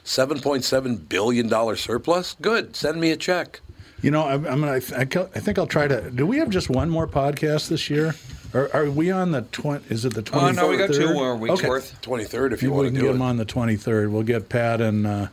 seven 0.05 0.41
point 0.41 0.65
seven 0.65 0.97
billion 0.97 1.49
dollar 1.49 1.77
surplus. 1.77 2.37
Good, 2.41 2.77
send 2.77 3.01
me 3.01 3.11
a 3.11 3.17
check. 3.17 3.61
You 4.03 4.11
know, 4.11 4.25
I'm, 4.27 4.47
I'm 4.47 4.61
gonna. 4.61 4.81
I, 4.97 5.05
ca- 5.05 5.29
I 5.35 5.41
think 5.41 5.59
I'll 5.59 5.67
try 5.67 5.87
to. 5.87 6.11
Do 6.11 6.27
we 6.27 6.39
have 6.39 6.49
just 6.51 6.71
one 6.71 6.89
more 6.89 7.07
podcast 7.07 7.69
this 7.69 7.91
year? 7.91 8.15
Or 8.53 8.75
are 8.75 8.91
we 8.91 9.11
on 9.11 9.31
the 9.31 9.43
twenty? 9.43 9.85
Is 9.91 10.05
it 10.05 10.15
the 10.15 10.23
twenty? 10.23 10.59
Uh, 10.59 10.63
no, 10.63 10.69
we 10.69 10.77
got 10.77 10.93
two 10.93 11.13
more 11.13 11.37
weeks 11.37 11.61
okay. 11.61 11.69
worth. 11.69 12.01
Twenty 12.01 12.25
third, 12.25 12.53
if 12.53 12.63
you 12.63 12.71
Maybe 12.71 12.77
we 12.79 12.85
want 12.85 12.87
can 12.89 12.95
to 12.95 13.01
get 13.01 13.07
do 13.07 13.13
them 13.13 13.23
on 13.23 13.37
the 13.37 13.45
23rd. 13.47 14.11
We'll 14.11 14.23
get 14.23 14.49
Pat 14.49 14.81
and 14.81 15.07
uh, 15.07 15.29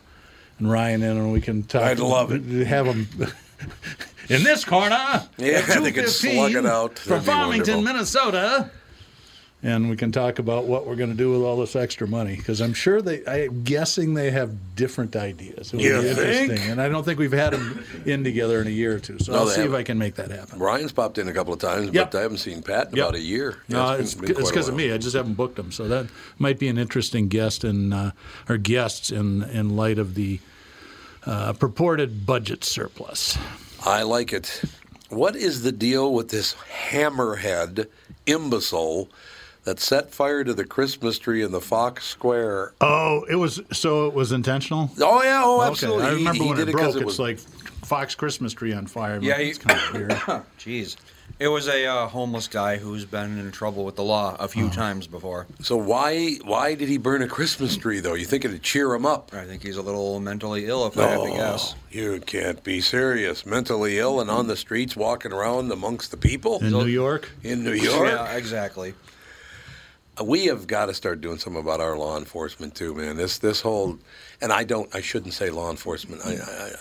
and 0.60 0.72
Ryan 0.72 1.02
in, 1.02 1.18
and 1.18 1.32
we 1.32 1.42
can 1.42 1.64
talk. 1.64 1.84
I'd 1.84 2.00
love 2.00 2.32
it. 2.32 2.42
Have 2.68 2.86
them 2.86 3.08
in 4.30 4.44
this 4.44 4.66
corner. 4.66 5.24
Yeah, 5.38 5.64
at 5.68 5.82
they 5.82 5.92
can 5.92 6.08
slug 6.08 6.54
it 6.54 6.66
out. 6.66 7.00
from 7.00 7.10
That'd 7.10 7.26
be 7.26 7.32
Farmington. 7.32 7.84
Minnesota. 7.84 8.70
And 9.64 9.90
we 9.90 9.98
can 9.98 10.12
talk 10.12 10.38
about 10.38 10.66
what 10.66 10.86
we're 10.86 10.96
going 10.96 11.10
to 11.10 11.16
do 11.16 11.32
with 11.32 11.42
all 11.42 11.58
this 11.58 11.76
extra 11.76 12.08
money 12.08 12.36
because 12.36 12.62
I'm 12.62 12.76
sure 12.76 13.02
they. 13.02 13.26
I'm 13.26 13.64
guessing 13.64 14.14
they 14.14 14.30
have 14.30 14.76
different 14.76 15.16
ideas. 15.16 15.74
It 15.74 15.78
would 15.78 15.84
You 15.84 15.96
be 16.00 16.14
think? 16.14 16.20
interesting, 16.52 16.72
and 16.72 16.80
I 16.80 16.88
don't 16.90 17.04
think 17.04 17.18
we've 17.18 17.32
had 17.32 17.54
them 17.54 17.84
in 18.06 18.24
together 18.24 18.62
in 18.62 18.68
a 18.68 18.70
year 18.70 18.96
or 18.96 19.00
two. 19.00 19.18
So 19.18 19.32
No, 19.32 19.40
I'll 19.40 19.46
see 19.48 19.54
if 19.54 19.58
haven't. 19.64 19.76
I 19.80 19.84
can 19.84 19.98
make 19.98 20.14
that 20.16 20.30
happen. 20.30 20.60
Ryan's 20.60 20.92
popped 20.92 21.18
in 21.18 21.28
a 21.28 21.34
couple 21.34 21.54
of 21.54 21.60
times, 21.60 21.90
Yep. 21.92 22.12
but 22.12 22.18
I 22.20 22.22
haven't 22.22 22.38
seen 22.38 22.62
Pat 22.62 22.90
in 22.92 22.98
Yep. 22.98 23.04
about 23.08 23.16
a 23.16 23.20
year. 23.20 23.58
No, 23.68 23.94
Yeah, 23.94 23.98
it's 23.98 24.14
been- 24.14 24.28
been 24.28 24.38
it's 24.42 24.52
because 24.52 24.68
of 24.70 24.76
me. 24.76 24.92
I 24.92 25.00
just 25.00 25.16
haven't 25.16 25.34
booked 25.34 25.58
him. 25.58 25.72
so 25.72 25.88
that 25.88 26.06
might 26.38 26.60
be 26.60 26.68
an 26.68 26.78
interesting 26.78 27.28
guest 27.28 27.64
in 27.64 27.94
uh, 27.94 28.12
or 28.48 28.58
guests 28.58 29.10
in 29.10 29.42
in 29.42 29.76
light 29.76 29.98
of 29.98 30.14
the 30.14 30.40
uh, 31.26 31.54
purported 31.54 32.28
budget 32.28 32.64
surplus. 32.64 33.40
I 33.84 34.04
like 34.04 34.32
it. 34.34 34.62
What 35.10 35.36
is 35.36 35.64
the 35.64 35.72
deal 35.72 36.14
with 36.14 36.30
this 36.30 36.56
hammerhead 36.92 37.88
imbecile 38.28 39.10
that 39.68 39.80
set 39.82 40.12
fire 40.14 40.46
to 40.46 40.54
the 40.54 40.64
Christmas 40.64 41.20
tree 41.20 41.44
in 41.44 41.52
the 41.52 41.60
Fox 41.62 42.06
Square? 42.06 42.74
Oh, 42.82 43.26
it 43.30 43.36
was 43.36 43.60
so 43.74 44.08
it 44.08 44.14
was 44.14 44.32
intentional. 44.32 44.90
Oh 45.02 45.22
yeah, 45.24 45.44
oh 45.46 45.60
Okay, 45.62 45.70
absolutely. 45.72 46.06
I 46.06 46.12
remember 46.14 46.44
he 46.44 46.50
when 46.50 46.58
did 46.58 46.70
it 46.70 46.72
it 46.72 46.78
'cause 46.78 46.94
broke. 46.94 46.96
it 46.96 47.00
it's 47.02 47.06
was- 47.06 47.20
like 47.20 47.40
Fox 47.86 48.16
Christmas 48.16 48.54
tree 48.54 48.74
on 48.74 48.88
fire. 48.88 49.20
Yeah, 49.22 49.38
it's 49.38 49.58
kind 49.60 49.80
of 49.80 49.94
weird. 49.94 50.12
Jeez. 50.60 50.96
It 51.40 51.50
was 51.50 51.68
a 51.68 51.86
uh, 51.86 52.08
homeless 52.08 52.48
guy 52.48 52.78
who's 52.78 53.06
been 53.06 53.38
in 53.38 53.52
trouble 53.52 53.84
with 53.86 53.96
the 53.96 54.04
law 54.04 54.36
a 54.40 54.48
few 54.48 54.70
times 54.70 55.06
before. 55.06 55.46
So 55.62 55.76
why 55.76 56.36
why 56.44 56.74
did 56.74 56.88
he 56.90 56.98
burn 56.98 57.22
a 57.22 57.28
Christmas 57.28 57.76
tree 57.78 58.00
though? 58.00 58.14
You 58.16 58.26
think 58.26 58.46
it'd 58.46 58.64
cheer 58.64 58.94
him 58.94 59.06
up? 59.06 59.32
I 59.34 59.44
think 59.44 59.62
he's 59.62 59.76
a 59.78 59.82
little 59.82 60.20
mentally 60.22 60.66
ill, 60.66 60.88
if 60.88 60.98
I 60.98 61.10
have 61.10 61.24
to 61.24 61.30
guess. 61.30 61.76
You 61.92 62.22
can't 62.26 62.64
be 62.64 62.80
serious. 62.82 63.46
Mentally 63.46 64.00
ill 64.00 64.20
and 64.22 64.32
on 64.32 64.48
the 64.48 64.56
streets 64.56 64.96
walking 64.96 65.32
around 65.34 65.70
amongst 65.72 66.10
the 66.12 66.18
people 66.18 66.60
In 66.64 66.72
New 66.72 66.86
York, 66.86 67.30
in 67.44 67.64
New 67.64 67.74
York. 67.74 68.08
Yeah, 68.10 68.32
exactly. 68.34 68.94
We 70.24 70.46
have 70.48 70.68
got 70.68 70.88
to 70.88 70.94
start 70.94 71.22
doing 71.22 71.38
something 71.38 71.62
about 71.62 71.80
our 71.80 71.98
law 71.98 72.18
enforcement 72.18 72.76
too, 72.76 72.94
man. 72.96 73.18
This 73.18 73.38
this 73.38 73.62
whole, 73.62 74.00
and 74.42 74.52
I 74.52 74.64
don't, 74.64 74.94
I 74.96 75.02
shouldn't 75.02 75.34
say 75.34 75.50
law 75.50 75.70
enforcement. 75.70 76.22
I, 76.26 76.36
I, 76.36 76.72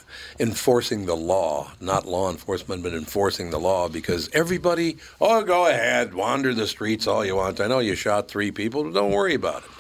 enforcing 0.41 1.07
the 1.07 1.17
law, 1.17 1.73
not 1.81 2.07
law 2.07 2.31
enforcement, 2.31 2.83
but 2.83 2.93
enforcing 2.93 3.51
the 3.51 3.61
law, 3.61 3.89
because 3.89 4.31
everybody, 4.33 4.99
oh, 5.21 5.43
go 5.43 5.67
ahead, 5.67 6.15
wander 6.15 6.55
the 6.55 6.67
streets 6.67 7.07
all 7.07 7.25
you 7.25 7.37
want. 7.37 7.61
I 7.61 7.67
know 7.67 7.79
you 7.81 7.95
shot 7.95 8.29
three 8.29 8.51
people, 8.51 8.85
but 8.85 8.95
don't 8.95 9.13
worry 9.13 9.35
about 9.35 9.65
it. 9.65 9.71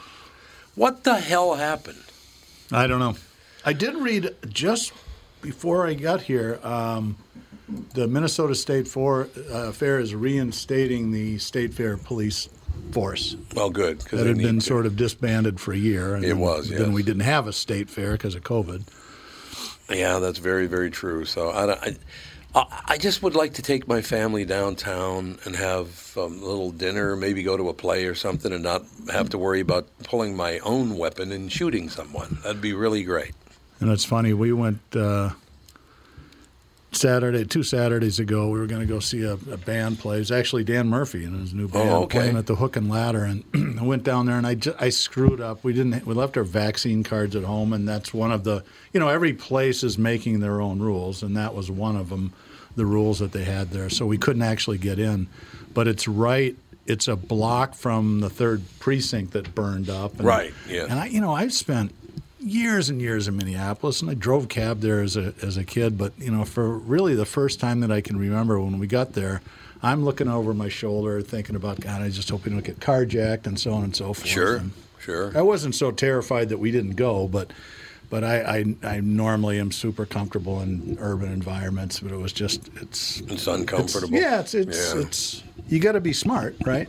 What 0.75 1.05
the 1.05 1.17
hell 1.17 1.55
happened? 1.55 2.03
I 2.71 2.87
don't 2.87 3.01
know. 3.01 3.17
I 3.65 3.73
did 3.73 3.95
read 3.95 4.35
just 4.49 4.93
before 5.41 5.87
I 5.87 5.95
got 5.95 6.23
here. 6.23 6.61
Um, 6.63 7.17
the 7.95 8.07
Minnesota 8.07 8.55
State 8.55 8.87
For, 8.87 9.29
uh, 9.51 9.73
Fair 9.73 9.99
is 9.99 10.15
reinstating 10.15 11.11
the 11.11 11.39
State 11.39 11.75
Fair 11.75 11.97
police 11.97 12.49
force. 12.93 13.37
Well, 13.55 13.70
good 13.70 13.99
because 13.99 14.18
that 14.20 14.27
had 14.27 14.39
been 14.39 14.61
sort 14.61 14.87
of 14.87 14.97
disbanded 14.97 15.61
for 15.61 15.72
a 15.72 15.77
year. 15.79 16.14
And 16.14 16.24
It 16.24 16.29
then, 16.29 16.39
was, 16.39 16.68
Then 16.68 16.93
we 16.93 17.03
didn't 17.03 17.22
have 17.22 17.47
a 17.47 17.53
state 17.53 17.89
fair 17.91 18.12
because 18.12 18.35
of 18.35 18.43
COVID. 18.43 18.85
Yeah, 19.91 20.18
that's 20.18 20.39
very, 20.39 20.66
very 20.66 20.91
true. 20.91 21.24
So 21.24 21.51
I, 21.51 21.72
I, 21.72 21.77
I- 21.87 21.97
I 22.89 22.97
just 22.97 23.22
would 23.22 23.35
like 23.35 23.53
to 23.55 23.62
take 23.62 23.87
my 23.87 24.01
family 24.01 24.47
downtown 24.47 25.39
and 25.45 25.55
have 25.57 26.16
um, 26.16 26.39
a 26.43 26.47
little 26.47 26.70
dinner, 26.70 27.14
maybe 27.14 27.43
go 27.43 27.55
to 27.55 27.68
a 27.68 27.74
play 27.74 28.07
or 28.07 28.14
something, 28.14 28.51
and 28.51 28.62
not 28.62 28.83
have 29.12 29.29
to 29.31 29.39
worry 29.39 29.61
about 29.61 29.87
pulling 30.05 30.35
my 30.35 30.59
own 30.61 30.97
weapon 30.97 31.33
and 31.33 31.53
shooting 31.53 31.91
someone. 31.91 32.39
That'd 32.43 32.62
be 32.62 32.72
really 32.72 33.03
great. 33.05 33.33
And 33.81 33.91
it's 33.91 34.07
funny, 34.07 34.33
we 34.33 34.55
went 34.55 34.79
uh, 34.95 35.31
Saturday, 36.97 37.44
two 37.44 37.62
Saturdays 37.62 38.18
ago, 38.18 38.49
we 38.49 38.59
were 38.59 38.66
going 38.66 38.80
to 38.80 38.86
go 38.86 38.99
see 39.01 39.22
a, 39.22 39.34
a 39.34 39.57
band 39.57 39.99
play. 39.99 40.16
It 40.16 40.20
was 40.20 40.32
actually 40.32 40.64
Dan 40.64 40.88
Murphy 40.88 41.24
and 41.24 41.38
his 41.40 41.53
new 41.55 41.66
oh, 41.66 41.68
band 41.68 41.90
Oh, 41.90 42.03
okay. 42.05 42.18
playing 42.18 42.36
at 42.36 42.47
the 42.47 42.57
Hook 42.57 42.76
and 42.76 42.88
Ladder. 42.90 43.24
And 43.24 43.44
I 43.80 43.84
went 43.84 44.03
down 44.03 44.26
there 44.26 44.36
and 44.38 44.47
I, 44.47 44.55
ju- 44.55 44.74
I 44.80 44.88
screwed 44.88 45.40
up. 45.40 45.62
We 45.62 45.72
didn't. 45.72 46.07
We 46.07 46.14
left 46.14 46.36
our 46.36 46.44
vaccine 46.44 47.05
cards 47.05 47.36
at 47.36 47.44
home, 47.44 47.72
and 47.72 47.86
that's 47.86 48.12
one 48.12 48.32
of 48.32 48.44
the. 48.44 48.64
You 48.92 49.01
know, 49.01 49.09
every 49.09 49.32
place 49.34 49.82
is 49.84 49.99
making 49.99 50.40
their 50.40 50.61
own 50.61 50.80
rules, 50.80 51.22
and 51.22 51.36
that 51.36 51.55
was 51.55 51.70
one 51.70 51.97
of 51.97 52.09
them. 52.09 52.32
The 52.76 52.84
rules 52.86 53.20
that 53.20 53.32
they 53.32 53.44
had 53.44 53.70
there, 53.70 53.88
so 53.88 54.05
we 54.05 54.18
couldn't 54.18 54.42
actually 54.42 54.76
get 54.76 54.99
in. 54.99 55.28
But 55.72 55.88
it's 55.88 56.07
right. 56.07 56.55
It's 56.84 57.09
a 57.09 57.16
block 57.16 57.74
from 57.74 58.20
the 58.20 58.28
third 58.28 58.62
precinct 58.80 59.32
that 59.32 59.55
burned 59.55 59.88
up. 59.88 60.12
And, 60.16 60.24
Right, 60.24 60.53
yeah. 60.68 60.82
And 60.84 60.92
I, 61.01 61.07
you 61.07 61.20
know, 61.22 61.32
I've 61.34 61.55
spent 61.55 61.92
years 62.47 62.88
and 62.88 63.01
years 63.01 63.28
in 63.28 63.36
Minneapolis, 63.36 64.01
and 64.01 64.11
I 64.11 64.14
drove 64.14 64.49
cab 64.49 64.80
there 64.80 65.01
as 65.03 65.16
a 65.16 65.34
as 65.42 65.57
a 65.57 65.64
kid. 65.64 65.99
But 65.99 66.12
you 66.18 66.30
know, 66.30 66.44
for 66.44 66.78
really 66.78 67.14
the 67.14 67.26
first 67.26 67.61
time 67.61 67.80
that 67.80 67.90
I 67.90 68.01
can 68.01 68.18
remember, 68.18 68.61
when 68.61 68.78
we 68.78 68.86
got 68.86 69.12
there, 69.12 69.40
I'm 69.82 70.05
looking 70.05 70.28
over 70.28 70.55
my 70.55 70.68
shoulder, 70.68 71.20
thinking 71.22 71.57
about 71.57 71.80
God. 71.80 72.01
I 72.03 72.09
just 72.11 72.30
hope 72.30 72.44
we 72.44 72.51
don't 72.53 72.64
get 72.64 72.80
carjacked 72.80 73.47
and 73.47 73.59
so 73.59 73.72
on 73.72 73.84
and 73.84 73.94
so 73.97 74.12
forth. 74.14 74.26
Sure, 74.26 74.57
And 74.57 74.72
sure. 74.99 75.36
I 75.36 75.42
wasn't 75.42 75.74
so 75.74 75.90
terrified 75.90 76.49
that 76.51 76.59
we 76.59 76.70
didn't 76.70 76.97
go, 76.97 77.28
but. 77.28 77.53
But 78.09 78.22
I, 78.22 78.59
I, 78.59 78.74
I 78.84 79.01
normally 79.01 79.59
am 79.59 79.72
super 79.72 80.07
comfortable 80.07 80.61
in 80.62 80.97
urban 81.01 81.32
environments, 81.32 81.99
but 81.99 82.12
it 82.12 82.16
was 82.16 82.32
just 82.32 82.70
it's 82.80 83.18
It's 83.22 83.49
uncomfortable. 83.49 84.16
yeah, 84.16 84.38
it's 84.38 84.55
it's 84.55 84.94
Yeah. 84.94 85.01
it's 85.01 85.42
you 85.68 85.80
got 85.80 85.92
to 85.92 86.01
be 86.01 86.12
smart, 86.12 86.55
right? 86.64 86.88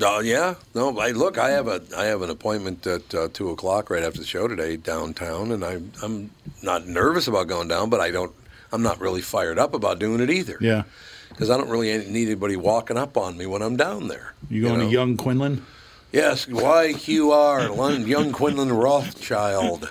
Oh 0.00 0.20
yeah, 0.20 0.54
no. 0.74 0.98
I 0.98 1.10
look. 1.10 1.38
I 1.38 1.50
have 1.50 1.68
a 1.68 1.80
I 1.96 2.04
have 2.04 2.22
an 2.22 2.30
appointment 2.30 2.86
at 2.86 3.14
uh, 3.14 3.28
two 3.32 3.50
o'clock 3.50 3.90
right 3.90 4.02
after 4.02 4.18
the 4.20 4.26
show 4.26 4.48
today 4.48 4.76
downtown, 4.76 5.52
and 5.52 5.64
I'm 5.64 5.92
I'm 6.02 6.30
not 6.62 6.86
nervous 6.86 7.28
about 7.28 7.46
going 7.46 7.68
down, 7.68 7.90
but 7.90 8.00
I 8.00 8.10
don't. 8.10 8.32
I'm 8.72 8.82
not 8.82 9.00
really 9.00 9.22
fired 9.22 9.58
up 9.58 9.72
about 9.72 10.00
doing 10.00 10.20
it 10.20 10.30
either. 10.30 10.58
Yeah. 10.60 10.82
Because 11.28 11.50
I 11.50 11.56
don't 11.56 11.68
really 11.68 11.96
need 12.08 12.26
anybody 12.26 12.56
walking 12.56 12.96
up 12.96 13.16
on 13.16 13.36
me 13.36 13.46
when 13.46 13.62
I'm 13.62 13.76
down 13.76 14.08
there. 14.08 14.34
You 14.48 14.62
going 14.62 14.78
know? 14.80 14.86
to 14.86 14.90
Young 14.90 15.16
Quinlan? 15.16 15.64
Yes, 16.12 16.46
YQR, 16.46 18.06
Young 18.06 18.32
Quinlan 18.32 18.72
Rothschild. 18.72 19.88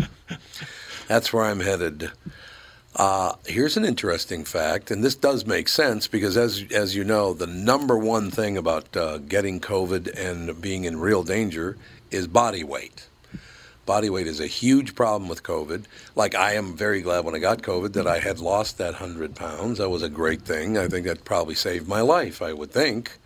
That's 1.08 1.34
where 1.34 1.44
I'm 1.44 1.60
headed. 1.60 2.12
Uh, 2.96 3.34
here's 3.48 3.76
an 3.76 3.86
interesting 3.86 4.44
fact, 4.44 4.92
and 4.92 5.04
this 5.04 5.16
does 5.16 5.48
make 5.48 5.68
sense 5.68 6.08
because, 6.08 6.38
as 6.38 6.64
as 6.72 6.96
you 6.96 7.04
know, 7.04 7.34
the 7.34 7.48
number 7.48 7.98
one 7.98 8.30
thing 8.30 8.56
about 8.56 8.96
uh, 8.96 9.18
getting 9.18 9.60
COVID 9.60 10.16
and 10.16 10.62
being 10.62 10.84
in 10.84 11.00
real 11.00 11.24
danger 11.24 11.76
is 12.12 12.28
body 12.28 12.64
weight. 12.64 13.08
Body 13.88 14.10
weight 14.10 14.28
is 14.28 14.40
a 14.40 14.48
huge 14.48 14.94
problem 14.96 15.28
with 15.28 15.42
COVID. 15.42 15.86
Like 16.16 16.36
I 16.36 16.54
am 16.54 16.78
very 16.78 17.02
glad 17.02 17.26
when 17.26 17.36
I 17.36 17.40
got 17.40 17.64
COVID 17.64 17.94
that 17.94 18.08
I 18.08 18.20
had 18.20 18.40
lost 18.40 18.78
that 18.78 18.94
hundred 18.94 19.36
pounds. 19.36 19.80
That 19.80 19.90
was 19.90 20.04
a 20.04 20.10
great 20.10 20.44
thing. 20.44 20.78
I 20.78 20.88
think 20.88 21.08
that 21.08 21.26
probably 21.26 21.56
saved 21.56 21.88
my 21.88 22.02
life. 22.02 22.42
I 22.44 22.54
would 22.54 22.72
think. 22.72 23.18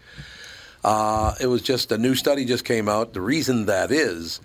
Uh, 0.84 1.36
it 1.41 1.47
was 1.47 1.61
just 1.61 1.91
a 1.91 1.97
new 1.97 2.15
study 2.15 2.45
just 2.45 2.63
came 2.63 2.88
out. 2.88 3.13
The 3.13 3.22
reason 3.22 3.65
that 3.65 3.91
is 3.91 4.39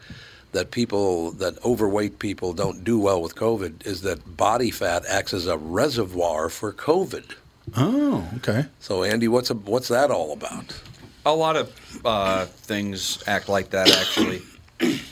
that 0.53 0.71
people 0.71 1.33
that 1.33 1.63
overweight 1.65 2.19
people 2.19 2.53
don't 2.53 2.85
do 2.85 2.99
well 2.99 3.21
with 3.21 3.35
COVID 3.35 3.87
is 3.87 4.03
that 4.03 4.37
body 4.37 4.71
fat 4.71 5.05
acts 5.09 5.35
as 5.35 5.47
a 5.47 5.57
reservoir 5.57 6.49
for 6.49 6.73
COVID. 6.73 7.35
Oh, 7.77 8.29
okay. 8.37 8.67
So 8.79 9.03
Andy, 9.03 9.29
what's 9.29 9.51
a, 9.51 9.55
what's 9.55 9.89
that 9.89 10.11
all 10.11 10.33
about? 10.33 10.81
A 11.25 11.35
lot 11.35 11.57
of 11.57 12.01
uh, 12.05 12.45
things 12.47 13.23
act 13.27 13.49
like 13.49 13.71
that, 13.71 13.91
actually. 13.91 14.43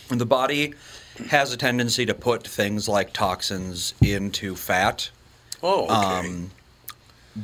the 0.09 0.27
body 0.27 0.75
has 1.29 1.53
a 1.53 1.57
tendency 1.57 2.05
to 2.07 2.15
put 2.15 2.47
things 2.47 2.89
like 2.89 3.13
toxins 3.13 3.95
into 4.03 4.57
fat. 4.57 5.11
Oh, 5.63 5.85
okay. 5.85 6.29
Um, 6.29 6.51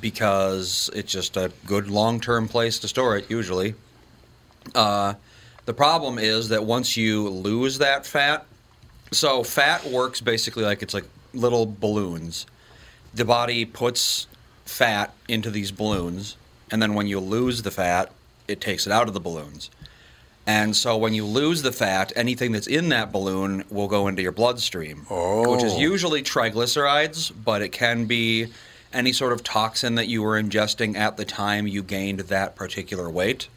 because 0.01 0.91
it's 0.95 1.13
just 1.13 1.37
a 1.37 1.53
good 1.65 1.89
long 1.89 2.21
term 2.21 2.49
place 2.49 2.79
to 2.81 2.89
store 2.89 3.17
it, 3.17 3.31
usually. 3.31 3.75
Uh, 4.75 5.15
The 5.67 5.75
problem 5.75 6.19
is 6.19 6.49
that 6.49 6.65
once 6.65 6.97
you 6.97 7.29
lose 7.29 7.79
that 7.79 8.07
fat, 8.07 8.47
so 9.13 9.43
fat 9.43 9.85
works 9.85 10.21
basically 10.21 10.65
like 10.65 10.83
it's 10.83 10.95
like 10.95 11.05
little 11.35 11.67
balloons. 11.67 12.47
The 13.15 13.25
body 13.25 13.65
puts 13.65 14.27
fat 14.65 15.13
into 15.29 15.51
these 15.51 15.71
balloons, 15.73 16.37
and 16.71 16.81
then 16.81 16.95
when 16.95 17.07
you 17.07 17.19
lose 17.21 17.63
the 17.63 17.71
fat, 17.71 18.13
it 18.47 18.61
takes 18.61 18.87
it 18.87 18.93
out 18.93 19.09
of 19.09 19.15
the 19.15 19.21
balloons. 19.21 19.71
And 20.47 20.77
so 20.77 20.97
when 20.97 21.13
you 21.15 21.25
lose 21.25 21.63
the 21.63 21.73
fat, 21.73 22.13
anything 22.15 22.53
that's 22.53 22.69
in 22.69 22.89
that 22.91 23.11
balloon 23.11 23.65
will 23.69 23.89
go 23.89 24.07
into 24.07 24.23
your 24.23 24.31
bloodstream, 24.31 24.99
which 25.09 25.65
is 25.65 25.73
Oh. 25.75 25.79
usually 25.79 26.23
triglycerides, 26.23 27.33
but 27.45 27.63
it 27.63 27.71
can 27.71 28.05
be 28.05 28.47
any 28.93 29.13
sort 29.13 29.33
of 29.33 29.43
toxin 29.43 29.97
that 29.97 30.07
you 30.07 30.23
were 30.23 30.41
ingesting 30.41 30.97
at 30.97 31.17
the 31.17 31.25
time 31.25 31.67
you 31.67 31.83
gained 31.83 32.21
that 32.21 32.55
particular 32.55 33.11
weight. 33.11 33.49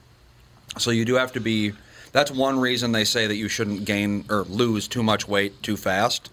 So 0.80 0.90
you 0.90 1.06
do 1.06 1.16
have 1.16 1.32
to 1.34 1.40
be. 1.40 1.74
That's 2.12 2.32
one 2.32 2.60
reason 2.60 2.92
they 2.92 3.06
say 3.06 3.28
that 3.28 3.36
you 3.36 3.48
shouldn't 3.48 3.86
gain 3.86 4.26
or 4.30 4.44
lose 4.44 4.88
too 4.88 5.04
much 5.04 5.28
weight 5.28 5.62
too 5.62 5.78
fast, 5.78 6.30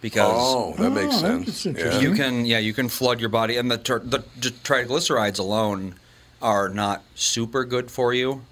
because 0.00 0.32
Oh, 0.34 0.74
that 0.78 0.90
makes 0.90 1.16
Oh, 1.22 1.42
sense. 1.44 1.64
Yeah. 1.64 1.98
you 2.00 2.12
can 2.14 2.44
yeah 2.44 2.58
you 2.58 2.72
can 2.74 2.88
flood 2.88 3.20
your 3.20 3.28
body, 3.28 3.56
and 3.56 3.70
the, 3.70 3.78
ter- 3.78 4.00
the 4.00 4.24
the 4.40 4.48
triglycerides 4.50 5.38
alone 5.38 5.94
are 6.40 6.68
not 6.68 7.02
super 7.14 7.64
good 7.64 7.90
for 7.90 8.12
you, 8.12 8.42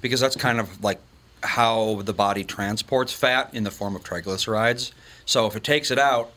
because 0.00 0.18
that's 0.20 0.36
kind 0.36 0.58
of 0.60 0.82
like 0.82 1.00
how 1.42 2.02
the 2.02 2.12
body 2.14 2.42
transports 2.42 3.12
fat 3.12 3.50
in 3.52 3.64
the 3.64 3.70
form 3.70 3.94
of 3.94 4.02
triglycerides. 4.02 4.92
So 5.26 5.46
if 5.46 5.54
it 5.56 5.62
takes 5.62 5.90
it 5.90 5.98
out, 5.98 6.32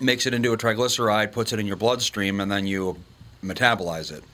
makes 0.00 0.24
it 0.26 0.32
into 0.34 0.52
a 0.52 0.56
triglyceride, 0.56 1.32
puts 1.32 1.52
it 1.52 1.60
in 1.60 1.66
your 1.66 1.76
bloodstream, 1.76 2.40
and 2.40 2.50
then 2.50 2.66
you 2.66 2.96
metabolize 3.44 4.10
it. 4.10 4.24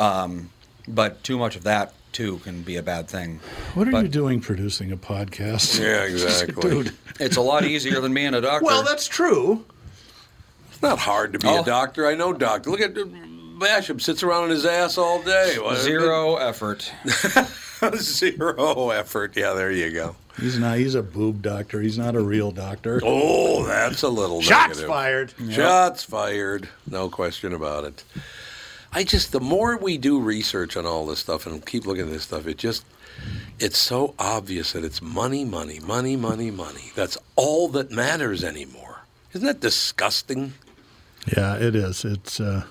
Um, 0.00 0.50
but 0.88 1.22
too 1.22 1.38
much 1.38 1.54
of 1.54 1.62
that 1.64 1.92
too 2.14 2.38
can 2.38 2.62
be 2.62 2.76
a 2.76 2.82
bad 2.82 3.08
thing. 3.08 3.40
What 3.74 3.86
are 3.88 3.90
But 3.90 4.04
you 4.04 4.08
doing 4.08 4.40
producing 4.40 4.90
a 4.92 4.96
podcast? 4.96 5.78
Yeah, 5.84 6.04
exactly. 6.04 6.70
Dude. 6.70 6.94
It's 7.20 7.36
a 7.36 7.42
lot 7.42 7.64
easier 7.64 8.00
than 8.00 8.14
being 8.14 8.32
a 8.34 8.40
doctor. 8.40 8.64
Well, 8.64 8.82
that's 8.82 9.06
true. 9.06 9.64
It's 10.70 10.80
not 10.80 10.98
hard 10.98 11.32
to 11.34 11.38
be 11.38 11.46
Oh. 11.48 11.60
a 11.60 11.64
doctor. 11.64 12.06
I 12.06 12.14
know 12.14 12.32
doctor. 12.32 12.70
Look 12.70 12.80
at 12.80 12.94
Basham 12.94 14.00
sits 14.00 14.22
around 14.22 14.44
on 14.44 14.50
his 14.50 14.64
ass 14.64 14.96
all 14.98 15.22
day. 15.22 15.56
What- 15.60 15.78
zero 15.78 16.36
effort. 16.36 16.90
Zero 17.96 18.90
effort. 18.90 19.36
Yeah, 19.36 19.52
there 19.52 19.70
you 19.70 19.90
go. 19.92 20.16
He's 20.40 20.58
not. 20.58 20.78
He's 20.78 20.94
a 20.94 21.02
boob 21.02 21.42
doctor. 21.42 21.80
He's 21.82 21.98
not 21.98 22.16
a 22.16 22.20
real 22.20 22.50
doctor. 22.50 22.98
Oh, 23.04 23.64
that's 23.66 24.02
a 24.02 24.08
little 24.08 24.40
Shots 24.40 24.68
negative. 24.78 24.88
fired. 24.88 25.34
Shots 25.50 26.02
fired. 26.02 26.68
No 26.90 27.10
question 27.10 27.52
about 27.52 27.84
it. 27.84 28.02
I 28.94 29.04
just 29.04 29.32
the 29.32 29.40
more 29.40 29.76
we 29.76 29.98
do 29.98 30.20
research 30.20 30.76
on 30.76 30.86
all 30.86 31.06
this 31.06 31.18
stuff 31.18 31.46
and 31.46 31.64
keep 31.66 31.86
looking 31.86 32.06
at 32.06 32.10
this 32.12 32.22
stuff, 32.24 32.46
it 32.46 32.56
just 32.58 32.84
it's 33.58 33.78
so 33.78 34.14
obvious 34.18 34.72
that 34.72 34.84
it's 34.84 35.02
money, 35.02 35.44
money, 35.44 35.80
money, 35.80 36.16
money, 36.16 36.50
money. 36.50 36.92
That's 36.94 37.18
all 37.36 37.68
that 37.70 37.90
matters 37.90 38.42
anymore. 38.44 39.00
Isn't 39.32 39.46
that 39.46 39.60
disgusting? 39.60 40.52
Yeah, 41.36 41.56
it 41.56 41.74
is. 41.74 42.04
It's 42.04 42.38
uh, 42.40 42.64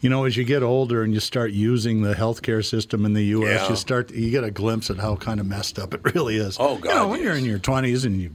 you 0.00 0.10
know, 0.10 0.24
as 0.24 0.36
you 0.36 0.44
get 0.44 0.62
older 0.62 1.02
and 1.02 1.12
you 1.14 1.20
start 1.20 1.50
using 1.52 2.02
the 2.02 2.14
healthcare 2.14 2.64
system 2.64 3.04
in 3.06 3.14
the 3.14 3.24
U.S., 3.26 3.62
Yeah. 3.62 3.68
you 3.70 3.76
start 3.76 4.10
you 4.10 4.30
get 4.30 4.44
a 4.44 4.50
glimpse 4.50 4.90
at 4.90 4.98
how 4.98 5.16
kind 5.16 5.40
of 5.40 5.46
messed 5.46 5.78
up 5.78 5.92
it 5.94 6.00
really 6.14 6.36
is. 6.36 6.56
Oh, 6.60 6.76
You 6.76 6.82
God, 6.82 6.94
know, 6.94 7.08
when 7.08 7.22
you're 7.22 7.34
in 7.36 7.44
your 7.44 7.58
twenties 7.58 8.04
and 8.04 8.20
you 8.20 8.34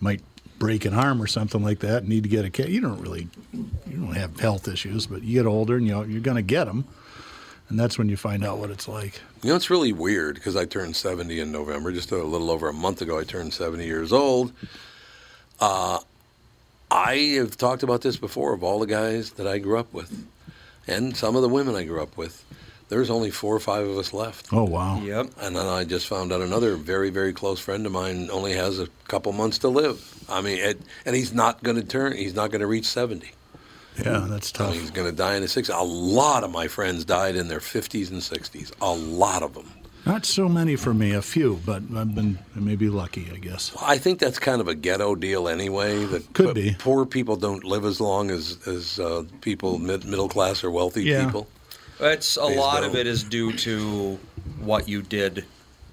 might 0.00 0.20
break 0.58 0.84
an 0.84 0.94
arm 0.94 1.20
or 1.20 1.26
something 1.26 1.62
like 1.62 1.80
that, 1.80 2.06
need 2.06 2.22
to 2.22 2.28
get 2.28 2.44
a 2.44 2.50
care. 2.50 2.68
You 2.68 2.80
don't 2.80 3.00
really, 3.00 3.28
you 3.52 3.96
don't 3.96 4.14
have 4.14 4.38
health 4.38 4.68
issues, 4.68 5.06
but 5.06 5.22
you 5.22 5.42
get 5.42 5.46
older 5.46 5.76
and 5.76 5.86
you 5.86 5.92
know, 5.92 6.02
you're 6.02 6.20
going 6.20 6.36
to 6.36 6.42
get 6.42 6.64
them, 6.64 6.84
and 7.68 7.78
that's 7.78 7.98
when 7.98 8.08
you 8.08 8.16
find 8.16 8.44
out 8.44 8.58
what 8.58 8.70
it's 8.70 8.88
like. 8.88 9.20
You 9.42 9.50
know, 9.50 9.56
it's 9.56 9.70
really 9.70 9.92
weird 9.92 10.36
because 10.36 10.56
I 10.56 10.64
turned 10.64 10.96
70 10.96 11.40
in 11.40 11.52
November. 11.52 11.92
Just 11.92 12.12
a 12.12 12.22
little 12.22 12.50
over 12.50 12.68
a 12.68 12.72
month 12.72 13.02
ago, 13.02 13.18
I 13.18 13.24
turned 13.24 13.52
70 13.52 13.84
years 13.84 14.12
old. 14.12 14.52
Uh, 15.60 15.98
I 16.90 17.16
have 17.36 17.56
talked 17.56 17.82
about 17.82 18.02
this 18.02 18.16
before 18.16 18.54
of 18.54 18.62
all 18.62 18.78
the 18.78 18.86
guys 18.86 19.32
that 19.32 19.46
I 19.46 19.58
grew 19.58 19.78
up 19.78 19.92
with 19.92 20.26
and 20.86 21.16
some 21.16 21.36
of 21.36 21.42
the 21.42 21.48
women 21.48 21.74
I 21.74 21.84
grew 21.84 22.02
up 22.02 22.16
with. 22.16 22.44
There's 22.88 23.10
only 23.10 23.30
four 23.30 23.54
or 23.56 23.60
five 23.60 23.86
of 23.88 23.96
us 23.98 24.12
left. 24.12 24.52
Oh 24.52 24.64
wow! 24.64 25.00
Yep. 25.00 25.30
And 25.40 25.56
then 25.56 25.66
I 25.66 25.84
just 25.84 26.06
found 26.06 26.32
out 26.32 26.40
another 26.42 26.76
very, 26.76 27.10
very 27.10 27.32
close 27.32 27.58
friend 27.58 27.84
of 27.86 27.92
mine 27.92 28.28
only 28.30 28.52
has 28.52 28.78
a 28.78 28.88
couple 29.08 29.32
months 29.32 29.58
to 29.58 29.68
live. 29.68 30.24
I 30.28 30.40
mean, 30.42 30.58
it, 30.58 30.80
and 31.06 31.16
he's 31.16 31.32
not 31.32 31.62
going 31.62 31.76
to 31.76 31.82
turn, 31.86 32.16
he's 32.16 32.34
not 32.34 32.50
going 32.50 32.60
to 32.60 32.66
reach 32.66 32.86
70. 32.86 33.30
Yeah, 34.04 34.26
that's 34.28 34.52
I 34.54 34.58
tough. 34.58 34.70
mean, 34.72 34.80
he's 34.80 34.90
going 34.90 35.08
to 35.10 35.16
die 35.16 35.36
in 35.36 35.42
his 35.42 35.54
60s. 35.54 35.72
A 35.72 35.84
lot 35.84 36.42
of 36.44 36.50
my 36.50 36.66
friends 36.68 37.04
died 37.04 37.36
in 37.36 37.46
their 37.48 37.60
50s 37.60 38.10
and 38.10 38.20
60s. 38.20 38.72
A 38.80 38.92
lot 38.92 39.42
of 39.42 39.54
them. 39.54 39.68
Not 40.04 40.26
so 40.26 40.48
many 40.48 40.76
for 40.76 40.92
me, 40.92 41.12
a 41.12 41.22
few, 41.22 41.60
but 41.64 41.82
I've 41.94 42.14
been 42.14 42.38
maybe 42.54 42.88
lucky, 42.90 43.30
I 43.32 43.36
guess. 43.38 43.72
I 43.80 43.96
think 43.96 44.18
that's 44.18 44.38
kind 44.38 44.60
of 44.60 44.68
a 44.68 44.74
ghetto 44.74 45.14
deal 45.14 45.48
anyway. 45.48 46.04
That 46.04 46.30
Could 46.34 46.46
but 46.46 46.54
be. 46.56 46.76
Poor 46.78 47.06
people 47.06 47.36
don't 47.36 47.64
live 47.64 47.84
as 47.86 48.00
long 48.02 48.30
as 48.30 48.58
as 48.66 48.98
uh, 49.00 49.22
people 49.40 49.78
mid, 49.78 50.04
middle 50.04 50.28
class 50.28 50.62
or 50.64 50.70
wealthy 50.70 51.04
Yeah. 51.04 51.24
people. 51.24 51.46
It's 52.00 52.36
a 52.36 52.44
lot 52.44 52.82
of 52.82 52.96
it 52.96 53.06
is 53.06 53.22
due 53.22 53.52
to 53.58 54.18
what 54.58 54.88
you 54.88 55.02
did 55.02 55.44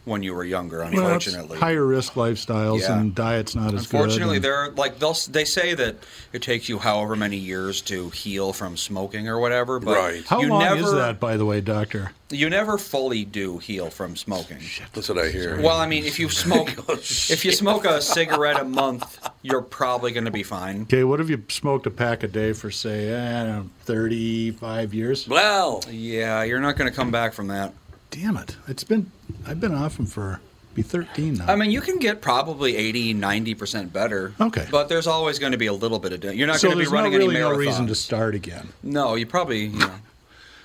when 0.06 0.24
you 0.24 0.34
were 0.34 0.44
younger. 0.44 0.80
Well, 0.80 0.88
Unfortunately, 0.88 1.60
higher 1.60 1.86
risk 1.86 2.14
lifestyles 2.14 2.82
Yeah. 2.82 3.00
and 3.00 3.14
diet's 3.14 3.54
not 3.56 3.74
as 3.74 3.82
Unfortunately, 3.82 4.38
good. 4.38 4.44
they're 4.44 4.70
like 4.72 4.98
they'll 5.00 5.16
they 5.30 5.46
say 5.46 5.74
that 5.76 5.98
it 6.34 6.42
takes 6.42 6.68
you 6.70 6.80
however 6.80 7.16
many 7.16 7.38
years 7.38 7.82
to 7.82 8.10
heal 8.10 8.52
from 8.54 8.78
smoking 8.78 9.28
or 9.28 9.40
whatever. 9.40 9.80
But 9.80 9.98
Right. 9.98 10.26
How 10.26 10.42
you 10.42 10.50
long 10.50 10.62
never, 10.64 10.82
is 10.84 10.92
that, 10.94 11.20
by 11.20 11.38
the 11.38 11.46
way, 11.46 11.62
doctor? 11.62 12.12
You 12.32 12.50
never 12.50 12.78
fully 12.78 13.26
do 13.26 13.58
heal 13.58 13.90
from 13.90 14.16
smoking. 14.16 14.60
That's 14.94 15.10
what 15.10 15.18
I 15.18 15.28
hear. 15.30 15.60
Well, 15.62 15.78
I 15.78 15.86
mean, 15.86 16.06
if 16.06 16.18
you 16.18 16.30
smoke, 16.46 16.74
oh, 16.88 16.94
if 16.94 17.44
you 17.44 17.52
smoke 17.52 17.84
a 17.86 18.02
cigarette 18.02 18.58
a 18.60 18.64
month, 18.64 19.20
you're 19.42 19.62
probably 19.62 20.12
going 20.14 20.24
to 20.26 20.32
be 20.32 20.42
fine. 20.44 20.84
Okay, 20.84 21.04
what 21.04 21.20
if 21.20 21.30
you 21.30 21.44
smoked 21.50 21.86
a 21.88 21.92
pack 21.92 22.24
a 22.24 22.30
day 22.30 22.54
for, 22.54 22.72
say, 22.72 23.14
I 23.14 23.44
don't 23.44 23.50
know, 23.66 23.70
35 23.84 24.94
years? 24.94 25.28
well, 25.28 25.84
Yeah, 25.90 26.44
you're 26.44 26.62
not 26.62 26.78
going 26.78 26.90
to 26.90 26.96
come 26.96 27.12
back 27.12 27.34
from 27.34 27.48
that. 27.48 27.74
Damn 28.12 28.38
it. 28.38 28.56
It's 28.68 28.84
been, 28.84 29.12
I've 29.48 29.60
been 29.60 29.74
off 29.74 29.98
them 29.98 30.06
for, 30.06 30.40
be 30.76 30.82
13 30.82 31.36
now. 31.36 31.48
I 31.48 31.56
mean, 31.56 31.72
you 31.72 31.82
can 31.82 31.98
get 31.98 32.22
probably 32.22 32.76
80, 32.78 33.16
90% 33.16 33.92
better. 33.92 34.34
Okay. 34.40 34.68
But 34.70 34.88
there's 34.90 35.08
always 35.08 35.40
going 35.40 35.54
to 35.54 35.58
be 35.58 35.68
a 35.68 35.74
little 35.74 36.00
bit 36.00 36.14
of. 36.14 36.36
You're 36.36 36.48
not 36.48 36.60
so 36.60 36.68
going 36.68 36.78
to 36.78 36.86
be 36.86 36.92
no, 36.92 36.96
running 36.98 37.14
really 37.14 37.36
any 37.36 37.44
no 37.44 37.52
reason 37.54 37.88
to 37.88 37.96
start 37.96 38.36
again. 38.36 38.70
No, 38.84 39.16
you 39.16 39.26
probably, 39.26 39.66
you 39.66 39.80
know. 39.80 39.92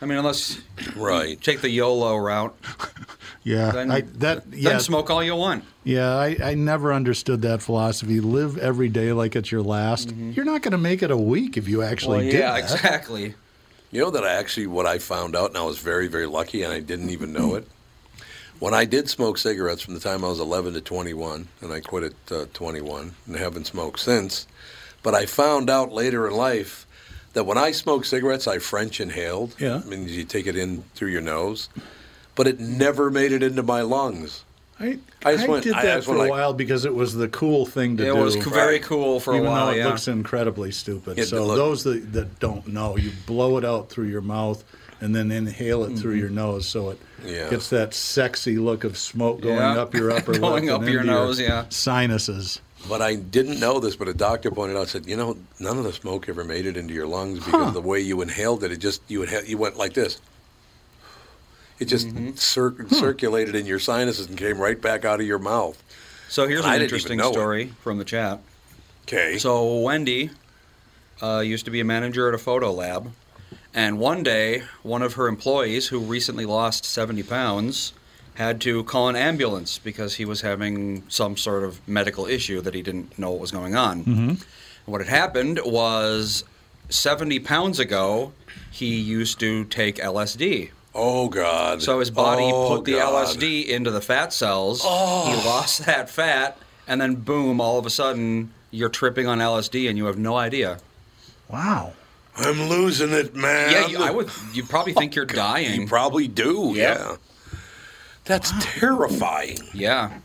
I 0.03 0.05
mean, 0.05 0.19
unless 0.19 0.61
right. 0.95 1.41
take 1.41 1.63
the 1.63 1.71
YOLO 1.71 2.17
route, 2.19 2.55
Yeah, 3.47 3.71
then, 3.71 3.93
I, 3.93 4.01
that, 4.01 4.43
yeah, 4.51 4.71
then 4.71 4.81
smoke 4.81 5.09
all 5.09 5.23
you 5.23 5.37
want. 5.37 5.63
yeah. 5.85 6.17
I, 6.17 6.37
I 6.43 6.55
never 6.55 6.93
understood 6.93 7.43
that 7.43 7.63
philosophy. 7.63 8.19
Live 8.19 8.59
every 8.59 8.89
day 8.89 9.13
like 9.13 9.37
it's 9.37 9.53
your 9.53 9.63
last. 9.63 10.11
You're 10.11 10.45
not 10.45 10.63
going 10.63 10.73
to 10.73 10.79
make 10.79 11.01
it 11.01 11.13
a 11.13 11.17
week 11.17 11.57
if 11.57 11.69
you 11.69 11.83
actually 11.83 12.27
Mm-hmm. 12.27 12.27
Well, 12.27 12.33
did 12.33 12.41
yeah, 12.41 12.57
exactly. 12.57 13.35
You 13.97 14.03
know 14.03 14.11
that 14.11 14.25
I 14.25 14.35
actually 14.35 14.67
what 14.67 14.85
I 14.85 14.99
found 14.99 15.35
out, 15.35 15.49
and 15.49 15.57
I 15.57 15.63
was 15.63 15.79
very, 15.79 16.07
very 16.07 16.27
lucky, 16.27 16.63
and 16.63 16.71
I 16.71 16.81
didn't 16.81 17.09
even 17.09 17.33
know 17.33 17.55
it. 17.55 17.67
When 18.59 18.75
I 18.75 18.85
did 18.85 19.09
smoke 19.09 19.39
cigarettes 19.39 19.81
from 19.81 19.95
the 19.95 20.01
time 20.01 20.23
I 20.23 20.29
was 20.29 20.39
11 20.39 20.75
to 20.75 20.83
21, 20.83 21.49
and 21.63 21.73
I 21.73 21.81
quit 21.81 22.13
at 22.13 22.31
uh, 22.31 22.45
21, 22.53 23.15
and 23.27 23.37
haven't 23.37 23.69
smoked 23.69 24.01
since. 24.01 24.47
But 25.03 25.15
I 25.15 25.25
found 25.25 25.71
out 25.71 25.93
later 25.93 26.29
in 26.29 26.35
life 26.35 26.87
that 27.33 27.47
when 27.47 27.57
I 27.57 27.71
smoked 27.71 28.05
cigarettes, 28.05 28.47
I 28.47 28.59
French 28.59 29.01
inhaled. 29.01 29.57
Yeah. 29.59 29.81
I 29.83 29.89
mean, 29.89 30.07
you 30.07 30.25
take 30.25 30.47
it 30.47 30.59
in 30.59 30.83
through 30.95 31.13
your 31.13 31.23
nose, 31.23 31.71
but 32.35 32.47
it 32.47 32.61
never 32.61 33.11
made 33.11 33.33
it 33.33 33.43
into 33.43 33.63
my 33.63 33.81
lungs. 33.81 34.45
I, 34.79 34.99
I 35.25 35.33
just 35.33 35.45
I 35.45 35.49
went- 35.49 35.65
did 35.65 35.75
that 35.75 36.05
for 36.05 36.25
a 36.25 36.29
while 36.29 36.53
because 36.53 36.85
it 36.85 36.95
was 36.95 37.15
the 37.15 37.29
cool 37.29 37.65
thing 37.67 37.97
to 37.97 38.03
It 38.03 38.07
do. 38.07 38.17
It 38.19 38.23
was 38.23 38.37
very 38.37 38.79
cool 38.79 39.21
for 39.21 39.33
a 39.33 39.37
Even 39.39 39.49
while. 39.51 39.67
though 39.67 39.73
it 39.73 39.79
yeah. 39.79 39.87
looks 39.89 40.07
incredibly 40.09 40.71
stupid. 40.71 41.19
It 41.19 41.27
so 41.29 41.47
those 41.57 41.83
that, 41.85 42.13
that 42.13 42.39
don't 42.41 42.67
know, 42.69 42.97
you 42.97 43.11
blow 43.27 43.57
it 43.57 43.65
out 43.65 43.89
through 43.89 44.09
your 44.09 44.21
mouth 44.21 44.63
and 45.01 45.15
then 45.15 45.31
inhale 45.31 45.85
it 45.85 45.89
Mm-hmm. 45.89 45.97
through 45.97 46.15
your 46.15 46.29
nose, 46.31 46.67
so 46.67 46.91
it 46.91 46.99
Yeah. 47.25 47.49
gets 47.51 47.71
that 47.71 47.95
sexy 47.95 48.59
look 48.59 48.85
of 48.85 48.97
smoke 48.99 49.41
going 49.41 49.57
Yeah. 49.57 49.81
up 49.81 49.95
your 49.95 50.11
upper 50.17 50.39
Going 50.39 50.69
up 50.71 50.83
your 50.87 51.05
nose, 51.05 51.41
yeah. 51.41 51.65
sinuses. 51.71 52.61
But 52.89 53.03
I 53.03 53.15
didn't 53.17 53.59
know 53.59 53.81
this, 53.81 53.97
but 53.97 54.07
a 54.09 54.15
doctor 54.15 54.51
pointed 54.51 54.77
out, 54.77 54.89
said, 54.89 55.07
you 55.07 55.17
know, 55.17 55.37
none 55.59 55.77
of 55.79 55.85
the 55.85 55.93
smoke 55.93 56.29
ever 56.29 56.45
made 56.45 56.67
it 56.67 56.77
into 56.77 56.95
your 56.95 57.07
lungs 57.07 57.45
because 57.45 57.73
the 57.73 57.81
way 57.81 58.01
you 58.01 58.21
inhaled 58.21 58.63
it, 58.63 58.71
it 58.73 58.77
just, 58.77 59.03
you, 59.09 59.23
inhale, 59.23 59.45
you 59.45 59.59
went 59.59 59.77
like 59.77 59.95
this. 59.95 60.21
It 61.79 61.87
just 61.87 62.09
Mm-hmm. 62.09 62.35
cir- 62.37 62.87
circulated 62.89 63.55
in 63.55 63.67
your 63.67 63.79
sinuses 63.79 64.27
and 64.27 64.39
came 64.39 64.59
right 64.59 64.81
back 64.81 65.05
out 65.05 65.21
of 65.21 65.27
your 65.27 65.39
mouth. 65.39 65.83
So 66.29 66.47
here's 66.49 66.65
I 66.65 66.75
an 66.75 66.81
didn't 66.81 66.83
interesting 66.85 67.19
know 67.19 67.31
it. 67.31 67.33
story 67.35 67.67
from 67.83 67.99
the 67.99 68.05
chat. 68.05 68.41
Okay. 69.03 69.39
So 69.39 69.81
Wendy 69.81 70.31
uh, 71.23 71.41
used 71.41 71.65
to 71.67 71.71
be 71.71 71.81
a 71.81 71.85
manager 71.85 72.29
at 72.29 72.35
a 72.35 72.39
photo 72.39 72.73
lab, 72.73 73.13
and 73.75 73.99
one 73.99 74.23
day 74.23 74.63
one 74.83 75.03
of 75.03 75.15
her 75.15 75.29
employees, 75.29 75.89
who 75.89 76.01
recently 76.01 76.47
lost 76.47 76.85
70 76.85 77.23
pounds, 77.25 77.93
had 78.35 78.61
to 78.63 78.83
call 78.85 79.09
an 79.09 79.17
ambulance 79.17 79.79
because 79.79 80.17
he 80.17 80.25
was 80.25 80.41
having 80.41 81.05
some 81.09 81.37
sort 81.37 81.63
of 81.63 81.87
medical 81.89 82.27
issue 82.27 82.61
that 82.63 82.75
he 82.75 82.83
didn't 82.83 83.19
know 83.19 83.31
what 83.31 83.41
was 83.41 83.51
going 83.53 83.75
on. 83.77 84.05
Mm-hmm. 84.05 84.35
What 84.91 85.01
had 85.01 85.09
happened 85.09 85.61
was 85.65 86.45
70 86.89 87.39
pounds 87.41 87.79
ago, 87.79 88.33
he 88.71 88.99
used 89.01 89.39
to 89.41 89.65
take 89.65 89.97
LSD. 89.97 90.71
Oh 90.99 91.29
God! 91.29 91.83
So 91.83 92.01
his 92.01 92.11
body 92.11 92.45
Oh, 92.45 92.77
put 92.77 92.85
the 92.87 92.93
God. 92.93 93.27
LSD 93.27 93.67
into 93.69 93.91
the 93.91 94.01
fat 94.01 94.33
cells. 94.33 94.81
Oh. 94.83 95.27
He 95.31 95.47
lost 95.47 95.85
that 95.87 96.09
fat, 96.09 96.57
and 96.89 97.01
then 97.01 97.17
boom! 97.17 97.61
All 97.61 97.79
of 97.79 97.85
a 97.85 97.91
sudden, 97.91 98.53
you're 98.71 98.89
tripping 98.89 99.27
on 99.27 99.39
LSD, 99.39 99.89
and 99.89 99.99
you 99.99 100.07
have 100.07 100.19
no 100.19 100.37
idea. 100.37 100.79
Wow. 101.49 101.93
I'm 102.39 102.69
losing 102.69 103.13
it, 103.13 103.35
man. 103.35 103.71
Yeah, 103.73 103.87
you, 103.87 103.99
I 103.99 104.11
would. 104.11 104.31
You 104.53 104.65
probably 104.65 104.93
think 104.95 105.15
you're 105.15 105.25
dying. 105.49 105.83
You 105.83 105.87
probably 105.87 106.29
do. 106.29 106.73
Yep. 106.75 106.99
Yeah. 106.99 107.17
That's 108.25 108.53
terrifying. 108.61 109.59
Yeah. 109.73 110.19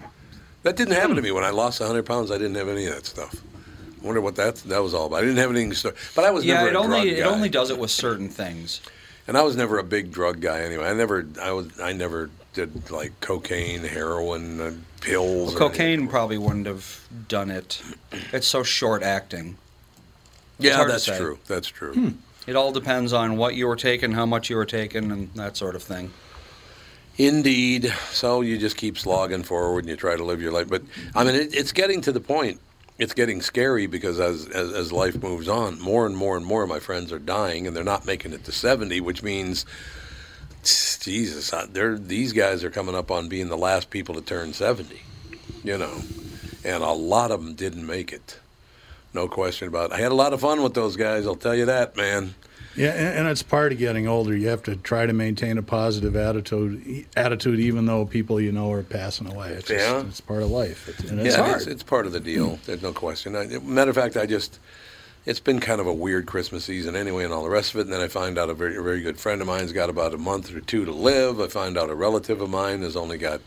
That 0.64 0.76
didn't 0.76 0.94
happen 0.94 1.16
to 1.16 1.22
me 1.22 1.32
when 1.32 1.44
I 1.44 1.50
lost 1.52 1.80
100 1.80 2.04
pounds. 2.06 2.32
I 2.32 2.38
didn't 2.38 2.56
have 2.56 2.68
any 2.68 2.86
of 2.88 2.96
that 2.96 3.06
stuff. 3.06 3.36
I 4.02 4.06
wonder 4.06 4.22
what 4.22 4.36
that 4.36 4.56
that 4.56 4.80
was 4.82 4.94
all 4.94 5.06
about. 5.08 5.18
I 5.18 5.22
didn't 5.22 5.38
have 5.38 5.50
anything 5.52 5.70
to 5.70 5.76
start. 5.76 5.96
But 6.16 6.26
I 6.26 6.32
was 6.32 6.44
yeah, 6.44 6.56
never 6.56 6.70
it 6.70 6.76
a 6.76 6.80
only 6.80 7.10
drug 7.10 7.20
it 7.20 7.26
only 7.26 7.50
does 7.50 7.70
it 7.70 7.78
with 7.78 7.92
certain 7.92 8.30
things. 8.30 8.82
And 9.32 9.38
I 9.38 9.44
was 9.44 9.56
never 9.56 9.80
a 9.80 9.84
big 9.86 10.12
drug 10.12 10.42
guy 10.42 10.60
anyway. 10.60 10.90
I 10.90 10.94
never 10.94 11.26
I 11.42 11.54
was 11.54 11.80
I 11.80 11.94
never 11.94 12.30
did 12.52 12.92
like 12.92 13.18
cocaine, 13.22 13.82
heroin, 13.82 14.60
uh, 14.60 14.74
pills. 15.00 15.24
Well, 15.24 15.30
or 15.32 15.42
anything. 15.44 15.58
cocaine 15.58 16.08
probably 16.10 16.38
wouldn't 16.38 16.66
have 16.66 17.08
done 17.30 17.50
it. 17.50 17.82
It's 18.34 18.46
so 18.46 18.62
short 18.64 19.04
acting. 19.04 19.56
It's 20.60 20.66
Yeah, 20.66 20.84
that's 20.84 21.06
true. 21.06 21.40
That's 21.48 21.70
true. 21.70 21.94
Hmm. 21.94 22.10
It 22.46 22.58
all 22.58 22.74
depends 22.74 23.14
on 23.14 23.38
what 23.38 23.56
you 23.56 23.68
were 23.68 23.78
taking, 23.78 24.12
how 24.12 24.26
much 24.26 24.50
you 24.50 24.58
were 24.58 24.66
taking, 24.66 25.10
and 25.14 25.34
that 25.36 25.56
sort 25.56 25.78
of 25.78 25.84
thing. 25.84 26.12
Indeed. 27.18 27.94
So 28.12 28.42
you 28.42 28.58
just 28.58 28.76
keep 28.76 28.98
slogging 28.98 29.44
forward 29.44 29.86
and 29.86 29.90
you 29.90 29.96
try 29.96 30.18
to 30.18 30.26
live 30.26 30.42
your 30.42 30.52
life. 30.52 30.68
But 30.68 30.82
I 31.16 31.24
mean, 31.24 31.36
it, 31.36 31.56
it's 31.56 31.72
getting 31.72 32.02
to 32.02 32.12
the 32.12 32.20
point. 32.20 32.60
It's 33.02 33.16
getting 33.16 33.42
scary 33.42 33.88
because 33.88 34.20
as, 34.20 34.48
as 34.50 34.72
as 34.72 34.92
life 34.92 35.24
moves 35.24 35.48
on, 35.48 35.82
more 35.82 36.06
and 36.06 36.16
more 36.16 36.38
and 36.38 36.46
more 36.46 36.62
of 36.62 36.70
my 36.70 36.80
friends 36.80 37.12
are 37.12 37.18
dying, 37.18 37.66
and 37.66 37.76
they're 37.76 37.84
not 37.84 38.06
making 38.06 38.32
it 38.32 38.44
to 38.44 38.52
seventy, 38.52 39.02
which 39.02 39.24
means, 39.24 39.66
Jesus, 40.64 41.52
they're 41.72 41.98
these 41.98 42.32
guys 42.32 42.64
are 42.64 42.70
coming 42.70 42.94
up 42.94 43.10
on 43.10 43.28
being 43.28 43.50
the 43.50 43.58
last 43.58 43.90
people 43.90 44.14
to 44.14 44.22
turn 44.22 44.54
seventy. 44.54 45.02
You 45.64 45.80
know, 45.80 46.04
and 46.64 46.84
a 46.84 46.92
lot 46.92 47.32
of 47.32 47.44
them 47.44 47.56
didn't 47.56 47.88
make 47.88 48.14
it. 48.14 48.40
No 49.16 49.28
question 49.28 49.68
about 49.68 49.90
it. 49.90 49.96
I 49.96 49.98
had 49.98 50.12
a 50.12 50.16
lot 50.16 50.32
of 50.34 50.42
fun 50.42 50.62
with 50.62 50.76
those 50.76 50.96
guys. 50.96 51.26
I'll 51.26 51.36
tell 51.36 51.56
you 51.56 51.66
that, 51.66 51.98
man. 51.98 52.36
Yeah, 52.76 52.90
and, 52.92 53.20
and 53.20 53.28
it's 53.28 53.44
part 53.44 53.72
of 53.74 53.78
getting 53.80 54.08
older. 54.08 54.36
You 54.36 54.48
have 54.48 54.64
to 54.64 54.76
try 54.78 55.06
to 55.06 55.14
maintain 55.14 55.58
a 55.58 55.62
positive 55.64 56.16
attitude, 56.16 57.06
attitude 57.18 57.60
even 57.60 57.86
though 57.86 58.06
people 58.06 58.40
you 58.40 58.52
know 58.52 58.72
are 58.72 58.84
passing 58.84 59.32
away. 59.32 59.50
It's 59.52 59.68
just, 59.68 59.86
Yeah. 59.86 60.02
it's 60.08 60.22
part 60.22 60.42
of 60.42 60.50
life, 60.52 60.88
It's- 60.88 61.10
and 61.12 61.20
it's 61.20 61.36
yeah, 61.36 61.44
hard. 61.44 61.58
It's, 61.58 61.68
it's 61.68 61.84
part 61.84 62.06
of 62.06 62.14
the 62.14 62.20
deal. 62.22 62.52
Mm. 62.52 62.64
There's 62.66 62.82
no 62.82 62.94
question. 62.94 63.36
I, 63.36 63.46
matter 63.60 63.90
of 63.90 63.96
fact, 63.96 64.16
I 64.18 64.26
just, 64.26 64.60
it's 65.26 65.40
been 65.42 65.60
kind 65.60 65.82
of 65.82 65.88
a 65.88 65.94
weird 65.94 66.26
Christmas 66.26 66.64
season 66.64 66.96
anyway, 66.96 67.26
and 67.26 67.34
all 67.34 67.44
the 67.44 67.50
rest 67.50 67.74
of 67.74 67.80
it. 67.80 67.84
And 67.84 67.94
then 67.94 68.02
I 68.02 68.08
find 68.08 68.38
out 68.38 68.50
a 68.50 68.54
very, 68.54 68.78
a 68.78 68.82
very 68.82 69.02
good 69.02 69.20
friend 69.20 69.42
of 69.42 69.48
mine's 69.48 69.72
got 69.74 69.90
about 69.90 70.14
a 70.14 70.18
month 70.18 70.54
or 70.56 70.62
two 70.62 70.86
to 70.86 70.92
live. 70.92 71.40
I 71.42 71.48
find 71.48 71.78
out 71.78 71.90
a 71.90 71.96
relative 71.96 72.42
of 72.42 72.50
mine 72.50 72.82
has 72.84 72.96
only 72.96 73.18
got 73.18 73.42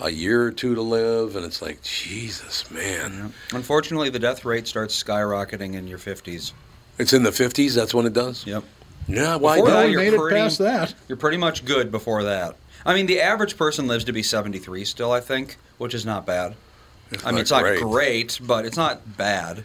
a 0.00 0.10
year 0.10 0.42
or 0.42 0.50
two 0.50 0.74
to 0.74 0.82
live, 0.82 1.36
and 1.36 1.44
it's 1.46 1.62
like, 1.62 1.80
Jesus, 1.82 2.68
man. 2.72 3.32
Unfortunately, 3.52 4.10
the 4.10 4.18
death 4.18 4.44
rate 4.44 4.66
starts 4.66 5.00
skyrocketing 5.00 5.74
in 5.74 5.86
your 5.86 5.98
50s. 5.98 6.52
It's 6.98 7.12
in 7.12 7.22
the 7.22 7.30
50s. 7.30 7.74
That's 7.74 7.94
when 7.94 8.06
it 8.06 8.12
does. 8.12 8.46
Yep. 8.46 8.64
Yeah, 9.08 9.36
why 9.36 9.56
Before 9.56 9.70
that, 9.70 9.90
you're 9.90 10.00
made 10.00 10.14
it 10.14 10.18
pretty, 10.20 10.36
past 10.36 10.58
that. 10.58 10.94
You're 11.08 11.18
pretty 11.18 11.36
much 11.36 11.64
good 11.64 11.90
before 11.90 12.22
that. 12.24 12.56
I 12.84 12.94
mean, 12.94 13.06
the 13.06 13.20
average 13.20 13.56
person 13.56 13.86
lives 13.86 14.04
to 14.04 14.12
be 14.12 14.22
73 14.22 14.84
still, 14.84 15.12
I 15.12 15.20
think, 15.20 15.56
which 15.78 15.94
is 15.94 16.06
not 16.06 16.26
bad. 16.26 16.54
I 17.24 17.26
mean, 17.26 17.34
not 17.34 17.40
it's 17.40 17.50
not 17.50 17.62
great. 17.62 17.80
great, 17.80 18.40
but 18.42 18.64
it's 18.64 18.76
not 18.76 19.16
bad. 19.16 19.64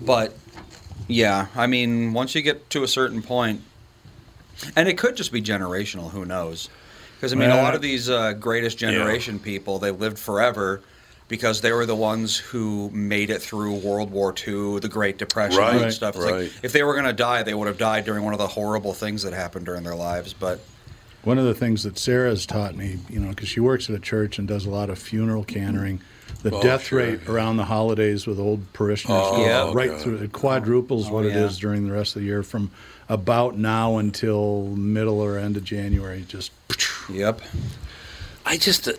But 0.00 0.34
yeah, 1.08 1.46
I 1.54 1.66
mean, 1.66 2.12
once 2.12 2.34
you 2.34 2.42
get 2.42 2.68
to 2.70 2.82
a 2.82 2.88
certain 2.88 3.22
point, 3.22 3.62
and 4.74 4.88
it 4.88 4.98
could 4.98 5.16
just 5.16 5.32
be 5.32 5.42
generational. 5.42 6.10
Who 6.10 6.24
knows? 6.24 6.68
Because 7.16 7.32
I 7.32 7.36
mean, 7.36 7.50
a 7.50 7.56
lot 7.56 7.74
of 7.74 7.80
these 7.80 8.10
uh, 8.10 8.34
greatest 8.34 8.78
generation 8.78 9.38
people, 9.38 9.78
they 9.78 9.90
lived 9.90 10.18
forever 10.18 10.82
because 11.28 11.60
they 11.60 11.72
were 11.72 11.86
the 11.86 11.96
ones 11.96 12.36
who 12.36 12.90
made 12.90 13.30
it 13.30 13.42
through 13.42 13.74
World 13.76 14.10
War 14.10 14.32
II, 14.46 14.78
the 14.80 14.88
Great 14.88 15.18
Depression, 15.18 15.60
all 15.60 15.70
Right, 15.72 15.80
that 15.80 15.92
stuff. 15.92 16.14
It's 16.16 16.24
like, 16.24 16.52
if 16.62 16.72
they 16.72 16.82
were 16.84 16.92
going 16.94 17.06
to 17.06 17.12
die, 17.12 17.42
they 17.42 17.54
would 17.54 17.66
have 17.66 17.78
died 17.78 18.04
during 18.04 18.24
one 18.24 18.32
of 18.32 18.38
the 18.38 18.46
horrible 18.46 18.92
things 18.92 19.22
that 19.24 19.32
happened 19.32 19.66
during 19.66 19.82
their 19.82 19.94
lives. 19.96 20.32
But 20.32 20.60
One 21.24 21.38
of 21.38 21.44
the 21.44 21.54
things 21.54 21.82
that 21.82 21.98
Sarah's 21.98 22.46
taught 22.46 22.76
me, 22.76 22.98
you 23.10 23.18
know, 23.18 23.30
because 23.30 23.48
she 23.48 23.58
works 23.60 23.90
at 23.90 23.96
a 23.96 23.98
church 23.98 24.38
and 24.38 24.46
does 24.46 24.66
a 24.66 24.70
lot 24.70 24.88
of 24.90 24.98
funeral 24.98 25.42
cannering, 25.42 26.00
the 26.44 26.54
Oh, 26.54 26.62
death 26.62 26.84
sure. 26.84 26.98
rate 27.00 27.28
around 27.28 27.56
the 27.56 27.64
holidays 27.64 28.26
with 28.28 28.38
old 28.38 28.72
parishioners 28.72 29.20
Oh, 29.24 29.44
Yeah. 29.44 29.72
right 29.74 29.90
God. 29.90 30.00
through. 30.00 30.16
It 30.18 30.32
quadruples 30.32 31.08
oh, 31.08 31.14
what 31.14 31.24
it 31.24 31.32
yeah. 31.34 31.46
is 31.46 31.58
during 31.58 31.88
the 31.88 31.92
rest 31.94 32.14
of 32.14 32.22
the 32.22 32.26
year 32.28 32.44
from 32.44 32.70
about 33.08 33.56
now 33.58 33.96
until 33.98 34.66
middle 34.76 35.20
or 35.20 35.36
end 35.38 35.56
of 35.56 35.64
January. 35.64 36.24
Just 36.28 36.52
yep, 37.10 37.40
I 38.46 38.56
just, 38.56 38.86
uh, 38.86 38.92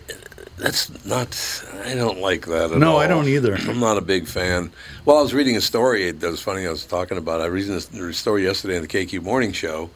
that's 0.58 1.04
not, 1.06 1.64
I 1.84 1.94
don't 1.94 2.20
like 2.20 2.46
that 2.46 2.66
at 2.66 2.72
all. 2.72 2.78
No, 2.78 2.92
all. 2.92 2.98
I 2.98 3.06
don't 3.06 3.26
either. 3.28 3.54
I'm 3.68 3.80
not 3.80 3.96
a 3.96 4.02
big 4.02 4.26
fan. 4.26 4.70
Well, 5.04 5.16
I 5.18 5.22
was 5.22 5.32
reading 5.32 5.56
a 5.56 5.60
story 5.60 6.10
that 6.10 6.30
was 6.30 6.42
funny. 6.42 6.66
I 6.66 6.70
was 6.70 6.84
talking 6.84 7.16
about. 7.16 7.40
I 7.40 7.46
read 7.46 7.66
this- 7.66 7.90
a 7.92 8.12
story 8.12 8.44
yesterday 8.44 8.76
in 8.76 8.82
the 8.82 8.88
KQ 8.88 9.22
Morning 9.22 9.52
Show, 9.52 9.90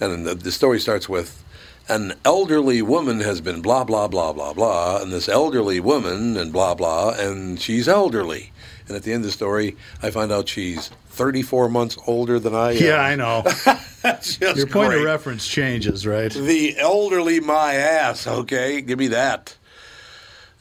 and 0.00 0.26
the, 0.26 0.34
the 0.34 0.52
story 0.52 0.78
starts 0.80 1.08
with 1.08 1.42
an 1.88 2.14
elderly 2.24 2.82
woman 2.82 3.20
has 3.20 3.40
been 3.40 3.60
blah 3.62 3.84
blah 3.84 4.08
blah 4.08 4.32
blah 4.32 4.52
blah, 4.52 5.00
and 5.02 5.12
this 5.12 5.28
elderly 5.28 5.80
woman 5.80 6.36
and 6.36 6.52
blah 6.52 6.74
blah, 6.74 7.14
and 7.18 7.60
she's 7.60 7.88
elderly. 7.88 8.52
And 8.88 8.96
at 8.96 9.02
the 9.02 9.12
end 9.12 9.22
of 9.24 9.26
the 9.26 9.32
story, 9.32 9.76
I 10.02 10.10
find 10.10 10.30
out 10.30 10.48
she's 10.48 10.88
34 11.10 11.68
months 11.68 11.96
older 12.06 12.38
than 12.38 12.54
I 12.54 12.72
am. 12.72 12.82
yeah, 12.82 13.00
I 13.00 13.14
know. 13.16 13.42
Just 14.20 14.40
Your 14.40 14.66
point 14.66 14.90
great. 14.90 14.98
of 14.98 15.04
reference 15.04 15.46
changes, 15.48 16.06
right? 16.06 16.30
The 16.32 16.76
elderly 16.78 17.40
my 17.40 17.74
ass, 17.74 18.26
okay? 18.26 18.82
Give 18.82 18.98
me 18.98 19.08
that. 19.08 19.56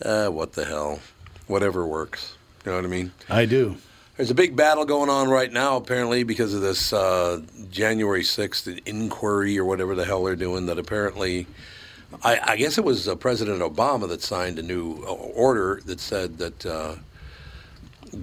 Uh, 0.03 0.27
what 0.29 0.53
the 0.53 0.63
hell? 0.65 0.99
Whatever 1.47 1.85
works. 1.85 2.35
You 2.65 2.71
know 2.71 2.77
what 2.77 2.85
I 2.85 2.87
mean? 2.87 3.11
I 3.29 3.45
do. 3.45 3.75
There's 4.15 4.31
a 4.31 4.35
big 4.35 4.55
battle 4.55 4.85
going 4.85 5.09
on 5.09 5.27
right 5.29 5.51
now, 5.51 5.75
apparently, 5.75 6.23
because 6.23 6.53
of 6.53 6.61
this 6.61 6.93
uh, 6.93 7.41
January 7.71 8.21
6th 8.21 8.79
inquiry 8.85 9.57
or 9.57 9.65
whatever 9.65 9.95
the 9.95 10.05
hell 10.05 10.23
they're 10.23 10.35
doing. 10.35 10.67
That 10.67 10.77
apparently, 10.77 11.47
I, 12.23 12.39
I 12.43 12.55
guess 12.57 12.77
it 12.77 12.85
was 12.85 13.07
uh, 13.07 13.15
President 13.15 13.59
Obama 13.61 14.07
that 14.07 14.21
signed 14.21 14.59
a 14.59 14.63
new 14.63 15.03
uh, 15.03 15.11
order 15.11 15.81
that 15.85 15.99
said 15.99 16.37
that 16.37 16.65
uh, 16.65 16.95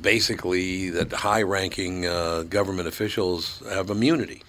basically 0.01 0.91
that 0.91 1.13
high-ranking 1.13 2.07
uh, 2.07 2.43
government 2.45 2.89
officials 2.89 3.63
have 3.69 3.91
immunity. 3.91 4.43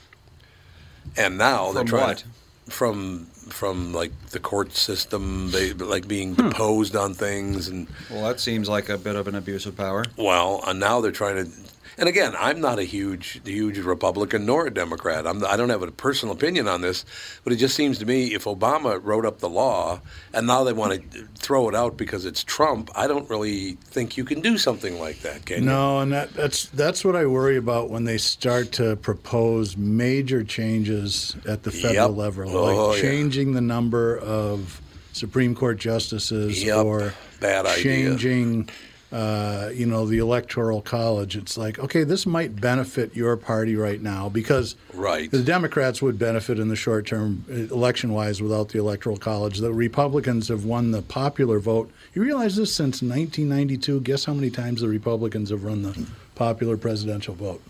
And 1.18 1.38
now 1.38 1.72
they're 1.72 1.84
trying 1.84 2.08
what? 2.08 2.24
from 2.70 3.26
from 3.50 3.92
like 3.94 4.12
the 4.30 4.40
court 4.40 4.74
system, 4.76 5.52
they 5.52 5.74
like 5.74 6.08
being 6.08 6.36
Hmm. 6.36 6.50
deposed 6.50 6.96
on 6.96 7.14
things 7.14 7.68
and. 7.68 7.88
well, 8.10 8.24
that 8.24 8.40
seems 8.40 8.70
like 8.70 8.88
a 8.88 8.98
bit 8.98 9.16
of 9.16 9.28
an 9.28 9.36
abuse 9.36 9.66
of 9.66 9.76
power. 9.76 10.06
Well, 10.16 10.64
and 10.66 10.80
now 10.80 11.02
they're 11.02 11.12
trying 11.12 11.38
to. 11.46 11.52
And 12.02 12.10
again, 12.10 12.34
I'm 12.36 12.60
not 12.60 12.80
a 12.80 12.84
huge, 12.84 13.42
huge 13.46 13.78
Republican 13.78 14.44
nor 14.48 14.66
a 14.66 14.74
Democrat. 14.74 15.28
I'm, 15.28 15.46
I 15.46 15.56
don't 15.56 15.70
have 15.70 15.84
a 15.84 15.92
personal 15.92 16.34
opinion 16.34 16.68
on 16.68 16.82
this, 16.82 17.06
but 17.44 17.54
it 17.54 17.58
just 17.58 17.76
seems 17.76 18.00
to 18.00 18.08
me 18.08 18.34
if 18.34 18.46
Obama 18.46 19.00
wrote 19.04 19.24
up 19.24 19.38
the 19.38 19.48
law 19.48 20.02
and 20.34 20.48
now 20.48 20.64
they 20.64 20.74
want 20.74 21.12
to 21.12 21.28
throw 21.36 21.70
it 21.70 21.76
out 21.76 21.98
because 21.98 22.26
it's 22.26 22.44
Trump, 22.44 22.90
I 22.96 23.06
don't 23.06 23.30
really 23.30 23.74
think 23.84 24.18
you 24.18 24.26
can 24.26 24.42
do 24.42 24.58
something 24.58 25.00
like 25.00 25.20
that, 25.20 25.46
can 25.46 25.60
you? 25.60 25.70
No, 25.70 26.00
and 26.00 26.12
that, 26.12 26.34
that's 26.34 26.66
that's 26.70 27.06
what 27.06 27.16
I 27.16 27.28
worry 27.28 27.56
about 27.58 27.92
when 27.92 28.06
they 28.06 28.18
start 28.18 28.72
to 28.74 28.96
propose 28.96 29.78
major 29.78 30.44
changes 30.44 31.36
at 31.48 31.62
the 31.62 31.72
federal 31.72 32.10
Yep. 32.10 32.18
level, 32.18 32.58
Oh, 32.58 32.88
like 32.88 32.96
yeah. 32.96 33.02
changing 33.10 33.54
the 33.54 33.62
number 33.62 34.18
of 34.18 34.82
Supreme 35.14 35.54
Court 35.54 35.78
justices 35.78 36.64
Yep. 36.64 36.84
or 36.84 37.14
Bad 37.40 37.68
idea. 37.68 38.16
Changing, 39.12 39.20
uh, 39.20 39.70
you 39.74 39.86
know, 39.86 40.06
the 40.06 40.18
electoral 40.20 40.82
college. 40.82 41.36
It's 41.36 41.58
like, 41.58 41.80
okay, 41.80 42.04
this 42.04 42.26
might 42.26 42.60
benefit 42.60 43.16
your 43.16 43.36
party 43.38 43.76
right 43.76 44.02
now 44.02 44.30
because 44.30 44.76
Right. 44.94 45.30
the 45.30 45.42
Democrats 45.42 46.02
would 46.02 46.18
benefit 46.18 46.60
in 46.60 46.68
the 46.70 46.76
short 46.76 47.06
term, 47.08 47.44
election 47.50 48.14
wise, 48.14 48.42
without 48.42 48.70
the 48.70 48.80
electoral 48.80 49.18
college. 49.18 49.60
The 49.60 49.74
Republicans 49.74 50.48
have 50.48 50.66
won 50.66 50.92
the 50.92 51.02
popular 51.02 51.60
vote. 51.60 51.92
You 52.14 52.22
realize 52.24 52.56
this 52.56 52.74
since 52.74 53.02
1992? 53.02 54.02
Guess 54.02 54.26
how 54.26 54.34
many 54.34 54.50
times 54.50 54.82
the 54.82 54.88
Republicans 54.88 55.50
have 55.50 55.64
run 55.64 55.84
the 55.84 56.06
popular 56.36 56.78
presidential 56.78 57.36
vote? 57.36 57.62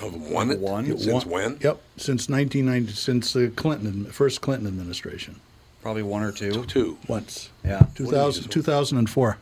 One, 0.00 0.60
One? 0.60 0.86
since 0.98 1.06
One- 1.06 1.28
when? 1.28 1.56
Yep, 1.60 1.80
since 1.96 2.28
1990, 2.28 2.92
since 2.92 3.32
the 3.32 3.48
Clinton 3.48 4.04
first 4.04 4.40
Clinton 4.40 4.68
administration. 4.68 5.36
Probably 5.82 6.04
one 6.04 6.22
or 6.22 6.30
two. 6.30 6.64
Two. 6.66 6.98
Once. 7.08 7.48
Yeah. 7.64 7.86
2000, 7.96 8.48
2004. 8.48 9.38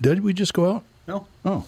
Did 0.00 0.22
we 0.22 0.32
just 0.32 0.54
go 0.54 0.70
out? 0.76 0.84
No. 1.06 1.26
Oh. 1.44 1.64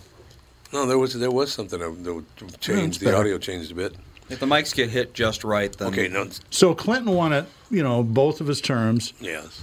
No, 0.72 0.86
there 0.86 0.98
was 0.98 1.14
there 1.18 1.30
was 1.30 1.52
something 1.52 1.78
that 1.78 2.04
that 2.04 2.60
changed. 2.60 2.96
it's 2.96 2.98
the 2.98 3.16
audio 3.16 3.38
changed 3.38 3.70
a 3.72 3.74
bit. 3.74 3.94
If 4.28 4.40
the 4.40 4.46
mics 4.46 4.74
get 4.74 4.90
hit 4.90 5.14
just 5.14 5.42
right, 5.44 5.72
then 5.76 5.88
Okay, 5.88 6.08
no, 6.08 6.28
So 6.50 6.74
Clinton 6.74 7.14
won 7.14 7.32
it, 7.32 7.46
you 7.70 7.82
know, 7.82 8.02
both 8.02 8.42
of 8.42 8.46
his 8.46 8.60
terms. 8.60 9.14
yes. 9.20 9.62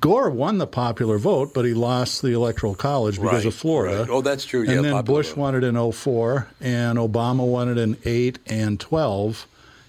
Gore 0.00 0.30
won 0.30 0.58
the 0.58 0.66
popular 0.66 1.18
vote, 1.18 1.52
but 1.52 1.64
he 1.64 1.74
lost 1.74 2.22
the 2.22 2.28
electoral 2.32 2.74
college 2.74 3.16
because 3.16 3.32
Right, 3.44 3.44
of 3.46 3.54
Florida. 3.54 4.00
right. 4.02 4.08
Oh, 4.08 4.20
that's 4.22 4.44
true, 4.44 4.60
And 4.62 4.70
yeah, 4.70 4.80
then 4.92 5.04
Bush 5.04 5.30
vote. 5.30 5.36
won 5.36 5.54
it 5.56 5.64
in 5.64 5.74
04, 5.92 6.46
and 6.60 6.96
Obama 6.98 7.44
won 7.44 7.68
it 7.68 7.76
in 7.76 7.96
8 8.04 8.38
and 8.46 8.78
12. 8.80 9.46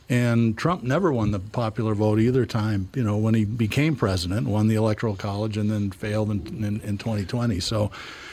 And 0.08 0.56
Trump 0.56 0.84
never 0.84 1.12
won 1.12 1.32
the 1.32 1.40
popular 1.40 1.96
vote 1.96 2.20
either 2.20 2.46
time, 2.46 2.90
you 2.94 3.04
know, 3.04 3.18
when 3.18 3.34
he 3.34 3.44
became 3.44 3.96
president, 3.96 4.48
won 4.48 4.68
the 4.68 4.76
Electoral 4.76 5.16
College 5.16 5.58
and 5.58 5.72
then 5.72 5.90
failed 5.90 6.30
in, 6.30 6.64
in, 6.64 6.82
in 6.82 6.98
2020. 7.00 7.60
So 7.60 7.90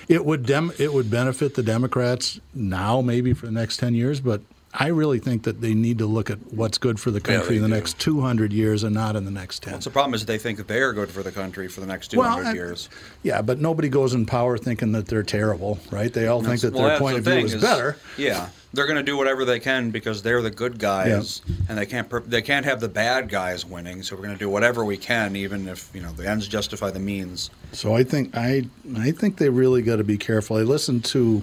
it 0.07 0.27
would 0.27 0.45
dem- 0.45 0.73
it 0.79 0.93
would 0.93 1.11
benefit 1.11 1.55
the 1.55 1.63
Democrats 1.63 2.41
now, 2.53 3.01
maybe 3.01 3.33
for 3.33 3.47
the 3.47 3.53
next 3.53 3.79
10 3.79 3.95
years, 3.95 4.21
but 4.21 4.43
I 4.75 4.87
really 4.87 5.19
think 5.19 5.43
that 5.43 5.61
they 5.61 5.75
need 5.75 5.99
to 5.99 6.07
look 6.07 6.31
at 6.31 6.39
what's 6.53 6.79
good 6.79 6.99
for 6.99 7.11
the 7.11 7.21
country 7.21 7.51
they 7.51 7.57
in 7.57 7.63
the 7.63 7.69
do. 7.69 7.75
next 7.75 7.99
200 7.99 8.55
years 8.55 8.85
and 8.85 8.95
not 8.95 9.17
in 9.17 9.27
the 9.27 9.31
next 9.31 9.63
10. 9.65 9.75
What's 9.75 9.85
the 9.85 9.91
problem 9.91 10.15
is 10.15 10.25
they 10.25 10.39
think 10.39 10.57
that 10.57 10.67
they 10.67 10.81
are 10.81 10.95
good 10.95 11.11
for 11.11 11.23
the 11.23 11.31
country 11.31 11.69
for 11.69 11.81
the 11.81 11.87
next 11.87 12.09
200 12.09 12.47
I- 12.47 12.53
years. 12.55 12.89
Yeah, 13.23 13.43
but 13.43 13.61
nobody 13.61 13.91
goes 13.91 14.15
in 14.15 14.25
power 14.25 14.57
thinking 14.57 14.93
that 14.93 15.07
they're 15.09 15.23
terrible, 15.23 15.79
right? 15.91 16.11
They 16.11 16.27
all 16.27 16.43
think 16.43 16.63
that 16.63 16.73
Well, 16.73 16.85
their 16.89 16.99
point 16.99 17.15
the 17.15 17.19
of 17.19 17.25
view 17.37 17.49
thing 17.49 17.57
is, 17.57 17.63
better. 17.63 17.97
Yeah, 18.17 18.49
they're 18.73 18.87
going 18.87 18.97
to 18.97 19.03
do 19.03 19.19
whatever 19.19 19.45
they 19.45 19.61
can 19.61 19.91
because 19.91 20.23
they're 20.23 20.41
the 20.41 20.51
good 20.51 20.79
guys, 20.79 21.43
and 21.69 21.77
they 21.77 21.85
can't 21.85 22.31
they 22.31 22.41
can't 22.41 22.65
have 22.65 22.81
the 22.81 22.89
bad 22.89 23.29
guys 23.29 23.67
winning. 23.67 24.03
So 24.03 24.17
we're 24.17 24.23
going 24.23 24.35
to 24.35 24.39
do 24.39 24.49
whatever 24.49 24.87
we 24.87 24.97
can, 24.97 25.37
even 25.37 25.69
if 25.69 25.91
you 25.93 26.01
know 26.01 26.13
the 26.13 26.27
ends 26.29 26.49
justify 26.49 26.91
the 26.91 26.99
means. 26.99 27.51
So 27.73 27.95
I 27.95 28.05
think 28.05 28.35
I 28.35 28.65
I 28.97 29.11
think 29.11 29.37
they 29.37 29.51
really 29.51 29.83
got 29.83 29.97
to 29.97 30.05
be 30.05 30.17
careful. 30.17 30.57
I 30.57 30.63
listened 30.63 31.05
to 31.07 31.43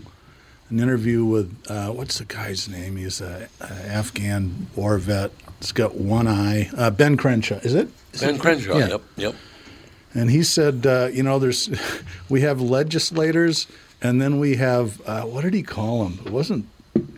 an 0.69 0.79
interview 0.79 1.25
with 1.25 1.55
uh, 1.69 1.89
what's 1.91 2.19
the 2.19 2.25
guy's 2.25 2.67
name? 2.69 2.95
He's 2.97 3.21
a, 3.21 3.47
a 3.61 3.65
Afghan 3.87 4.67
war 4.75 4.97
vet. 4.97 5.31
He's 5.59 5.71
got 5.71 5.95
one 5.95 6.27
eye. 6.27 6.69
Uh, 6.77 6.89
ben 6.91 7.17
Crenshaw, 7.17 7.55
is 7.57 7.73
it? 7.75 7.89
Is 8.13 8.21
Ben 8.21 8.35
it- 8.35 8.41
Crenshaw. 8.41 8.77
Yeah. 8.77 8.87
Yep. 8.87 9.01
Yep. 9.17 9.35
And 10.13 10.31
he 10.31 10.41
said, 10.43 10.85
uh, 10.87 11.09
you 11.13 11.21
know, 11.23 11.37
there's 11.39 11.69
we 12.29 12.41
have 12.41 12.61
legislators, 12.61 13.67
and 14.01 14.21
then 14.21 14.39
we 14.39 14.55
have 14.55 15.01
uh, 15.07 15.21
what 15.23 15.41
did 15.43 15.53
he 15.53 15.63
call 15.63 16.03
them? 16.05 16.19
It 16.25 16.31
wasn't 16.31 16.65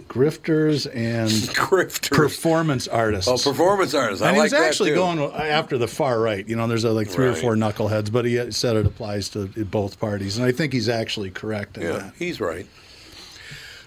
grifters 0.07 0.87
and 0.93 1.29
Grifters. 1.55 2.11
performance 2.11 2.87
artists. 2.87 3.29
Oh, 3.29 3.37
performance 3.51 3.93
artists. 3.93 4.21
I 4.21 4.29
and 4.29 4.37
like 4.37 4.51
he 4.51 4.55
was 4.55 4.61
actually 4.65 4.93
going 4.93 5.19
after 5.19 5.77
the 5.77 5.87
far 5.87 6.19
right. 6.19 6.45
You 6.47 6.55
know, 6.57 6.67
there's 6.67 6.83
uh, 6.83 6.91
like 6.91 7.07
three 7.07 7.27
or 7.27 7.33
four 7.35 7.55
knuckleheads, 7.55 8.11
but 8.11 8.25
he 8.25 8.51
said 8.51 8.75
it 8.75 8.85
applies 8.85 9.29
to 9.29 9.45
both 9.65 9.99
parties, 9.99 10.37
and 10.37 10.45
I 10.45 10.51
think 10.51 10.73
he's 10.73 10.89
actually 10.89 11.31
correct 11.31 11.77
in 11.77 11.83
Yeah, 11.83 11.91
that. 11.93 12.13
he's 12.19 12.41
right. 12.41 12.67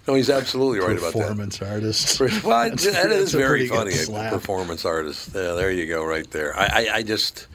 No, 0.06 0.14
he's 0.14 0.28
absolutely 0.28 0.80
right 0.80 0.98
about 0.98 1.12
that. 1.14 1.20
Performance 1.20 1.62
artists. 1.62 2.20
Well, 2.44 2.64
That's- 2.70 2.84
that 2.84 3.10
is 3.10 3.32
very 3.32 3.66
funny. 3.68 3.92
Performance 4.30 4.84
artist. 4.84 5.30
Yeah, 5.34 5.52
there 5.52 5.70
you 5.70 5.86
go, 5.86 6.04
right 6.04 6.30
there. 6.30 6.54
I, 6.58 6.66
I, 6.90 6.94
I 6.96 7.02
just, 7.02 7.46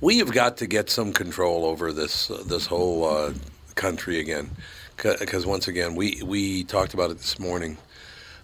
we 0.00 0.18
have 0.18 0.32
got 0.32 0.56
to 0.58 0.66
get 0.66 0.88
some 0.88 1.12
control 1.12 1.64
over 1.66 1.92
this 1.92 2.30
uh, 2.30 2.42
this 2.46 2.66
whole 2.66 3.04
uh, 3.04 3.32
country 3.74 4.18
again, 4.20 4.50
because 4.96 5.44
once 5.44 5.68
again, 5.68 5.94
we 5.94 6.22
we 6.24 6.64
talked 6.64 6.94
about 6.94 7.10
it 7.10 7.18
this 7.18 7.38
morning. 7.38 7.76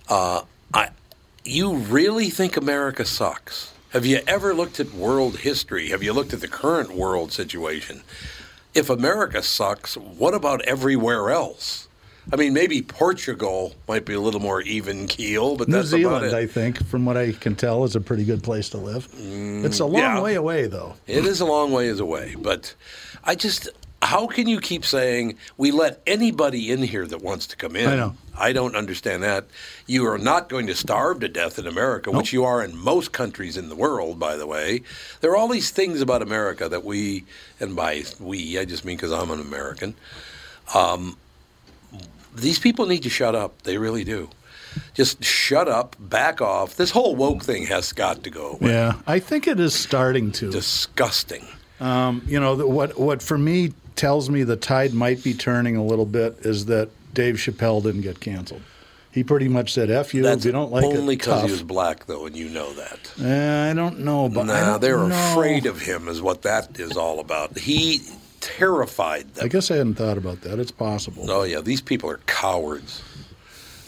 Uh, 0.08 0.42
I, 0.74 0.90
you 1.44 1.74
really 1.76 2.28
think 2.28 2.56
America 2.56 3.04
sucks? 3.06 3.72
Have 3.90 4.06
you 4.06 4.20
ever 4.26 4.54
looked 4.54 4.78
at 4.80 4.92
world 4.94 5.38
history? 5.38 5.88
Have 5.88 6.02
you 6.02 6.12
looked 6.12 6.32
at 6.32 6.40
the 6.40 6.48
current 6.48 6.94
world 6.94 7.32
situation? 7.32 8.02
If 8.74 8.88
America 8.88 9.42
sucks, 9.42 9.96
what 9.96 10.32
about 10.34 10.62
everywhere 10.62 11.30
else? 11.30 11.88
I 12.30 12.36
mean, 12.36 12.52
maybe 12.52 12.82
Portugal 12.82 13.74
might 13.88 14.04
be 14.04 14.14
a 14.14 14.20
little 14.20 14.40
more 14.40 14.60
even 14.62 15.08
keel, 15.08 15.56
but 15.56 15.68
New 15.68 15.76
that's 15.76 15.88
Zealand, 15.88 16.34
I 16.36 16.46
think, 16.46 16.84
from 16.86 17.04
what 17.04 17.16
I 17.16 17.32
can 17.32 17.56
tell, 17.56 17.84
is 17.84 17.96
a 17.96 18.00
pretty 18.00 18.24
good 18.24 18.42
place 18.42 18.68
to 18.70 18.78
live. 18.78 19.08
it's 19.64 19.80
a 19.80 19.84
long 19.86 19.94
Mm, 19.94 19.98
yeah. 20.16 20.22
way 20.22 20.34
away, 20.36 20.66
though. 20.68 20.94
It 21.06 21.24
is 21.26 21.40
a 21.40 21.44
long 21.46 21.72
ways 21.72 21.98
away, 21.98 22.36
but 22.38 22.74
I 23.24 23.34
just 23.34 23.68
how 24.02 24.26
can 24.26 24.48
you 24.48 24.60
keep 24.60 24.84
saying 24.84 25.36
we 25.56 25.70
let 25.70 26.00
anybody 26.08 26.72
in 26.72 26.82
here 26.82 27.06
that 27.06 27.22
wants 27.22 27.46
to 27.46 27.56
come 27.56 27.76
in? 27.76 27.88
I 27.88 27.94
know. 27.94 28.16
I 28.36 28.52
don't 28.52 28.74
understand 28.74 29.22
that. 29.22 29.46
You 29.86 30.06
are 30.08 30.18
not 30.18 30.48
going 30.48 30.66
to 30.66 30.74
starve 30.74 31.20
to 31.20 31.28
death 31.28 31.56
in 31.56 31.68
America, 31.68 32.10
which 32.10 32.32
you 32.32 32.42
are 32.44 32.64
in 32.64 32.76
most 32.76 33.12
countries 33.12 33.56
in 33.56 33.68
the 33.68 33.76
world, 33.76 34.18
by 34.18 34.36
the 34.36 34.46
way. 34.46 34.82
There 35.20 35.30
are 35.30 35.36
all 35.36 35.46
these 35.46 35.70
things 35.70 36.00
about 36.00 36.20
America 36.20 36.68
that 36.68 36.84
we, 36.84 37.24
and 37.60 37.76
by 37.76 38.02
we, 38.18 38.58
I 38.58 38.64
just 38.64 38.84
mean 38.84 38.96
because 38.96 39.12
I'm 39.12 39.30
an 39.30 39.40
American. 39.40 39.94
Um, 40.74 41.16
these 42.34 42.58
people 42.58 42.86
need 42.86 43.02
to 43.02 43.10
shut 43.10 43.34
up. 43.34 43.62
They 43.62 43.78
really 43.78 44.04
do. 44.04 44.28
Just 44.94 45.22
shut 45.22 45.68
up, 45.68 45.96
back 45.98 46.40
off. 46.40 46.76
This 46.76 46.90
whole 46.90 47.14
woke 47.14 47.42
thing 47.42 47.66
has 47.66 47.92
got 47.92 48.22
to 48.24 48.30
go 48.30 48.52
away. 48.52 48.70
Yeah, 48.70 48.94
I 49.06 49.18
think 49.18 49.46
it 49.46 49.60
is 49.60 49.74
starting 49.74 50.32
to. 50.32 50.50
Disgusting. 50.50 51.46
Um, 51.80 52.22
you 52.26 52.40
know, 52.40 52.54
what 52.66 52.98
what 52.98 53.22
for 53.22 53.36
me 53.36 53.72
tells 53.96 54.30
me 54.30 54.44
the 54.44 54.56
tide 54.56 54.94
might 54.94 55.22
be 55.22 55.34
turning 55.34 55.76
a 55.76 55.84
little 55.84 56.06
bit 56.06 56.38
is 56.40 56.66
that 56.66 56.90
Dave 57.12 57.34
Chappelle 57.36 57.82
didn't 57.82 58.02
get 58.02 58.20
canceled. 58.20 58.62
He 59.10 59.22
pretty 59.22 59.48
much 59.48 59.74
said, 59.74 59.90
"F 59.90 60.14
you 60.14 60.22
That's 60.22 60.38
if 60.38 60.46
you 60.46 60.52
don't 60.52 60.72
like 60.72 60.84
only 60.84 61.14
it." 61.14 61.18
because 61.18 61.44
he 61.44 61.50
was 61.50 61.62
black, 61.62 62.06
though, 62.06 62.24
and 62.24 62.34
you 62.34 62.48
know 62.48 62.72
that. 62.72 63.12
Uh, 63.20 63.70
I 63.70 63.74
don't 63.74 64.00
know, 64.00 64.30
but 64.30 64.44
nah, 64.44 64.78
they're 64.78 65.06
know. 65.06 65.32
afraid 65.32 65.66
of 65.66 65.82
him, 65.82 66.08
is 66.08 66.22
what 66.22 66.42
that 66.42 66.80
is 66.80 66.96
all 66.96 67.20
about. 67.20 67.58
He 67.58 68.00
terrified 68.42 69.32
them. 69.34 69.44
I 69.46 69.48
guess 69.48 69.70
I 69.70 69.76
hadn't 69.76 69.94
thought 69.94 70.18
about 70.18 70.42
that. 70.42 70.58
It's 70.58 70.70
possible. 70.70 71.30
Oh 71.30 71.44
yeah, 71.44 71.60
these 71.60 71.80
people 71.80 72.10
are 72.10 72.20
cowards. 72.26 73.02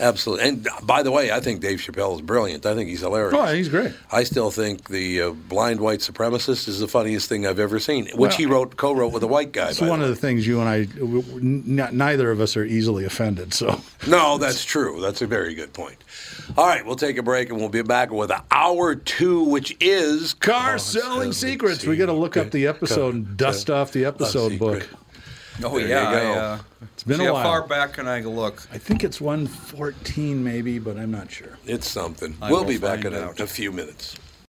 Absolutely. 0.01 0.49
And 0.49 0.69
by 0.83 1.03
the 1.03 1.11
way, 1.11 1.31
I 1.31 1.41
think 1.41 1.61
Dave 1.61 1.79
Chappelle 1.79 2.17
is 2.17 2.21
brilliant. 2.23 2.67
I 2.67 2.75
think 2.75 2.89
he's 2.89 3.01
hilarious. 3.01 3.35
Oh, 3.37 3.55
he's 3.55 3.69
great. 3.69 3.93
I 4.11 4.25
still 4.25 4.51
think 4.51 4.89
the 4.89 5.23
uh, 5.23 5.31
blind 5.31 5.81
white 5.81 6.01
supremacist 6.01 6.67
is 6.69 6.81
the 6.81 6.89
funniest 6.89 7.29
thing 7.29 7.47
I've 7.47 7.59
ever 7.61 7.79
seen, 7.79 8.07
which 8.07 8.17
Well, 8.17 8.31
he 8.31 8.47
wrote, 8.47 8.77
co-wrote 8.77 9.13
with 9.13 9.23
a 9.23 9.27
white 9.29 9.53
guy. 9.53 9.71
It's 9.71 9.79
the 9.79 9.87
one 9.87 10.03
of 10.03 10.09
the 10.09 10.17
things 10.17 10.47
you 10.47 10.61
and 10.61 10.69
I, 10.69 10.85
w- 10.87 11.23
w- 11.23 11.61
n- 11.81 11.97
neither 11.97 12.31
of 12.31 12.41
us 12.41 12.57
are 12.57 12.65
easily 12.65 13.05
offended. 13.05 13.55
So 13.55 13.81
No, 14.09 14.37
that's 14.39 14.65
true. 14.65 15.01
That's 15.01 15.23
a 15.23 15.27
very 15.27 15.55
good 15.55 15.73
point. 15.73 15.97
All 16.57 16.67
right, 16.67 16.85
we'll 16.85 16.97
take 16.97 17.17
a 17.17 17.23
break 17.23 17.49
and 17.51 17.59
we'll 17.59 17.69
be 17.69 17.83
back 17.83 18.11
with 18.11 18.33
hour 18.51 18.95
two, 18.97 19.45
which 19.45 19.77
is 19.81 20.35
car 20.35 20.79
selling 20.79 21.33
secrets. 21.33 21.85
We 21.87 21.97
got 21.97 22.07
to 22.07 22.13
look 22.13 22.37
up 22.37 22.51
the 22.51 22.67
episode 22.67 23.15
and 23.15 23.37
dust 23.37 23.71
off 23.71 23.93
the 23.93 24.05
episode 24.05 24.59
book. 24.59 24.89
Oh 25.63 25.79
There 25.79 25.89
yeah, 25.89 26.11
you 26.11 26.17
go. 26.19 26.33
I, 26.33 26.37
uh, 26.37 26.59
It's 26.95 27.03
been 27.05 27.19
see 27.19 27.25
a 27.25 27.27
how 27.29 27.33
while. 27.35 27.45
far 27.45 27.67
back 27.67 27.93
can 27.95 28.09
I 28.09 28.21
look? 28.23 28.67
I 28.73 28.79
think 28.79 29.05
it's 29.05 29.21
114 29.21 30.43
maybe, 30.43 30.79
but 30.79 30.97
I'm 30.97 31.11
not 31.11 31.31
sure. 31.31 31.59
It's 31.67 31.89
something. 31.89 32.37
I 32.43 32.51
we'll 32.51 32.65
be 32.65 32.79
back 32.79 33.05
in 33.05 33.15
a, 33.15 33.31
a 33.39 33.47
few 33.47 33.71
minutes. 33.71 34.17